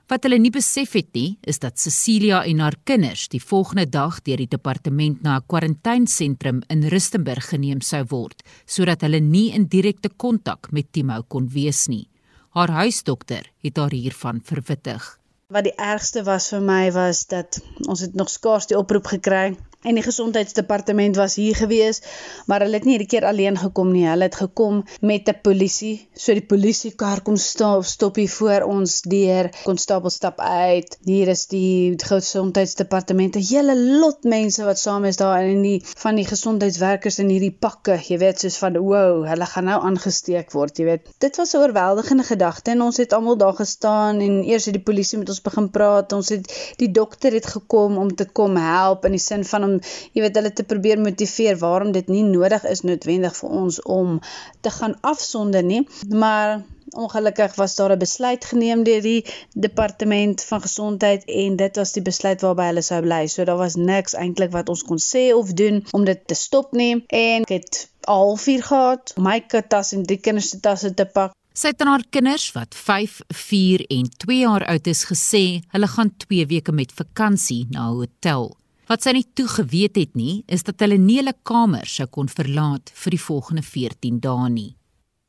Wat 0.10 0.24
hulle 0.24 0.38
nie 0.38 0.52
besef 0.54 0.94
het 0.94 1.14
nie, 1.14 1.38
is 1.42 1.60
dat 1.60 1.80
Cecilia 1.80 2.44
en 2.46 2.60
haar 2.60 2.78
kinders 2.86 3.28
die 3.28 3.42
volgende 3.42 3.86
dag 3.90 4.22
deur 4.24 4.38
die 4.38 4.50
departement 4.50 5.22
na 5.24 5.38
'n 5.38 5.46
kwarantainesentrum 5.48 6.62
in 6.70 6.88
Rustenburg 6.90 7.50
geneem 7.50 7.82
sou 7.82 8.04
word, 8.10 8.44
sodat 8.66 9.02
hulle 9.02 9.20
nie 9.20 9.52
in 9.54 9.68
direkte 9.68 10.10
kontak 10.10 10.72
met 10.72 10.92
Timo 10.92 11.22
kon 11.28 11.48
wees 11.50 11.88
nie. 11.88 12.08
Haar 12.54 12.70
huisdokter 12.70 13.52
het 13.62 13.78
haar 13.78 13.92
hiervan 13.92 14.42
verwittig. 14.42 15.25
Wat 15.48 15.64
die 15.64 15.76
ergste 15.78 16.24
was 16.26 16.48
vir 16.50 16.62
my 16.66 16.92
was 16.92 17.26
dat 17.30 17.60
ons 17.88 18.02
het 18.02 18.16
nog 18.18 18.30
skaars 18.34 18.66
die 18.72 18.78
oproep 18.78 19.06
gekry 19.14 19.44
en 19.86 19.96
die 19.96 20.04
gesondheidsdepartement 20.04 21.16
was 21.16 21.36
hier 21.40 21.56
gewees, 21.56 22.02
maar 22.50 22.66
hulle 22.66 22.80
het 22.80 22.86
nie 22.86 22.96
hierdie 22.96 23.10
keer 23.12 23.28
alleen 23.30 23.58
gekom 23.58 23.92
nie. 23.94 24.06
Hulle 24.10 24.30
het 24.30 24.36
gekom 24.36 24.84
met 25.02 25.30
'n 25.30 25.40
polisie. 25.42 26.08
So 26.14 26.34
die 26.34 26.46
polisiekar 26.46 27.22
kom 27.22 27.38
stop, 27.38 27.86
stop 27.86 28.16
hier 28.16 28.30
voor 28.30 28.62
ons 28.62 29.02
deur. 29.02 29.50
Konstabel 29.64 30.10
stap 30.10 30.40
uit. 30.40 30.98
Hier 31.04 31.28
is 31.28 31.46
die 31.48 31.96
gesondheidsdepartement. 31.98 33.36
'n 33.36 33.46
Hele 33.50 33.76
lot 34.00 34.24
mense 34.24 34.64
wat 34.64 34.80
saam 34.80 35.06
is 35.06 35.18
daar 35.18 35.44
en 35.44 35.62
die 35.62 35.82
van 35.98 36.16
die 36.16 36.26
gesondheidswerkers 36.26 37.20
in 37.20 37.30
hierdie 37.30 37.56
pakke, 37.60 38.00
jy 38.08 38.18
weet, 38.18 38.40
soos 38.40 38.58
van 38.58 38.78
wow, 38.78 39.26
hulle 39.28 39.46
gaan 39.46 39.66
nou 39.66 39.80
aangesteek 39.82 40.52
word, 40.52 40.78
jy 40.78 40.86
weet. 40.86 41.10
Dit 41.20 41.38
was 41.38 41.54
'n 41.54 41.58
oorweldigende 41.58 42.24
gedagte 42.24 42.72
en 42.72 42.82
ons 42.82 42.98
het 42.98 43.14
almal 43.14 43.38
daar 43.38 43.54
gestaan 43.54 44.20
en 44.20 44.44
eers 44.44 44.66
het 44.66 44.74
die 44.74 44.84
polisie 44.84 45.20
met 45.20 45.30
ons 45.30 45.42
begin 45.42 45.70
praat. 45.70 46.14
Ons 46.14 46.30
het 46.30 46.76
die 46.78 46.92
dokter 46.92 47.34
het 47.34 47.46
gekom 47.46 47.98
om 47.98 48.16
te 48.16 48.26
kom 48.26 48.56
help 48.56 49.06
in 49.06 49.12
die 49.12 49.20
sin 49.20 49.46
van 49.46 49.64
om 49.64 49.75
jy 50.14 50.22
weet 50.26 50.36
hulle 50.40 50.54
te 50.54 50.64
probeer 50.64 51.02
motiveer 51.02 51.58
waarom 51.58 51.92
dit 51.92 52.08
nie 52.08 52.24
nodig 52.24 52.64
is 52.70 52.82
noodwendig 52.82 53.36
vir 53.42 53.50
ons 53.50 53.82
om 53.82 54.20
te 54.62 54.70
gaan 54.70 54.96
afsonder 55.02 55.64
nie. 55.64 55.84
Maar 56.10 56.62
ongelukkig 56.96 57.56
was 57.56 57.76
daar 57.76 57.92
'n 57.92 58.00
besluit 58.00 58.46
geneem 58.46 58.84
deur 58.84 59.02
die 59.02 59.26
departement 59.54 60.44
van 60.44 60.62
gesondheid 60.62 61.26
en 61.26 61.56
dit 61.56 61.76
was 61.76 61.92
die 61.92 62.02
besluit 62.02 62.42
waarby 62.42 62.66
hulle 62.72 62.82
sou 62.82 63.02
bly. 63.02 63.28
So 63.28 63.44
daar 63.44 63.58
was 63.58 63.76
niks 63.76 64.14
eintlik 64.14 64.52
wat 64.52 64.70
ons 64.70 64.84
kon 64.84 65.00
sê 65.00 65.34
of 65.34 65.54
doen 65.54 65.86
om 65.92 66.06
dit 66.06 66.28
te 66.28 66.34
stop 66.34 66.72
nie. 66.72 67.04
En 67.08 67.42
ek 67.42 67.50
het 67.50 67.90
halfuur 68.02 68.64
gehad 68.64 69.14
my 69.18 69.40
tas 69.68 69.92
en 69.92 70.04
drie 70.04 70.20
kinders 70.20 70.50
se 70.50 70.60
tasse 70.60 70.94
te 70.94 71.06
pak. 71.06 71.32
Sy 71.56 71.68
het 71.72 71.82
aan 71.82 71.88
haar 71.88 72.04
kinders 72.10 72.52
wat 72.52 72.76
5, 72.76 73.22
4 73.28 73.86
en 73.88 74.10
2 74.18 74.40
jaar 74.40 74.66
oud 74.66 74.88
is 74.88 75.06
gesê 75.08 75.62
hulle 75.72 75.88
gaan 75.88 76.12
2 76.18 76.46
weke 76.52 76.72
met 76.72 76.92
vakansie 76.92 77.68
na 77.70 77.88
'n 77.90 77.96
hotel. 77.96 78.58
Wat 78.86 79.02
sy 79.02 79.16
nie 79.18 79.26
toe 79.34 79.48
geweet 79.50 79.98
het 79.98 80.14
nie, 80.14 80.44
is 80.46 80.62
dat 80.66 80.84
hulle 80.84 81.00
nie 81.02 81.18
hulle 81.18 81.34
kamer 81.48 81.90
sou 81.90 82.06
kon 82.06 82.28
verlaat 82.30 82.92
vir 82.94 83.16
die 83.16 83.22
volgende 83.22 83.64
14 83.66 84.20
dae 84.22 84.50
nie. 84.54 84.72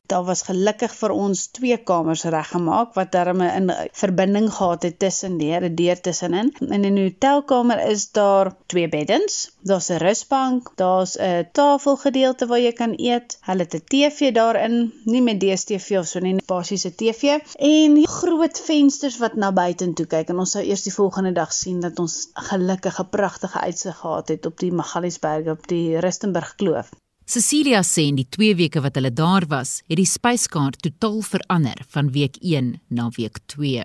Daar 0.07 0.25
was 0.25 0.43
gelukkig 0.47 0.93
vir 0.95 1.13
ons 1.13 1.41
twee 1.59 1.77
kamers 1.91 2.23
reggemaak 2.35 2.93
wat 2.95 3.13
daarmee 3.13 3.55
in 3.61 3.73
verbinding 4.01 4.47
gehad 4.55 4.83
het 4.87 4.99
tussen 4.99 5.39
deur, 5.39 5.65
'n 5.69 5.75
deur 5.75 6.01
tussenin. 6.01 6.53
In 6.61 6.85
'n 6.87 6.99
hotelkamer 7.03 7.81
is 7.95 8.11
daar 8.19 8.55
twee 8.67 8.89
beddens, 8.89 9.51
daar's 9.61 9.91
'n 9.91 10.03
rusbank, 10.07 10.71
daar's 10.77 11.17
'n 11.19 11.49
tafelgedeelte 11.53 12.47
waar 12.47 12.61
jy 12.61 12.73
kan 12.73 12.93
eet. 12.97 13.39
Hulle 13.41 13.63
het 13.63 13.75
'n 13.75 13.85
TV 13.93 14.33
daarin, 14.33 14.93
nie 15.05 15.23
met 15.23 15.41
DStv 15.41 15.99
of 15.99 16.07
so 16.07 16.19
nie, 16.19 16.37
basiese 16.47 16.95
TV 16.95 17.39
en 17.59 18.07
groot 18.07 18.61
vensters 18.61 19.19
wat 19.19 19.35
na 19.35 19.53
buitentoe 19.53 20.07
kyk 20.07 20.29
en 20.29 20.39
ons 20.39 20.51
sou 20.51 20.65
eers 20.65 20.83
die 20.83 20.95
volgende 20.95 21.33
dag 21.33 21.53
sien 21.53 21.81
dat 21.81 21.99
ons 21.99 22.29
gelukkige 22.35 23.05
pragtige 23.05 23.61
uitsig 23.61 23.97
gehad 23.97 24.29
het 24.29 24.47
op 24.47 24.59
die 24.59 24.73
Magaliesberg 24.73 25.47
op 25.47 25.67
die 25.67 25.99
Rustenburg 25.99 26.55
Kloof. 26.55 26.91
Cecilia 27.29 27.81
sê 27.83 28.05
in 28.07 28.15
die 28.21 28.29
2 28.31 28.55
weke 28.55 28.81
wat 28.85 28.95
hulle 28.95 29.11
daar 29.11 29.43
was, 29.51 29.81
het 29.91 29.99
die 29.99 30.07
spyskaart 30.07 30.79
totaal 30.85 31.25
verander 31.27 31.81
van 31.91 32.13
week 32.15 32.37
1 32.39 32.69
na 32.87 33.09
week 33.17 33.41
2. 33.51 33.83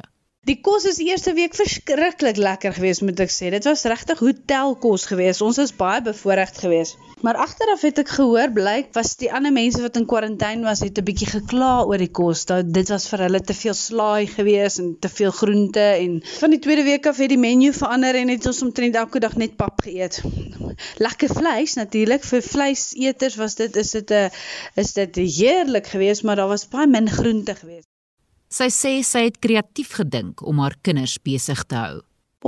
Die 0.50 0.56
kos 0.66 0.88
is 0.90 0.98
eerste 0.98 1.36
week 1.38 1.54
verskriklik 1.54 2.40
lekker 2.42 2.74
geweest 2.74 3.04
moet 3.06 3.20
ek 3.22 3.30
sê. 3.30 3.52
Dit 3.54 3.68
was 3.70 3.84
regtig 3.92 4.24
hotelkos 4.26 5.04
geweest. 5.12 5.44
Ons 5.46 5.60
is 5.62 5.74
baie 5.78 6.00
bevoorreg 6.02 6.56
geweest. 6.58 6.98
Maar 7.22 7.38
agteraf 7.44 7.84
het 7.86 8.02
ek 8.02 8.14
gehoor 8.16 8.50
blyk 8.56 8.90
was 8.98 9.12
die 9.22 9.30
ander 9.30 9.54
mense 9.54 9.84
wat 9.84 10.00
in 10.02 10.08
kwarantyne 10.10 10.66
was 10.66 10.82
het 10.82 10.98
'n 10.98 11.06
bietjie 11.12 11.30
gekla 11.30 11.70
oor 11.86 12.02
die 12.02 12.10
kos. 12.22 12.42
Dat 12.50 12.74
dit 12.80 12.90
was 12.90 13.06
vir 13.12 13.26
hulle 13.28 13.42
te 13.52 13.58
veel 13.60 13.78
slaai 13.84 14.26
geweest 14.34 14.82
en 14.82 14.90
te 15.06 15.14
veel 15.20 15.32
groente 15.42 15.86
en 16.02 16.18
van 16.40 16.58
die 16.58 16.62
tweede 16.66 16.88
week 16.90 17.06
af 17.14 17.22
het 17.22 17.30
die 17.30 17.44
menu 17.46 17.70
verander 17.78 18.16
en 18.16 18.34
het 18.34 18.50
ons 18.54 18.64
omtrent 18.66 18.98
elke 19.04 19.22
dag 19.22 19.38
net 19.38 19.56
pap 19.62 19.86
geëet. 19.86 20.24
Lekker 21.06 21.30
vleis 21.38 21.78
natuurlik 21.78 22.26
vir 22.34 22.42
vleiseters 22.42 23.38
was 23.38 23.62
dit 23.62 23.76
is 23.76 23.92
dit 23.92 24.10
'n 24.10 24.34
is 24.74 24.94
dit 24.94 25.16
heerlik 25.16 25.88
geweest, 25.88 26.24
maar 26.24 26.36
daar 26.36 26.50
was 26.58 26.68
baie 26.68 26.88
min 26.88 27.10
groente 27.10 27.56
geweest. 27.56 27.91
Sy 28.52 28.66
sê 28.68 28.90
sy 29.08 29.28
het 29.30 29.38
kreatief 29.40 29.94
gedink 29.96 30.42
om 30.44 30.58
haar 30.60 30.74
kinders 30.84 31.14
besig 31.24 31.62
te 31.72 31.78
hou. 31.80 32.00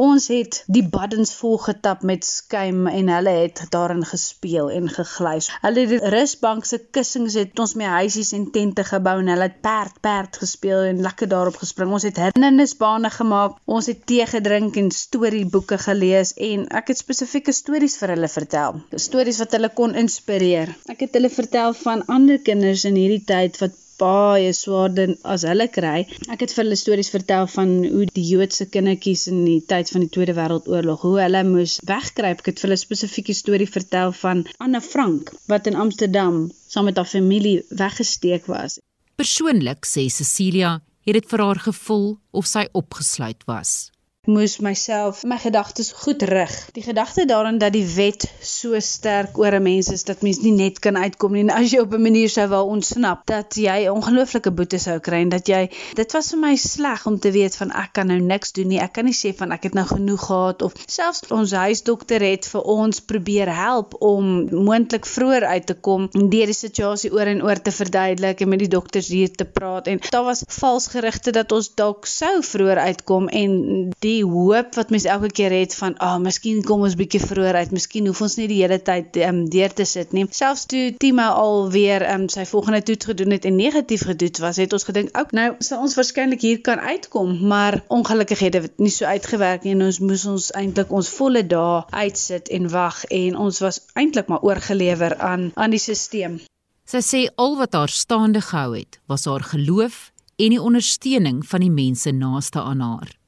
Ons 0.03 0.25
het 0.33 0.57
die 0.75 0.81
baddens 0.95 1.31
vol 1.37 1.59
getap 1.61 2.01
met 2.09 2.25
skuim 2.25 2.87
en 2.89 3.11
hulle 3.13 3.33
het 3.37 3.59
daarin 3.75 4.01
gespeel 4.09 4.71
en 4.73 4.89
gegluis. 4.89 5.51
Hulle 5.61 5.83
het 5.91 6.07
rusbank 6.15 6.65
se 6.65 6.79
kussings 6.97 7.37
het 7.39 7.61
ons 7.61 7.75
met 7.79 7.93
huisies 7.93 8.33
en 8.33 8.47
tente 8.55 8.83
gebou 8.87 9.13
en 9.21 9.29
hulle 9.31 9.47
het 9.47 9.61
perd 9.67 9.99
perd 10.07 10.39
gespeel 10.41 10.89
en 10.89 11.03
lekker 11.05 11.29
daarop 11.35 11.61
gespring. 11.61 11.93
Ons 11.93 12.07
het 12.09 12.19
hindernisbane 12.25 13.13
gemaak. 13.13 13.61
Ons 13.77 13.91
het 13.93 14.01
tee 14.09 14.25
gedrink 14.33 14.81
en 14.81 14.89
storieboeke 14.97 15.77
gelees 15.85 16.33
en 16.49 16.65
ek 16.81 16.89
het 16.91 17.03
spesifieke 17.03 17.53
stories 17.53 17.95
vir 18.01 18.15
hulle 18.17 18.31
vertel. 18.35 18.81
Stories 19.07 19.39
wat 19.45 19.55
hulle 19.55 19.71
kon 19.77 19.95
inspireer. 20.03 20.73
Ek 20.89 21.05
het 21.05 21.15
hulle 21.15 21.31
vertel 21.31 21.77
van 21.85 22.03
ander 22.17 22.41
kinders 22.41 22.89
in 22.89 22.97
hierdie 22.97 23.23
tyd 23.29 23.61
wat 23.61 23.77
baie 24.01 24.51
swaarder 24.57 25.15
as 25.33 25.45
hulle 25.47 25.67
kry. 25.71 26.03
Ek 26.33 26.43
het 26.43 26.53
vir 26.55 26.63
hulle 26.63 26.79
stories 26.79 27.11
vertel 27.13 27.47
van 27.55 27.75
hoe 27.83 28.07
die 28.15 28.25
Joodse 28.27 28.67
kindertjies 28.73 29.27
in 29.31 29.43
die 29.45 29.59
tyd 29.69 29.91
van 29.93 30.05
die 30.05 30.11
Tweede 30.15 30.35
Wêreldoorlog, 30.37 31.05
hoe 31.05 31.19
hulle 31.21 31.43
moes 31.47 31.77
wegkruip. 31.89 32.43
Ek 32.43 32.51
het 32.51 32.63
vir 32.63 32.69
hulle 32.69 32.81
spesifieke 32.81 33.37
storie 33.37 33.69
vertel 33.69 34.15
van 34.23 34.45
Anne 34.57 34.81
Frank 34.81 35.33
wat 35.51 35.69
in 35.69 35.79
Amsterdam 35.79 36.45
saam 36.67 36.89
met 36.89 36.97
haar 36.97 37.09
familie 37.09 37.61
weggesteek 37.69 38.49
was. 38.51 38.79
Persoonlik 39.15 39.85
sê 39.85 40.09
Cecilia 40.09 40.79
het 41.05 41.19
dit 41.19 41.33
vir 41.33 41.45
haar 41.45 41.59
gevoel 41.59 42.13
of 42.31 42.47
sy 42.49 42.65
opgesluit 42.73 43.43
was 43.45 43.92
moes 44.23 44.61
myself 44.63 45.25
my 45.27 45.35
gedagtes 45.35 45.89
goed 45.91 46.21
rig. 46.23 46.51
Die 46.71 46.83
gedagte 46.83 47.25
daarin 47.27 47.57
dat 47.59 47.73
die 47.75 47.83
wet 47.95 48.23
so 48.39 48.79
sterk 48.79 49.37
oor 49.37 49.51
'n 49.51 49.63
mens 49.63 49.91
is 49.91 50.03
dat 50.03 50.21
mens 50.21 50.39
nie 50.39 50.51
net 50.51 50.79
kan 50.79 50.97
uitkom 50.97 51.33
nie 51.33 51.41
en 51.41 51.49
as 51.49 51.71
jy 51.71 51.79
op 51.79 51.93
'n 51.93 52.01
manier 52.01 52.29
sou 52.29 52.47
wou 52.47 52.69
ontsnap, 52.69 53.25
dat 53.25 53.55
jy 53.55 53.89
ongelooflike 53.89 54.51
boete 54.51 54.79
sou 54.79 54.99
kry 54.99 55.21
en 55.21 55.29
dat 55.29 55.47
jy 55.47 55.69
dit 55.95 56.13
was 56.13 56.29
vir 56.29 56.39
my 56.39 56.55
sleg 56.55 57.05
om 57.05 57.19
te 57.19 57.31
weet 57.31 57.55
van 57.55 57.71
ek 57.71 57.93
kan 57.93 58.07
nou 58.07 58.19
niks 58.19 58.51
doen 58.51 58.67
nie. 58.67 58.79
Ek 58.79 58.93
kan 58.93 59.05
nie 59.05 59.13
sê 59.13 59.35
van 59.35 59.51
ek 59.51 59.63
het 59.63 59.73
nou 59.73 59.85
genoeg 59.85 60.25
gehad 60.25 60.61
of 60.61 60.73
selfs 60.87 61.21
ons 61.31 61.51
huisdokter 61.51 62.21
het 62.21 62.47
vir 62.47 62.61
ons 62.61 62.99
probeer 62.99 63.55
help 63.55 63.95
om 63.99 64.47
moontlik 64.63 65.05
vroeër 65.05 65.43
uit 65.43 65.65
te 65.65 65.73
kom 65.73 66.09
deur 66.13 66.45
die 66.45 66.53
situasie 66.53 67.11
oor 67.11 67.27
en 67.27 67.43
oor 67.43 67.61
te 67.61 67.71
verduidelik 67.71 68.41
en 68.41 68.49
met 68.49 68.59
die 68.59 68.67
dokters 68.67 69.07
hier 69.07 69.31
te 69.31 69.45
praat 69.45 69.87
en 69.87 69.99
daar 70.09 70.23
was 70.23 70.43
vals 70.47 70.87
gerugte 70.87 71.31
dat 71.31 71.51
ons 71.51 71.75
dalk 71.75 72.05
sou 72.05 72.41
vroeër 72.41 72.77
uitkom 72.77 73.27
en 73.27 73.91
die 73.99 74.12
die 74.13 74.23
hoop 74.25 74.75
wat 74.77 74.91
mens 74.93 75.05
elke 75.09 75.29
keer 75.31 75.53
het 75.53 75.75
van, 75.75 75.97
"Ag, 75.97 76.15
oh, 76.15 76.21
miskien 76.21 76.63
kom 76.63 76.81
ons 76.85 76.95
bietjie 76.95 77.21
vroeër 77.21 77.55
uit, 77.61 77.71
miskien 77.71 78.07
hoef 78.07 78.21
ons 78.21 78.35
nie 78.37 78.47
die 78.47 78.61
hele 78.61 78.79
tyd 78.81 79.17
ehm 79.17 79.29
um, 79.29 79.49
deur 79.49 79.73
te 79.73 79.85
sit 79.85 80.13
nie." 80.13 80.25
Selfs 80.29 80.65
toe 80.65 80.93
Timo 80.97 81.27
al 81.43 81.71
weer 81.71 82.01
ehm 82.01 82.21
um, 82.21 82.29
sy 82.29 82.45
volgende 82.45 82.83
toets 82.83 83.05
gedoen 83.05 83.31
het 83.31 83.45
en 83.45 83.55
negatief 83.55 84.05
getoets 84.05 84.39
was, 84.39 84.57
het 84.57 84.73
ons 84.73 84.83
gedink, 84.83 85.17
"Ook 85.17 85.31
nou 85.31 85.55
sal 85.59 85.81
ons 85.81 85.95
waarskynlik 85.95 86.41
hier 86.41 86.61
kan 86.61 86.79
uitkom," 86.79 87.47
maar 87.47 87.83
ongelukkig 87.87 88.39
het 88.39 88.51
dit 88.51 88.77
nie 88.77 88.89
so 88.89 89.05
uitgewerk 89.05 89.63
nie 89.63 89.73
en 89.73 89.81
ons 89.81 89.99
moes 89.99 90.25
ons 90.25 90.51
eintlik 90.51 90.91
ons 90.91 91.09
volle 91.09 91.47
dae 91.47 91.83
uitsit 91.89 92.49
en 92.49 92.69
wag 92.69 93.05
en 93.05 93.37
ons 93.37 93.59
was 93.59 93.81
eintlik 93.93 94.27
maar 94.27 94.41
oorgelewer 94.41 95.17
aan 95.17 95.51
aan 95.53 95.69
die 95.69 95.79
stelsel. 95.79 96.39
Sy 96.85 96.99
sê 96.99 97.19
al 97.35 97.57
wat 97.57 97.73
haar 97.73 97.89
staande 97.89 98.41
gehou 98.41 98.75
het, 98.75 98.99
was 99.07 99.25
haar 99.25 99.43
geloof 99.43 100.11
en 100.35 100.49
die 100.49 100.61
ondersteuning 100.61 101.45
van 101.47 101.63
die 101.63 101.71
mense 101.71 102.11
naaste 102.11 102.59
aan 102.61 102.79
haar. 102.79 103.22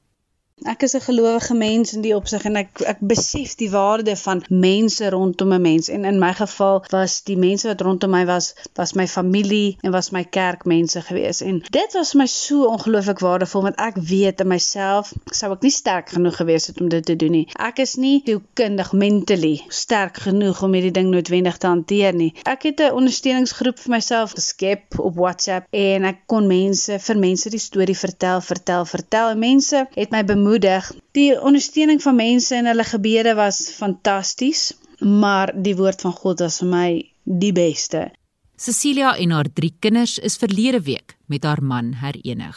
Ek 0.64 0.82
is 0.82 0.94
'n 0.94 1.00
gelowige 1.00 1.54
mens 1.54 1.92
in 1.92 2.00
die 2.00 2.14
opsig 2.16 2.44
en 2.48 2.56
ek 2.56 2.80
ek 2.80 3.00
besef 3.00 3.54
die 3.60 3.68
waarde 3.70 4.16
van 4.16 4.42
mense 4.48 5.10
rondom 5.10 5.52
'n 5.52 5.60
mens 5.60 5.88
en 5.88 6.04
in 6.04 6.18
my 6.18 6.32
geval 6.32 6.84
was 6.88 7.22
die 7.22 7.36
mense 7.36 7.68
wat 7.68 7.80
rondom 7.80 8.10
my 8.10 8.24
was 8.24 8.54
was 8.74 8.92
my 8.92 9.06
familie 9.06 9.76
en 9.82 9.92
was 9.92 10.10
my 10.10 10.24
kerkmense 10.24 11.02
gewees 11.02 11.42
en 11.42 11.62
dit 11.70 11.92
was 11.92 12.10
vir 12.12 12.18
my 12.18 12.26
so 12.26 12.64
ongelooflik 12.66 13.18
waardevol 13.18 13.62
want 13.62 13.76
ek 13.76 13.96
weet 13.96 14.40
in 14.40 14.48
myself 14.48 15.12
sou 15.30 15.52
ek 15.52 15.62
nie 15.62 15.70
sterk 15.70 16.08
genoeg 16.08 16.36
gewees 16.36 16.66
het 16.66 16.80
om 16.80 16.88
dit 16.88 17.04
te 17.04 17.16
doen 17.16 17.30
nie. 17.30 17.48
Ek 17.58 17.78
is 17.78 17.94
nie 17.96 18.22
sielkundig 18.24 18.92
mentally 18.92 19.60
sterk 19.68 20.16
genoeg 20.16 20.62
om 20.62 20.72
hierdie 20.72 20.92
ding 20.92 21.10
noodwendig 21.10 21.58
te 21.58 21.66
hanteer 21.66 22.14
nie. 22.14 22.32
Ek 22.44 22.62
het 22.62 22.80
'n 22.80 22.92
ondersteuningsgroep 22.92 23.78
vir 23.78 23.90
myself 23.90 24.32
geskep 24.32 24.98
op 24.98 25.14
WhatsApp 25.16 25.66
en 25.70 26.04
ek 26.04 26.26
kon 26.26 26.46
mense 26.46 26.98
vir 26.98 27.16
mense 27.18 27.50
die 27.50 27.58
storie 27.68 27.98
vertel, 27.98 28.40
vertel, 28.40 28.84
vertel 28.84 29.28
en 29.28 29.38
mense 29.38 29.86
het 29.94 30.10
my 30.10 30.24
bemoedig 30.24 30.45
bemoedig. 30.46 30.92
Die 31.12 31.34
ondersteuning 31.40 32.02
van 32.02 32.16
mense 32.16 32.54
en 32.54 32.66
hulle 32.70 32.84
gebede 32.84 33.34
was 33.34 33.58
fantasties, 33.74 34.72
maar 35.00 35.50
die 35.62 35.74
woord 35.76 36.00
van 36.00 36.12
God 36.12 36.40
was 36.40 36.60
vir 36.62 36.70
my 36.70 36.88
die 37.24 37.52
beste. 37.52 38.10
Cecilia 38.56 39.16
en 39.18 39.34
haar 39.34 39.50
drie 39.52 39.74
kinders 39.80 40.18
is 40.18 40.38
verlede 40.38 40.80
week 40.86 41.16
met 41.26 41.44
haar 41.44 41.62
man 41.62 41.96
herenig. 42.00 42.56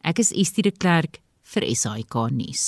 Ek 0.00 0.18
is 0.18 0.32
Estie 0.32 0.64
de 0.64 0.72
Klerk 0.72 1.20
vir 1.50 1.66
SAK 1.74 2.16
nuus. 2.34 2.64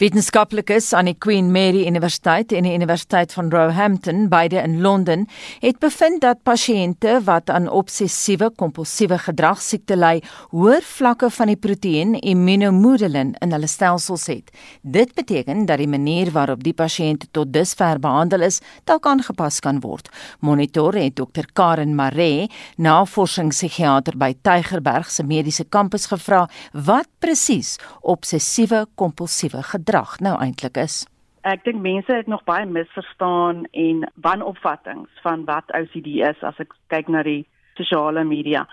Wetenskaplikes 0.00 0.90
aan 0.96 1.10
die 1.10 1.16
Queen 1.18 1.50
Mary 1.54 1.84
Universiteit 1.86 2.52
en 2.52 2.66
die 2.66 2.74
Universiteit 2.74 3.32
van 3.36 3.50
Roehampton, 3.52 4.26
beide 4.32 4.62
in 4.62 4.80
Londen, 4.82 5.26
het 5.62 5.78
bevind 5.82 6.22
dat 6.24 6.42
pasiënte 6.46 7.18
wat 7.26 7.50
aan 7.50 7.68
obsessiewe 7.70 8.50
kompulsiewe 8.58 9.18
gedragsiekte 9.22 9.96
ly, 9.98 10.18
hoër 10.54 10.84
vlakke 10.86 11.30
van 11.30 11.52
die 11.52 11.58
proteïen 11.58 12.16
immunomodulin 12.18 13.34
in 13.42 13.54
hulle 13.54 13.70
stelsels 13.70 14.26
het. 14.30 14.50
Dit 14.82 15.14
beteken 15.18 15.66
dat 15.68 15.78
die 15.82 15.90
manier 15.90 16.32
waarop 16.34 16.64
die 16.66 16.74
pasiënt 16.74 17.28
tot 17.32 17.52
dusver 17.54 18.00
behandel 18.02 18.46
is, 18.48 18.60
dalk 18.88 19.06
aangepas 19.06 19.60
kan 19.64 19.80
word. 19.84 20.10
Monitor 20.40 20.96
het 20.98 21.16
Dr 21.18 21.46
Karen 21.52 21.94
Maree, 21.98 22.48
navorsingspsigiater 22.76 24.18
by 24.18 24.32
Tygerberg 24.42 25.10
se 25.10 25.24
mediese 25.26 25.66
kampus 25.68 26.08
gevra 26.10 26.46
wat 26.72 27.08
presies 27.22 27.76
obsessiewe 28.08 28.86
kompulsiewe 28.94 29.62
gedrag 29.72 30.18
nou 30.24 30.34
eintlik 30.40 30.80
is. 30.80 31.04
Ek 31.46 31.62
dink 31.64 31.80
mense 31.84 32.12
het 32.12 32.26
nog 32.26 32.42
baie 32.48 32.66
misverstaan 32.66 33.64
en 33.70 34.08
wanopvattinge 34.24 35.06
van 35.22 35.44
wat 35.48 35.70
OCD 35.76 36.18
is 36.30 36.42
as 36.42 36.58
ek 36.64 36.74
kyk 36.92 37.12
na 37.12 37.22
die 37.22 37.44
sosiale 37.78 38.24
media. 38.24 38.64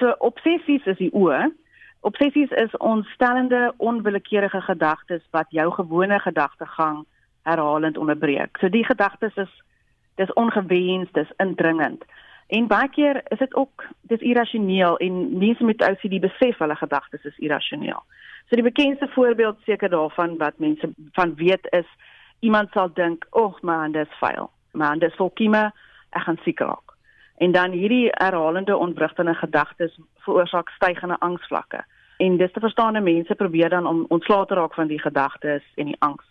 So 0.00 0.14
obsessies 0.24 0.86
is 0.90 0.98
die 1.02 1.12
oë. 1.12 1.50
Obsessies 2.06 2.52
is 2.60 2.72
ontstellende 2.84 3.72
onwillekeurige 3.76 4.60
gedagtes 4.66 5.22
wat 5.36 5.50
jou 5.50 5.68
gewone 5.72 6.18
gedagtegang 6.20 7.04
herhalend 7.44 7.98
onderbreek. 7.98 8.58
So 8.60 8.68
die 8.68 8.84
gedagtes 8.84 9.36
is 9.36 9.52
dis 10.20 10.32
ongewens, 10.38 11.10
dis 11.12 11.30
indringend. 11.42 12.04
En 12.46 12.66
baie 12.68 12.88
keer 12.88 13.22
is 13.32 13.38
dit 13.38 13.54
ook 13.54 13.86
dis 14.10 14.20
irrasioneel 14.20 14.96
en 14.96 15.38
mense 15.38 15.64
met 15.64 15.82
OCD 15.82 16.20
besef 16.20 16.58
hulle 16.58 16.76
gedagtes 16.76 17.24
is 17.24 17.38
irrasioneel. 17.38 18.02
So 18.48 18.56
die 18.56 18.64
bekendste 18.64 19.08
voorbeeld 19.08 19.56
seker 19.64 19.88
daarvan 19.88 20.36
wat 20.36 20.58
mense 20.58 20.92
van 21.12 21.34
weet 21.34 21.66
is 21.70 21.86
iemand 22.40 22.70
sal 22.72 22.92
dink, 22.92 23.26
"Ag, 23.30 23.62
my 23.62 23.72
hande 23.72 24.00
is 24.00 24.18
vuil. 24.20 24.50
My 24.72 24.84
hande 24.84 25.06
is 25.06 25.14
vol 25.14 25.30
kieme, 25.30 25.72
ek 26.10 26.22
gaan 26.22 26.38
siek 26.44 26.60
raak." 26.60 26.92
En 27.36 27.52
dan 27.52 27.70
hierdie 27.70 28.08
herhalende 28.10 28.76
ontwrigtende 28.76 29.34
gedagtes 29.34 29.98
veroorsaak 30.18 30.68
stygende 30.68 31.16
angsvlakke. 31.18 31.84
En 32.18 32.36
dis 32.36 32.52
te 32.52 32.60
verstaan, 32.60 33.02
mense 33.02 33.34
probeer 33.34 33.68
dan 33.68 33.86
om 33.86 34.04
ontslae 34.08 34.46
te 34.46 34.54
raak 34.54 34.74
van 34.74 34.86
die 34.86 35.00
gedagtes 35.00 35.62
en 35.74 35.86
die 35.86 35.96
angs 35.98 36.24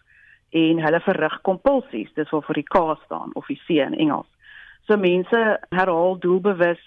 en 0.54 0.80
hulle 0.80 1.00
verrig 1.02 1.40
kompulsies, 1.42 2.12
dis 2.14 2.30
wat 2.30 2.46
vir 2.46 2.62
die 2.62 2.70
K 2.70 2.82
staan 3.06 3.32
of 3.40 3.48
die 3.50 3.60
C 3.66 3.80
in 3.82 3.96
Engels. 3.98 4.30
So 4.86 4.98
mense 4.98 5.40
herhaal 5.74 6.20
doelbewus 6.22 6.82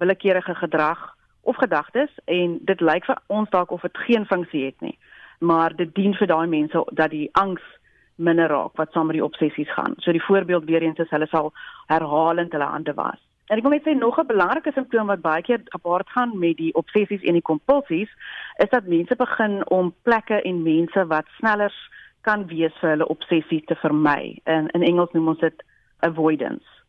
willekeurige 0.00 0.54
gedrag 0.54 1.00
of 1.42 1.56
gedagtes 1.56 2.10
en 2.24 2.58
dit 2.62 2.80
lyk 2.80 3.04
vir 3.04 3.18
ons 3.26 3.50
dalk 3.50 3.70
of 3.70 3.82
dit 3.86 3.98
geen 4.06 4.26
funksie 4.26 4.64
het 4.64 4.80
nie. 4.80 4.98
Maar 5.38 5.76
dit 5.76 5.94
dien 5.94 6.14
vir 6.14 6.26
daai 6.26 6.46
mense 6.46 6.84
dat 6.92 7.10
die 7.10 7.28
angs 7.32 7.62
minder 8.16 8.48
raak 8.48 8.76
wat 8.76 8.92
saam 8.92 9.06
met 9.10 9.18
die 9.18 9.24
obsessies 9.24 9.72
gaan. 9.74 9.94
So 9.98 10.12
die 10.12 10.22
voorbeeld 10.22 10.64
weer 10.64 10.82
eens 10.82 10.98
is 10.98 11.10
hulle 11.10 11.26
sal 11.30 11.52
herhalend 11.86 12.52
hulle 12.52 12.70
hande 12.74 12.94
was. 12.94 13.18
En 13.50 13.58
ek 13.58 13.66
wil 13.66 13.74
net 13.74 13.86
sê 13.86 13.94
nog 13.98 14.18
'n 14.18 14.26
belangrike 14.26 14.72
simptoom 14.72 15.06
wat 15.06 15.20
baie 15.20 15.42
keer 15.42 15.60
gepaard 15.64 16.08
gaan 16.08 16.38
met 16.38 16.56
die 16.56 16.74
obsessies 16.74 17.22
en 17.22 17.32
die 17.32 17.48
kompulsies 17.50 18.10
is 18.56 18.70
dat 18.70 18.86
mense 18.86 19.16
begin 19.16 19.68
om 19.68 19.94
plekke 20.02 20.42
en 20.42 20.62
mense 20.62 21.06
wat 21.06 21.26
sneller 21.38 21.74
kan 22.20 22.46
wees 22.46 22.72
vir 22.80 22.90
hulle 22.90 23.08
obsessie 23.08 23.62
te 23.66 23.74
vermy. 23.74 24.38
In 24.44 24.68
in 24.68 24.82
Engels 24.82 25.12
noem 25.12 25.28
ons 25.28 25.38
dit 25.38 25.64
avoidance. 25.98 26.81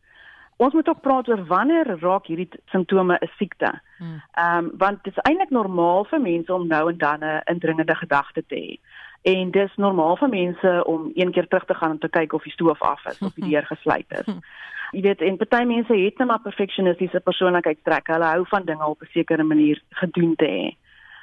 Ons 0.56 0.72
moet 0.72 0.88
ook 0.88 1.00
praat 1.00 1.28
oor 1.28 1.44
wanneer 1.46 1.96
raak 2.00 2.26
hierdie 2.26 2.48
simptome 2.70 3.18
'n 3.20 3.30
siekte. 3.36 3.80
Hmm. 3.98 4.22
Ehm 4.32 4.64
um, 4.64 4.70
want 4.78 5.04
dit 5.04 5.16
is 5.16 5.22
eintlik 5.22 5.50
normaal 5.50 6.04
vir 6.04 6.20
mense 6.20 6.54
om 6.54 6.66
nou 6.66 6.90
en 6.90 6.98
dan 6.98 7.24
'n 7.24 7.42
indringende 7.44 7.94
gedagte 7.94 8.44
te 8.46 8.54
hê. 8.54 8.78
En 9.22 9.50
dis 9.50 9.76
normaal 9.76 10.16
vir 10.16 10.28
mense 10.28 10.84
om 10.84 11.10
een 11.14 11.32
keer 11.32 11.48
terug 11.48 11.64
te 11.64 11.74
gaan 11.74 11.90
om 11.90 11.98
te 11.98 12.08
kyk 12.08 12.32
of 12.32 12.42
die 12.42 12.52
stoof 12.52 12.82
af 12.82 13.06
is 13.06 13.18
of 13.18 13.34
die 13.34 13.48
deur 13.50 13.66
gesluit 13.66 14.06
is. 14.08 14.34
Jy 14.94 15.00
weet, 15.00 15.20
en 15.20 15.36
party 15.36 15.64
mense 15.64 15.94
het 15.96 16.18
net 16.18 16.28
maar 16.28 16.40
perfectionistiese 16.40 17.20
persoonlikheidstrekke. 17.20 18.12
Hulle 18.12 18.24
hou 18.24 18.44
van 18.46 18.64
dinge 18.64 18.86
op 18.86 19.00
'n 19.02 19.10
sekere 19.10 19.42
manier 19.42 19.82
gedoen 19.90 20.34
te 20.36 20.46
hê. 20.46 20.76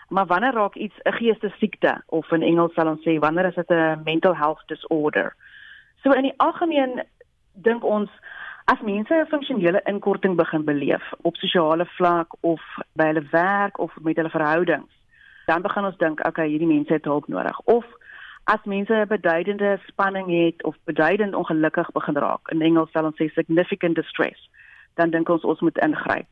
Maar 0.10 0.26
wanneer 0.26 0.54
raak 0.54 0.76
iets 0.76 0.96
'n 1.04 1.14
geestesiekte 1.14 2.02
of 2.06 2.32
in 2.32 2.42
Engels 2.42 2.74
sal 2.74 2.88
ons 2.88 3.08
sê 3.08 3.20
wanneer 3.20 3.46
is 3.46 3.56
dit 3.56 3.70
'n 3.70 4.02
mental 4.04 4.36
health 4.36 4.64
disorder? 4.66 5.36
So 6.04 6.12
in 6.12 6.22
die 6.22 6.38
algemeen 6.38 7.04
dink 7.54 7.84
ons 7.84 8.10
As 8.66 8.80
mense 8.82 9.14
'n 9.14 9.28
funksionele 9.28 9.82
inkorting 9.84 10.36
begin 10.36 10.64
beleef 10.64 11.14
op 11.22 11.36
sosiale 11.36 11.86
vlak 11.86 12.36
of 12.40 12.62
by 12.94 13.06
hulle 13.06 13.26
werk 13.32 13.80
of 13.80 13.92
met 14.02 14.16
hulle 14.16 14.30
verhoudings, 14.30 14.92
dan 15.46 15.62
begin 15.62 15.86
ons 15.86 15.98
dink, 15.98 16.28
okay, 16.28 16.48
hierdie 16.48 16.68
mense 16.68 16.94
het 16.94 17.06
hulp 17.06 17.28
nodig. 17.28 17.60
Of 17.60 17.86
as 18.44 18.64
mense 18.64 18.94
'n 18.94 19.08
beduidende 19.08 19.80
spanning 19.88 20.30
het 20.30 20.64
of 20.64 20.76
beduidend 20.84 21.36
ongelukkig 21.36 21.92
begin 21.92 22.16
raak, 22.16 22.50
in 22.50 22.62
Engels 22.62 22.92
sal 22.92 23.06
ons 23.06 23.22
sê 23.22 23.30
significant 23.34 23.96
distress, 23.96 24.50
dan 24.94 25.10
dink 25.10 25.30
ons 25.30 25.44
ons 25.44 25.60
moet 25.60 25.78
ingryp. 25.78 26.28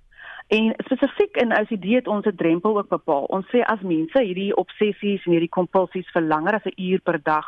En 0.47 0.73
spesifiek 0.77 1.35
in 1.37 1.53
OCD 1.53 1.85
het 1.95 2.07
ons 2.07 2.25
'n 2.25 2.35
drempel 2.35 2.77
ook 2.77 2.89
bepaal. 2.89 3.23
Ons 3.23 3.45
sê 3.45 3.61
as 3.61 3.81
mense 3.81 4.19
hierdie 4.19 4.55
obsessies 4.55 5.25
en 5.25 5.31
hierdie 5.31 5.55
kompulsies 5.57 6.09
vir 6.11 6.21
langer 6.21 6.53
as 6.53 6.65
'n 6.65 6.81
uur 6.81 6.99
per 6.99 7.23
dag 7.23 7.45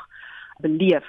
beleef, 0.60 1.06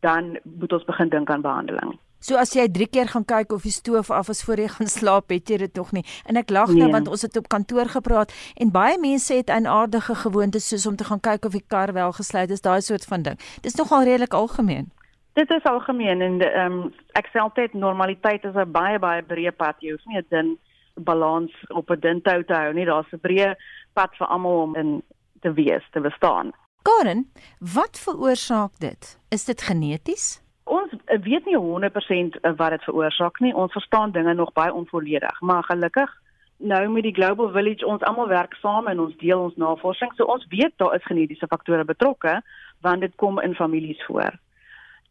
dan 0.00 0.38
moet 0.42 0.72
ons 0.72 0.84
begin 0.84 1.08
dink 1.08 1.30
aan 1.30 1.40
behandeling. 1.40 1.98
So 2.18 2.36
as 2.36 2.54
jy 2.56 2.68
3 2.68 2.86
keer 2.86 3.08
gaan 3.08 3.24
kyk 3.24 3.52
of 3.52 3.62
die 3.62 3.74
stoof 3.74 4.10
af 4.10 4.28
is 4.28 4.42
voor 4.42 4.56
jy 4.56 4.68
gaan 4.76 4.86
slaap, 4.86 5.30
het 5.30 5.48
jy 5.48 5.56
dit 5.56 5.74
tog 5.74 5.92
nie. 5.92 6.04
En 6.26 6.36
ek 6.36 6.50
lag 6.50 6.68
nou 6.68 6.86
nee. 6.86 6.92
want 6.92 7.08
ons 7.08 7.22
het 7.22 7.36
op 7.36 7.48
kantoor 7.48 7.88
gepraat 7.92 8.32
en 8.56 8.70
baie 8.70 8.98
mense 8.98 9.34
het 9.34 9.50
'n 9.50 9.66
aardige 9.66 10.14
gewoonte 10.14 10.60
soos 10.60 10.86
om 10.86 10.96
te 10.96 11.04
gaan 11.04 11.20
kyk 11.20 11.44
of 11.44 11.52
die 11.52 11.64
kar 11.66 11.92
wel 11.92 12.12
gesluit 12.12 12.50
is, 12.50 12.60
daai 12.60 12.80
soort 12.80 13.04
van 13.04 13.22
ding. 13.22 13.38
Dis 13.62 13.74
nogal 13.74 14.04
redelik 14.04 14.34
algemeen. 14.34 14.90
Dit 15.34 15.50
is 15.50 15.64
algemeen 15.64 16.20
en 16.20 16.40
ehm 16.40 16.72
um, 16.72 16.92
ek 17.12 17.26
sê 17.28 17.38
altyd 17.38 17.74
normaliteit 17.74 18.44
is 18.44 18.54
'n 18.54 18.72
baie 18.72 18.98
baie 18.98 19.22
breë 19.22 19.52
pad. 19.56 19.76
Jy 19.80 19.90
hoef 19.90 20.04
nie 20.06 20.18
'n 20.18 20.26
dun 20.30 20.58
balans 20.94 21.52
op 21.68 21.90
'n 21.90 22.00
dun 22.00 22.22
tou 22.22 22.44
te 22.44 22.54
hou 22.54 22.72
nie. 22.72 22.84
Daar's 22.84 23.12
'n 23.12 23.20
breë 23.20 23.54
pad 23.92 24.10
vir 24.18 24.26
almal 24.26 24.62
om 24.62 24.76
in 24.76 25.02
te 25.40 25.52
wees, 25.52 25.84
te 25.92 26.00
bestaan. 26.00 26.52
Karen, 26.82 27.30
wat 27.58 27.98
veroorsaak 27.98 28.78
dit? 28.78 29.18
Is 29.28 29.44
dit 29.44 29.62
geneties? 29.62 30.45
Ons 30.66 30.90
weet 31.06 31.44
nie 31.46 31.56
100% 31.56 32.40
wat 32.58 32.72
dit 32.74 32.86
veroorsaak 32.88 33.38
nie. 33.40 33.54
Ons 33.54 33.72
verstaan 33.72 34.10
dinge 34.10 34.34
nog 34.34 34.52
baie 34.52 34.72
onvolledig, 34.74 35.40
maar 35.40 35.62
gelukkig 35.62 36.10
nou 36.56 36.88
met 36.88 37.04
die 37.04 37.14
Global 37.14 37.50
Village 37.54 37.86
ons 37.86 38.02
almal 38.02 38.28
werk 38.28 38.56
saam 38.62 38.88
en 38.90 39.00
ons 39.00 39.16
deel 39.20 39.38
ons 39.38 39.56
navorsing. 39.56 40.10
So 40.16 40.24
ons 40.24 40.46
weet 40.50 40.74
daar 40.82 40.96
is 40.96 41.06
genetiese 41.06 41.46
faktore 41.46 41.84
betrokke 41.84 42.40
want 42.82 43.00
dit 43.00 43.14
kom 43.16 43.38
in 43.40 43.54
families 43.54 44.02
voor. 44.08 44.34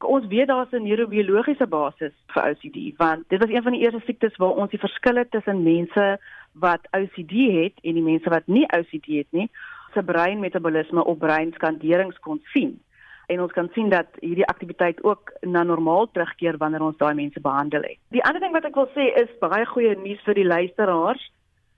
Ons 0.04 0.28
weet 0.28 0.48
daar's 0.48 0.72
'n 0.72 0.84
neurobiologiese 0.84 1.68
basis 1.68 2.14
vir 2.34 2.44
OCD 2.50 2.98
want 2.98 3.30
dit 3.30 3.40
was 3.40 3.50
een 3.50 3.64
van 3.64 3.72
die 3.72 3.82
eerste 3.82 4.02
siektes 4.06 4.36
waar 4.36 4.60
ons 4.60 4.72
die 4.72 4.80
verskille 4.80 5.28
tussen 5.30 5.64
mense 5.64 6.20
wat 6.52 6.88
OCD 6.92 7.34
het 7.64 7.74
en 7.84 7.94
die 7.94 8.04
mense 8.12 8.30
wat 8.30 8.48
nie 8.48 8.68
OCD 8.68 9.08
het 9.24 9.32
nie 9.32 9.50
se 9.94 10.04
breinmetabolisme 10.04 11.04
op 11.04 11.20
breinskanderings 11.20 12.20
kon 12.20 12.42
sien. 12.44 12.80
En 13.28 13.42
ons 13.42 13.52
kan 13.52 13.70
sien 13.74 13.90
dat 13.90 14.08
hierdie 14.20 14.46
aktiwiteit 14.46 15.04
ook 15.04 15.34
na 15.42 15.64
normaal 15.64 16.10
terugkeer 16.12 16.58
wanneer 16.58 16.82
ons 16.82 16.98
daai 16.98 17.14
mense 17.14 17.42
behandel 17.42 17.82
het. 17.82 17.98
Die 18.14 18.24
ander 18.24 18.42
ding 18.42 18.54
wat 18.54 18.66
ek 18.66 18.76
wil 18.76 18.90
sê 18.94 19.10
is 19.22 19.32
baie 19.42 19.66
goeie 19.66 19.96
nuus 19.98 20.22
vir 20.28 20.38
die 20.38 20.46
luisteraars 20.46 21.32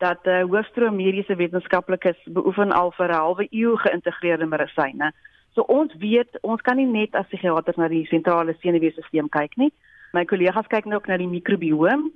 dat 0.03 0.27
uh, 0.29 0.43
hoofstroom 0.45 0.95
mediese 0.95 1.35
wetenskaplikes 1.35 2.19
beoefen 2.29 2.71
al 2.71 2.91
vir 2.97 3.09
'n 3.09 3.19
halwe 3.21 3.47
eeu 3.49 3.75
geïntegreerde 3.77 4.45
medisyne. 4.45 5.11
So 5.55 5.61
ons 5.61 5.93
weet, 5.97 6.37
ons 6.41 6.61
kan 6.61 6.77
nie 6.77 6.85
net 6.85 7.15
as 7.15 7.25
psigiaters 7.27 7.77
na 7.77 7.87
die 7.87 8.05
sentrale 8.05 8.53
senuweestelsel 8.61 9.29
kyk 9.29 9.57
nie. 9.57 9.71
My 10.13 10.25
kollegas 10.25 10.67
kyk 10.67 10.85
nou 10.85 10.99
ook 10.99 11.07
na 11.07 11.17
die 11.17 11.27
mikrobiom, 11.27 12.11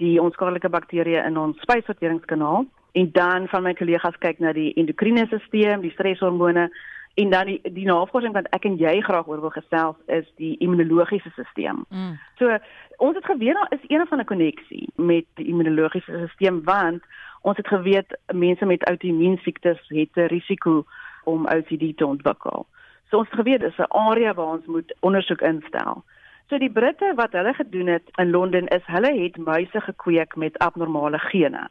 die 0.00 0.16
onskadelike 0.20 0.68
bakterieë 0.68 1.26
in 1.26 1.36
ons 1.36 1.60
spysverteringskanaal 1.60 2.64
en 2.96 3.10
dan 3.12 3.48
van 3.48 3.62
my 3.62 3.74
kollegas 3.74 4.16
kyk 4.18 4.40
na 4.40 4.52
die 4.56 4.72
endokriene 4.80 5.26
stelsel, 5.26 5.80
die 5.84 5.92
streshormone 5.92 6.70
en 7.16 7.30
dan 7.30 7.46
die 7.46 7.60
die 7.72 7.86
navorsing 7.88 8.34
wat 8.36 8.48
ek 8.56 8.66
en 8.68 8.76
jy 8.76 9.00
graag 9.00 9.28
oor 9.30 9.40
wil 9.40 9.52
gesels 9.54 9.96
is 10.12 10.26
die 10.40 10.56
immunologiese 10.64 11.30
stelsel. 11.32 11.84
Mm. 11.88 12.18
So 12.38 12.58
ons 12.96 13.16
het 13.16 13.24
geweet 13.24 13.56
daar 13.56 13.72
is 13.76 13.84
een 13.88 14.06
van 14.06 14.20
'n 14.20 14.28
koneksie 14.32 14.88
met 14.94 15.24
die 15.40 15.46
immunologiese 15.46 16.28
stelsel 16.34 16.60
want 16.64 17.02
ons 17.40 17.56
het 17.56 17.68
geweet 17.68 18.18
mense 18.34 18.66
met 18.66 18.84
outoimmuunsiektes 18.84 19.80
het 19.88 20.12
'n 20.14 20.28
risiko 20.34 20.84
om 21.24 21.46
OCD 21.46 21.96
te 21.96 22.06
ontwikkel. 22.06 22.66
So 23.08 23.18
ons 23.18 23.28
het 23.30 23.38
geweet 23.40 23.60
dis 23.60 23.78
'n 23.78 23.92
area 24.08 24.34
waar 24.34 24.52
ons 24.58 24.66
moet 24.66 24.94
ondersoek 25.00 25.40
instel. 25.40 26.04
So 26.48 26.58
die 26.58 26.70
Britte 26.70 27.12
wat 27.14 27.32
hulle 27.32 27.54
gedoen 27.54 27.86
het 27.86 28.10
in 28.14 28.30
Londen 28.30 28.66
is 28.66 28.84
hulle 28.84 29.22
het 29.22 29.36
muise 29.36 29.80
gekweek 29.80 30.36
met 30.36 30.58
abnormale 30.58 31.18
gene. 31.18 31.68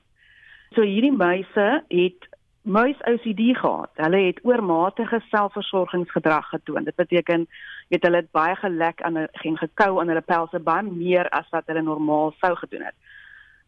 So 0.70 0.82
hierdie 0.82 1.16
muise 1.16 1.84
het 1.88 2.28
muis 2.66 2.98
OCD 3.06 3.58
gehad. 3.58 3.90
Hulle 3.94 4.18
het 4.26 4.40
oormatige 4.44 5.22
selfversorgingsgedrag 5.30 6.50
getoon. 6.50 6.84
Dit 6.84 6.96
beteken 6.96 7.48
weet 7.88 8.04
hulle 8.04 8.24
het 8.24 8.32
baie 8.32 8.56
gelek 8.56 9.02
aan 9.02 9.18
'n 9.18 9.28
en 9.32 9.58
gekou 9.58 10.00
aan 10.00 10.08
hulle 10.08 10.22
pelse 10.22 10.60
baie 10.60 10.84
meer 10.84 11.30
as 11.30 11.50
wat 11.50 11.66
hulle 11.66 11.82
normaal 11.82 12.34
sou 12.40 12.56
gedoen 12.56 12.82
het. 12.82 12.96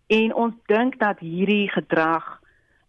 En 0.08 0.34
ons 0.34 0.54
dink 0.66 1.00
dat 1.00 1.20
hierdie 1.20 1.70
gedrag 1.70 2.42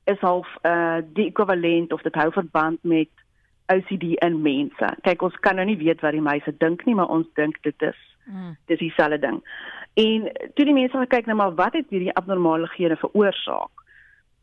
is 0.05 0.21
half 0.21 0.49
uh 0.63 0.99
die 1.13 1.27
ekwivalent 1.27 1.93
of 1.93 2.03
dit 2.03 2.15
hou 2.15 2.33
verband 2.33 2.79
met 2.83 3.09
OCD 3.67 4.03
in 4.03 4.43
mense. 4.43 4.87
Kyk, 5.03 5.23
ons 5.23 5.37
kan 5.45 5.55
nou 5.55 5.67
nie 5.67 5.77
weet 5.77 6.01
wat 6.01 6.13
die 6.13 6.25
meise 6.25 6.55
dink 6.59 6.85
nie, 6.85 6.95
maar 6.95 7.09
ons 7.13 7.27
dink 7.35 7.59
dit 7.63 7.83
is 7.83 7.99
mm. 8.25 8.57
dis 8.67 8.79
dieselfde 8.79 9.19
ding. 9.19 9.43
En 9.95 10.31
toe 10.55 10.65
die 10.65 10.75
mense 10.75 10.97
gekyk 10.97 11.27
na 11.27 11.35
maar 11.35 11.55
wat 11.55 11.73
het 11.73 11.91
hierdie 11.91 12.15
abnormale 12.15 12.67
gene 12.67 12.97
veroorsaak? 12.97 13.85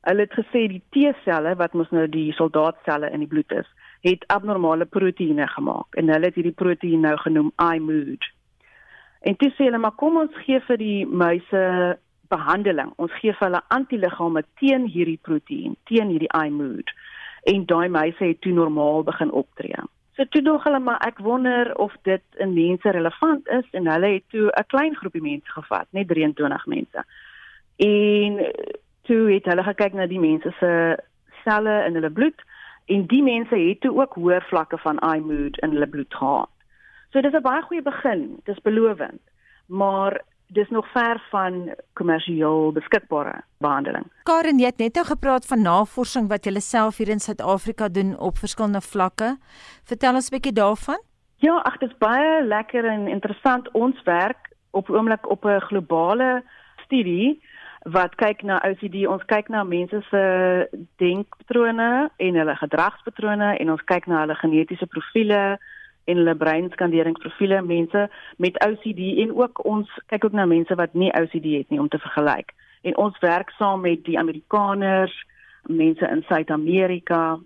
Hulle 0.05 0.27
het 0.27 0.37
gesê 0.37 0.67
die 0.69 0.83
T-selle 0.93 1.55
wat 1.57 1.73
mos 1.73 1.89
nou 1.95 2.05
die 2.11 2.31
soldaatselle 2.37 3.09
in 3.13 3.23
die 3.23 3.29
bloed 3.31 3.51
is, 3.51 3.67
het 4.05 4.25
abnormale 4.29 4.85
proteïene 4.85 5.47
gemaak 5.49 5.97
en 5.97 6.11
hulle 6.13 6.29
het 6.29 6.37
hierdie 6.37 6.57
proteïen 6.61 7.01
nou 7.07 7.15
genoem 7.23 7.51
iMood. 7.73 8.27
En 9.25 9.37
toe 9.41 9.49
sê 9.55 9.65
hulle 9.65 9.81
maar 9.81 9.97
kom 9.97 10.19
ons 10.21 10.35
gee 10.45 10.59
vir 10.67 10.77
die 10.77 11.05
muise 11.05 11.63
behandeling. 12.29 12.91
Ons 13.01 13.13
gee 13.21 13.33
vir 13.33 13.47
hulle 13.47 13.63
antiliggame 13.73 14.45
teen 14.61 14.85
hierdie 14.93 15.19
proteïen, 15.25 15.73
teen 15.89 16.13
hierdie 16.13 16.31
iMood. 16.37 16.93
En 17.49 17.65
daai 17.69 17.89
muise 17.89 18.21
het 18.21 18.41
toe 18.45 18.53
normaal 18.53 19.03
begin 19.09 19.33
optree. 19.33 19.81
So 20.15 20.29
toe 20.31 20.41
dog 20.45 20.63
hulle 20.63 20.79
maar 20.79 21.01
ek 21.03 21.17
wonder 21.25 21.73
of 21.81 21.93
dit 22.07 22.23
in 22.39 22.53
mense 22.55 22.91
relevant 22.95 23.49
is 23.57 23.65
en 23.75 23.89
hulle 23.91 24.13
het 24.13 24.29
toe 24.29 24.47
'n 24.53 24.69
klein 24.73 24.95
groepie 24.95 25.21
mense 25.21 25.51
gevat, 25.57 25.87
net 25.89 26.07
23 26.07 26.65
mense. 26.65 27.03
En 27.75 28.39
toe 29.07 29.31
het 29.33 29.45
hulle 29.45 29.63
gekyk 29.63 29.93
na 29.93 30.07
die 30.07 30.19
mense 30.19 30.51
se 30.59 30.71
selle 31.43 31.85
in 31.87 31.97
hulle 31.97 32.11
bloed 32.11 32.41
en 32.85 33.07
die 33.09 33.23
mense 33.23 33.55
het 33.55 33.81
toe 33.81 33.93
ook 34.01 34.13
hoër 34.13 34.45
vlakke 34.49 34.77
van 34.77 34.99
iMood 34.99 35.57
in 35.65 35.73
hulle 35.73 35.89
bloed 35.89 36.13
gehad. 36.13 36.49
So 37.11 37.21
dis 37.21 37.33
'n 37.33 37.41
baie 37.41 37.61
goeie 37.61 37.81
begin, 37.81 38.39
dis 38.45 38.61
belovend, 38.61 39.21
maar 39.67 40.21
dis 40.47 40.69
nog 40.69 40.87
ver 40.91 41.21
van 41.29 41.73
kommersieel 41.93 42.71
beskikbare 42.71 43.41
behandeling. 43.57 44.05
Karen, 44.23 44.59
jy 44.59 44.65
het 44.65 44.77
net 44.77 44.95
nou 44.95 45.05
gepraat 45.05 45.45
van 45.45 45.61
navorsing 45.61 46.29
wat 46.29 46.45
julle 46.45 46.61
self 46.61 46.97
hier 46.97 47.09
in 47.09 47.19
Suid-Afrika 47.19 47.89
doen 47.89 48.17
op 48.19 48.37
verskillende 48.37 48.81
vlakke. 48.81 49.37
Vertel 49.83 50.13
ons 50.13 50.29
'n 50.29 50.35
bietjie 50.35 50.53
daarvan. 50.53 50.99
Ja, 51.37 51.57
ag, 51.57 51.77
dit 51.77 51.89
is 51.89 51.97
baie 51.97 52.43
lekker 52.43 52.85
en 52.85 53.07
interessant 53.07 53.71
ons 53.71 54.03
werk 54.03 54.53
op 54.71 54.89
oomblik 54.89 55.29
op 55.29 55.45
'n 55.45 55.59
globale 55.59 56.43
studie 56.85 57.41
wat 57.85 58.15
kyk 58.17 58.41
na 58.41 58.57
OCD. 58.65 59.05
Ons 59.05 59.23
kyk 59.29 59.49
na 59.53 59.63
mense 59.63 59.99
se 60.09 60.23
denkpatrone 61.01 62.09
en 62.17 62.39
hulle 62.39 62.55
gedragspatrone 62.57 63.57
en 63.61 63.71
ons 63.71 63.83
kyk 63.91 64.07
na 64.09 64.23
hulle 64.23 64.35
genetiese 64.41 64.87
profile 64.89 65.59
en 66.05 66.17
hulle 66.21 66.35
breinskaneringsprofiele 66.41 67.61
mense 67.65 68.07
met 68.41 68.57
OCD 68.65 69.01
en 69.25 69.35
ook 69.37 69.61
ons 69.65 69.89
kyk 70.09 70.25
ook 70.25 70.37
na 70.37 70.45
mense 70.49 70.75
wat 70.81 70.93
nie 70.97 71.13
OCD 71.13 71.45
het 71.59 71.69
nie 71.69 71.81
om 71.81 71.89
te 71.89 72.01
vergelyk. 72.01 72.53
En 72.81 72.97
ons 72.97 73.19
werk 73.21 73.49
saam 73.57 73.81
met 73.85 74.03
die 74.05 74.19
Amerikaners, 74.19 75.13
mense 75.69 76.09
in 76.09 76.23
Suid-Amerika, 76.27 77.37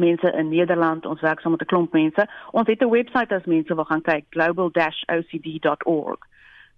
mense 0.00 0.32
in 0.32 0.48
Nederland, 0.48 1.06
ons 1.06 1.20
werk 1.20 1.40
saam 1.40 1.52
met 1.52 1.62
'n 1.62 1.72
klomp 1.72 1.92
mense. 1.92 2.28
Ons 2.50 2.68
het 2.68 2.80
'n 2.80 2.90
webwerf 2.90 3.30
as 3.30 3.44
mense 3.44 3.74
wil 3.74 3.84
gaan 3.84 4.02
kyk, 4.02 4.24
global-ocd.org. 4.30 6.20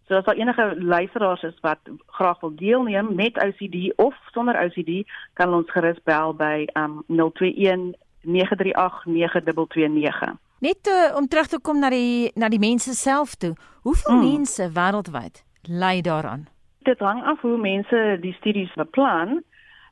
So 0.07 0.15
as 0.15 0.25
daar 0.25 0.37
enige 0.37 0.77
luisteraars 0.79 1.43
is 1.43 1.61
wat 1.61 1.79
graag 2.07 2.41
wil 2.41 2.55
deelneem 2.55 3.15
met 3.15 3.43
OCD 3.43 3.93
of 3.97 4.15
sonder 4.33 4.65
OCD, 4.65 5.09
kan 5.33 5.55
ons 5.55 5.71
gerus 5.71 6.03
bel 6.05 6.35
by 6.35 6.67
um 6.73 7.03
021 7.07 7.95
938 8.21 9.05
9229. 9.05 10.37
Net 10.59 10.87
uh, 10.87 11.17
om 11.17 11.29
terug 11.29 11.47
te 11.47 11.61
kom 11.61 11.79
na 11.79 11.89
die 11.89 12.31
na 12.35 12.49
die 12.49 12.59
mense 12.59 12.95
self 12.95 13.35
toe. 13.35 13.55
Hoeveel 13.83 14.15
hmm. 14.15 14.29
mense 14.33 14.69
wêreldwyd 14.73 15.45
ly 15.63 16.01
daaraan? 16.01 16.47
Dit 16.85 16.99
hang 16.99 17.25
af 17.25 17.41
hoe 17.41 17.57
mense 17.57 18.19
die 18.21 18.33
studies 18.33 18.73
beplan, 18.75 19.43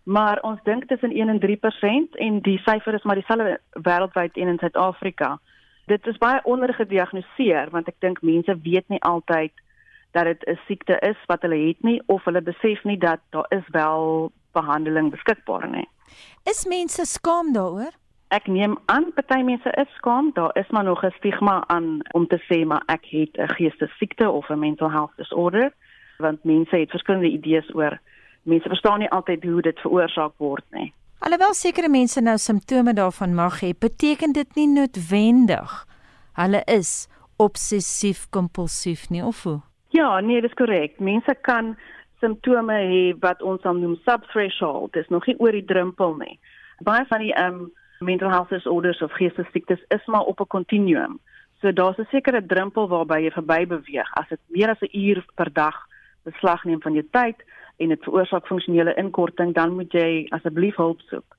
maar 0.05 0.41
ons 0.41 0.61
dink 0.63 0.85
tussen 0.89 1.13
1 1.13 1.29
en 1.29 1.41
3% 1.41 2.21
en 2.27 2.41
die 2.41 2.59
syfer 2.69 2.95
is 2.95 3.03
maar 3.03 3.21
dieselfde 3.21 3.61
wêreldwyd 3.73 4.37
en 4.37 4.49
in 4.49 4.59
Suid-Afrika. 4.59 5.39
Dit 5.87 6.07
is 6.07 6.21
baie 6.21 6.41
ondergediagnoseer 6.45 7.71
want 7.71 7.89
ek 7.89 8.01
dink 8.05 8.21
mense 8.23 8.57
weet 8.63 8.89
nie 8.89 9.01
altyd 9.01 9.53
dat 10.13 10.25
dit 10.25 10.45
'n 10.47 10.59
siekte 10.67 10.97
is 10.99 11.17
wat 11.27 11.43
hulle 11.43 11.67
het 11.69 11.83
nie 11.83 12.03
of 12.07 12.25
hulle 12.25 12.43
besef 12.43 12.85
nie 12.85 12.99
dat 12.99 13.21
daar 13.31 13.47
is 13.49 13.69
wel 13.71 14.33
behandeling 14.53 15.11
beskikbaar 15.11 15.69
nie. 15.69 15.89
Is 16.45 16.67
mense 16.67 17.05
skaam 17.05 17.53
daaroor? 17.53 17.93
Ek 18.29 18.47
neem 18.47 18.79
aan 18.87 19.13
party 19.15 19.43
mense 19.43 19.71
is 19.71 19.95
skaam, 19.97 20.31
daar 20.35 20.57
is 20.57 20.69
maar 20.71 20.85
nog 20.85 21.05
'n 21.05 21.15
stigma 21.19 21.65
aan 21.67 22.01
om 22.13 22.27
te 22.27 22.39
sê 22.49 22.67
maar 22.67 22.83
ek 22.87 23.05
het 23.05 23.37
'n 23.37 23.49
geestesiekte 23.49 24.31
of 24.31 24.49
'n 24.49 24.59
mental 24.59 24.91
health 24.91 25.17
disorder, 25.17 25.73
want 26.19 26.45
mense 26.45 26.77
het 26.77 26.91
verskillende 26.91 27.29
idees 27.31 27.75
oor 27.75 28.01
mense 28.43 28.69
verstaan 28.69 28.99
nie 28.99 29.11
altyd 29.11 29.45
hoe 29.45 29.63
dit 29.63 29.81
veroorsaak 29.81 30.33
word 30.37 30.65
nie. 30.71 30.93
Alhoewel 31.19 31.55
sekere 31.55 31.89
mense 31.89 32.21
nou 32.21 32.39
simptome 32.39 32.93
daarvan 32.93 33.35
mag 33.35 33.61
hê, 33.61 33.71
beteken 33.79 34.33
dit 34.33 34.55
nie 34.55 34.69
noodwendig 34.69 35.87
hulle 36.33 36.63
is 36.65 37.09
obsessief 37.37 38.27
kompulsief 38.31 39.09
nie 39.11 39.25
of 39.25 39.43
hoe? 39.43 39.61
Ja, 39.93 40.21
nee, 40.21 40.41
dis 40.41 40.55
korrek. 40.57 40.95
Mense 41.05 41.35
kan 41.45 41.75
simptome 42.23 42.77
hê 42.89 43.01
wat 43.21 43.43
ons 43.43 43.61
dan 43.61 43.81
noem 43.83 43.99
subthreshold. 44.07 44.95
Dis 44.97 45.09
nog 45.13 45.27
nie 45.29 45.37
oor 45.39 45.53
die 45.53 45.67
drempel 45.69 46.15
nie. 46.17 46.39
Baie 46.87 47.05
van 47.11 47.21
die 47.21 47.35
um 47.37 47.67
mental 48.01 48.33
health 48.33 48.51
disorders 48.51 49.03
of 49.05 49.13
geestesiektes 49.19 49.83
is 49.95 50.07
maar 50.07 50.25
op 50.31 50.41
'n 50.41 50.53
kontinuum. 50.55 51.19
So 51.61 51.73
daar's 51.73 51.99
'n 51.99 52.09
sekere 52.11 52.47
drempel 52.47 52.89
waarby 52.89 53.21
jy 53.23 53.31
verby 53.31 53.67
beweeg. 53.67 54.09
As 54.13 54.29
dit 54.29 54.41
meer 54.49 54.71
as 54.71 54.81
'n 54.81 54.97
uur 54.97 55.25
per 55.35 55.53
dag 55.53 55.77
beslag 56.25 56.65
neem 56.65 56.81
van 56.83 56.93
jou 56.93 57.07
tyd 57.11 57.37
en 57.77 57.89
dit 57.89 58.03
veroorsaak 58.03 58.47
funksionele 58.47 58.95
inkorting, 58.95 59.55
dan 59.55 59.75
moet 59.75 59.93
jy 59.93 60.27
asseblief 60.31 60.77
hulp 60.77 61.01
soek. 61.01 61.37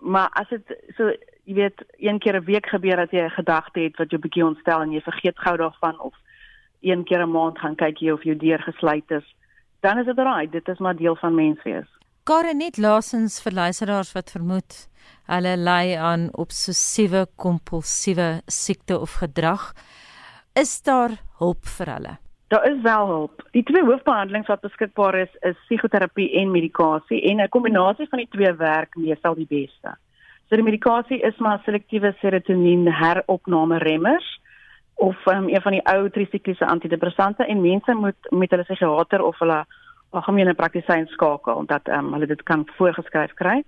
Maar 0.00 0.28
as 0.32 0.48
dit 0.48 0.76
so 0.96 1.12
jy 1.44 1.54
weet 1.54 1.84
een 1.98 2.18
keer 2.18 2.36
'n 2.36 2.44
week 2.44 2.66
gebeur 2.66 2.96
dat 2.96 3.10
jy 3.10 3.22
'n 3.24 3.30
gedagte 3.30 3.80
het 3.80 3.96
wat 3.96 4.10
jou 4.10 4.20
bietjie 4.20 4.44
ontstel 4.44 4.80
en 4.80 4.92
jy 4.92 5.00
vergeet 5.00 5.38
gou 5.38 5.56
daarvan 5.56 6.00
of 6.00 6.14
een 6.82 7.04
keer 7.04 7.22
'n 7.22 7.30
maand 7.30 7.58
gaan 7.58 7.74
kyk 7.74 7.98
jy 7.98 8.10
of 8.10 8.22
jou 8.22 8.36
deur 8.36 8.62
gesluit 8.62 9.10
is, 9.10 9.26
dan 9.80 9.98
is 9.98 10.06
dit 10.06 10.18
reg, 10.18 10.50
dit 10.50 10.68
is 10.68 10.78
maar 10.78 10.96
deel 10.96 11.16
van 11.16 11.34
menswees. 11.34 11.88
Karen 12.24 12.56
net 12.56 12.76
laasens 12.78 13.40
vir 13.42 13.52
luisteraars 13.52 14.12
wat 14.12 14.30
vermoed 14.30 14.88
hulle 15.26 15.56
ly 15.56 15.96
aan 15.98 16.28
obsessiewe 16.38 17.26
kompulsiewe 17.36 18.42
siekte 18.46 18.98
of 19.00 19.16
gedrag, 19.22 19.72
is 20.54 20.82
daar 20.82 21.16
hulp 21.38 21.64
vir 21.78 21.86
hulle? 21.94 22.14
Daar 22.52 22.66
is 22.68 22.82
wel 22.82 23.06
hulp. 23.06 23.42
Die 23.56 23.62
twee 23.64 23.84
hoofbehandelings 23.84 24.46
wat 24.46 24.60
beskikbaar 24.60 25.16
is, 25.22 25.36
is 25.40 25.56
psigoterapie 25.64 26.28
en 26.36 26.50
medikasie 26.50 27.22
en 27.30 27.40
'n 27.40 27.48
kombinasie 27.48 28.06
van 28.08 28.18
die 28.18 28.28
twee 28.28 28.52
werk 28.52 28.96
meestal 28.96 29.34
die 29.34 29.48
beste. 29.48 29.96
So 30.48 30.56
die 30.56 30.64
medikasie 30.64 31.20
is 31.20 31.38
maar 31.38 31.62
selektiewe 31.64 32.14
serotonien 32.20 32.86
heropname 32.92 33.78
remmers 33.78 34.40
of 34.94 35.16
um, 35.26 35.48
een 35.48 35.62
van 35.62 35.72
die 35.72 35.84
ou 35.84 36.10
trisikliese 36.10 36.66
antidepressante 36.66 37.46
en 37.46 37.60
mense 37.60 37.94
moet 37.94 38.30
met 38.30 38.50
hulle 38.50 38.66
psigiater 38.68 39.22
of 39.22 39.38
hulle 39.38 39.64
algemene 40.10 40.54
praktisyn 40.54 41.06
skakel 41.06 41.54
omdat 41.54 41.88
um, 41.88 42.12
hulle 42.12 42.26
dit 42.26 42.42
kan 42.42 42.66
voorgeskryf 42.76 43.34
kry. 43.34 43.62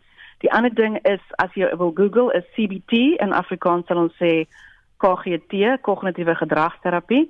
Die 0.45 0.53
ander 0.53 0.75
ding 0.75 0.99
is 1.09 1.23
as 1.41 1.55
jy 1.57 1.71
wil 1.81 1.93
Google 1.95 2.33
is 2.37 2.47
CBT 2.57 3.17
in 3.25 3.33
Afrikaans 3.33 3.87
sal 3.89 4.03
ons 4.05 4.17
sê 4.21 4.45
KGT, 5.03 5.81
kognitiewe 5.85 6.35
gedragsterapie. 6.39 7.29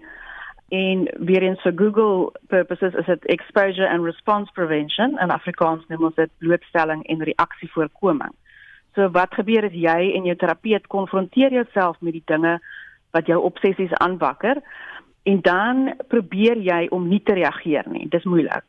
En 0.74 1.04
weer 1.26 1.42
eens 1.42 1.62
vir 1.62 1.74
Google 1.76 2.32
purposes 2.48 2.94
is 2.94 3.06
dit 3.06 3.26
exposure 3.34 3.88
and 3.88 4.04
response 4.04 4.50
prevention 4.52 5.18
in 5.22 5.30
Afrikaans 5.30 5.84
noem 5.88 6.08
ons 6.10 6.16
dit 6.18 6.32
blootstelling 6.42 7.04
en 7.06 7.22
reaksievoorkoming. 7.28 8.32
So 8.94 9.10
wat 9.14 9.34
gebeur 9.34 9.66
as 9.66 9.74
jy 9.74 10.14
en 10.16 10.26
jou 10.28 10.36
terapeut 10.38 10.86
konfronteer 10.90 11.52
jouself 11.52 12.00
met 12.00 12.16
die 12.16 12.26
dinge 12.30 12.58
wat 13.14 13.30
jou 13.30 13.38
obsessies 13.46 13.94
aanwakker 14.02 14.58
en 15.24 15.40
dan 15.40 15.96
probeer 16.12 16.60
jy 16.60 16.84
om 16.92 17.08
nie 17.08 17.22
te 17.24 17.32
reageer 17.38 17.88
nie. 17.88 18.04
Dis 18.12 18.28
moeilik. 18.28 18.68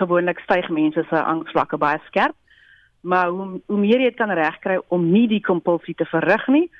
Gewoonlik 0.00 0.38
styg 0.44 0.68
mense 0.68 1.02
se 1.08 1.22
angsvlakke 1.22 1.78
baie 1.80 2.00
skerp. 2.10 2.36
Maar 3.00 3.32
hoe 3.32 3.60
hoe 3.66 3.80
meer 3.80 4.00
jy 4.04 4.12
kan 4.12 4.30
regkry 4.36 4.76
om 4.92 5.12
nie 5.12 5.28
die 5.28 5.40
kompulsie 5.40 5.94
te 5.96 6.04
verrig 6.10 6.48
nie, 6.52 6.70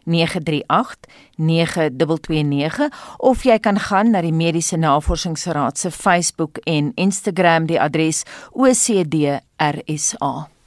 021 0.05 1.07
9389229 1.39 2.89
of 3.17 3.43
jy 3.43 3.59
kan 3.59 3.79
gaan 3.79 4.11
na 4.11 4.21
die 4.21 4.33
Mediese 4.35 4.77
Navorsingsraad 4.77 5.77
se 5.77 5.91
Facebook 5.91 6.57
en 6.63 6.91
Instagram 6.95 7.65
die 7.65 7.81
adres 7.81 8.23
OCD 8.51 9.39
RSA. 9.57 10.58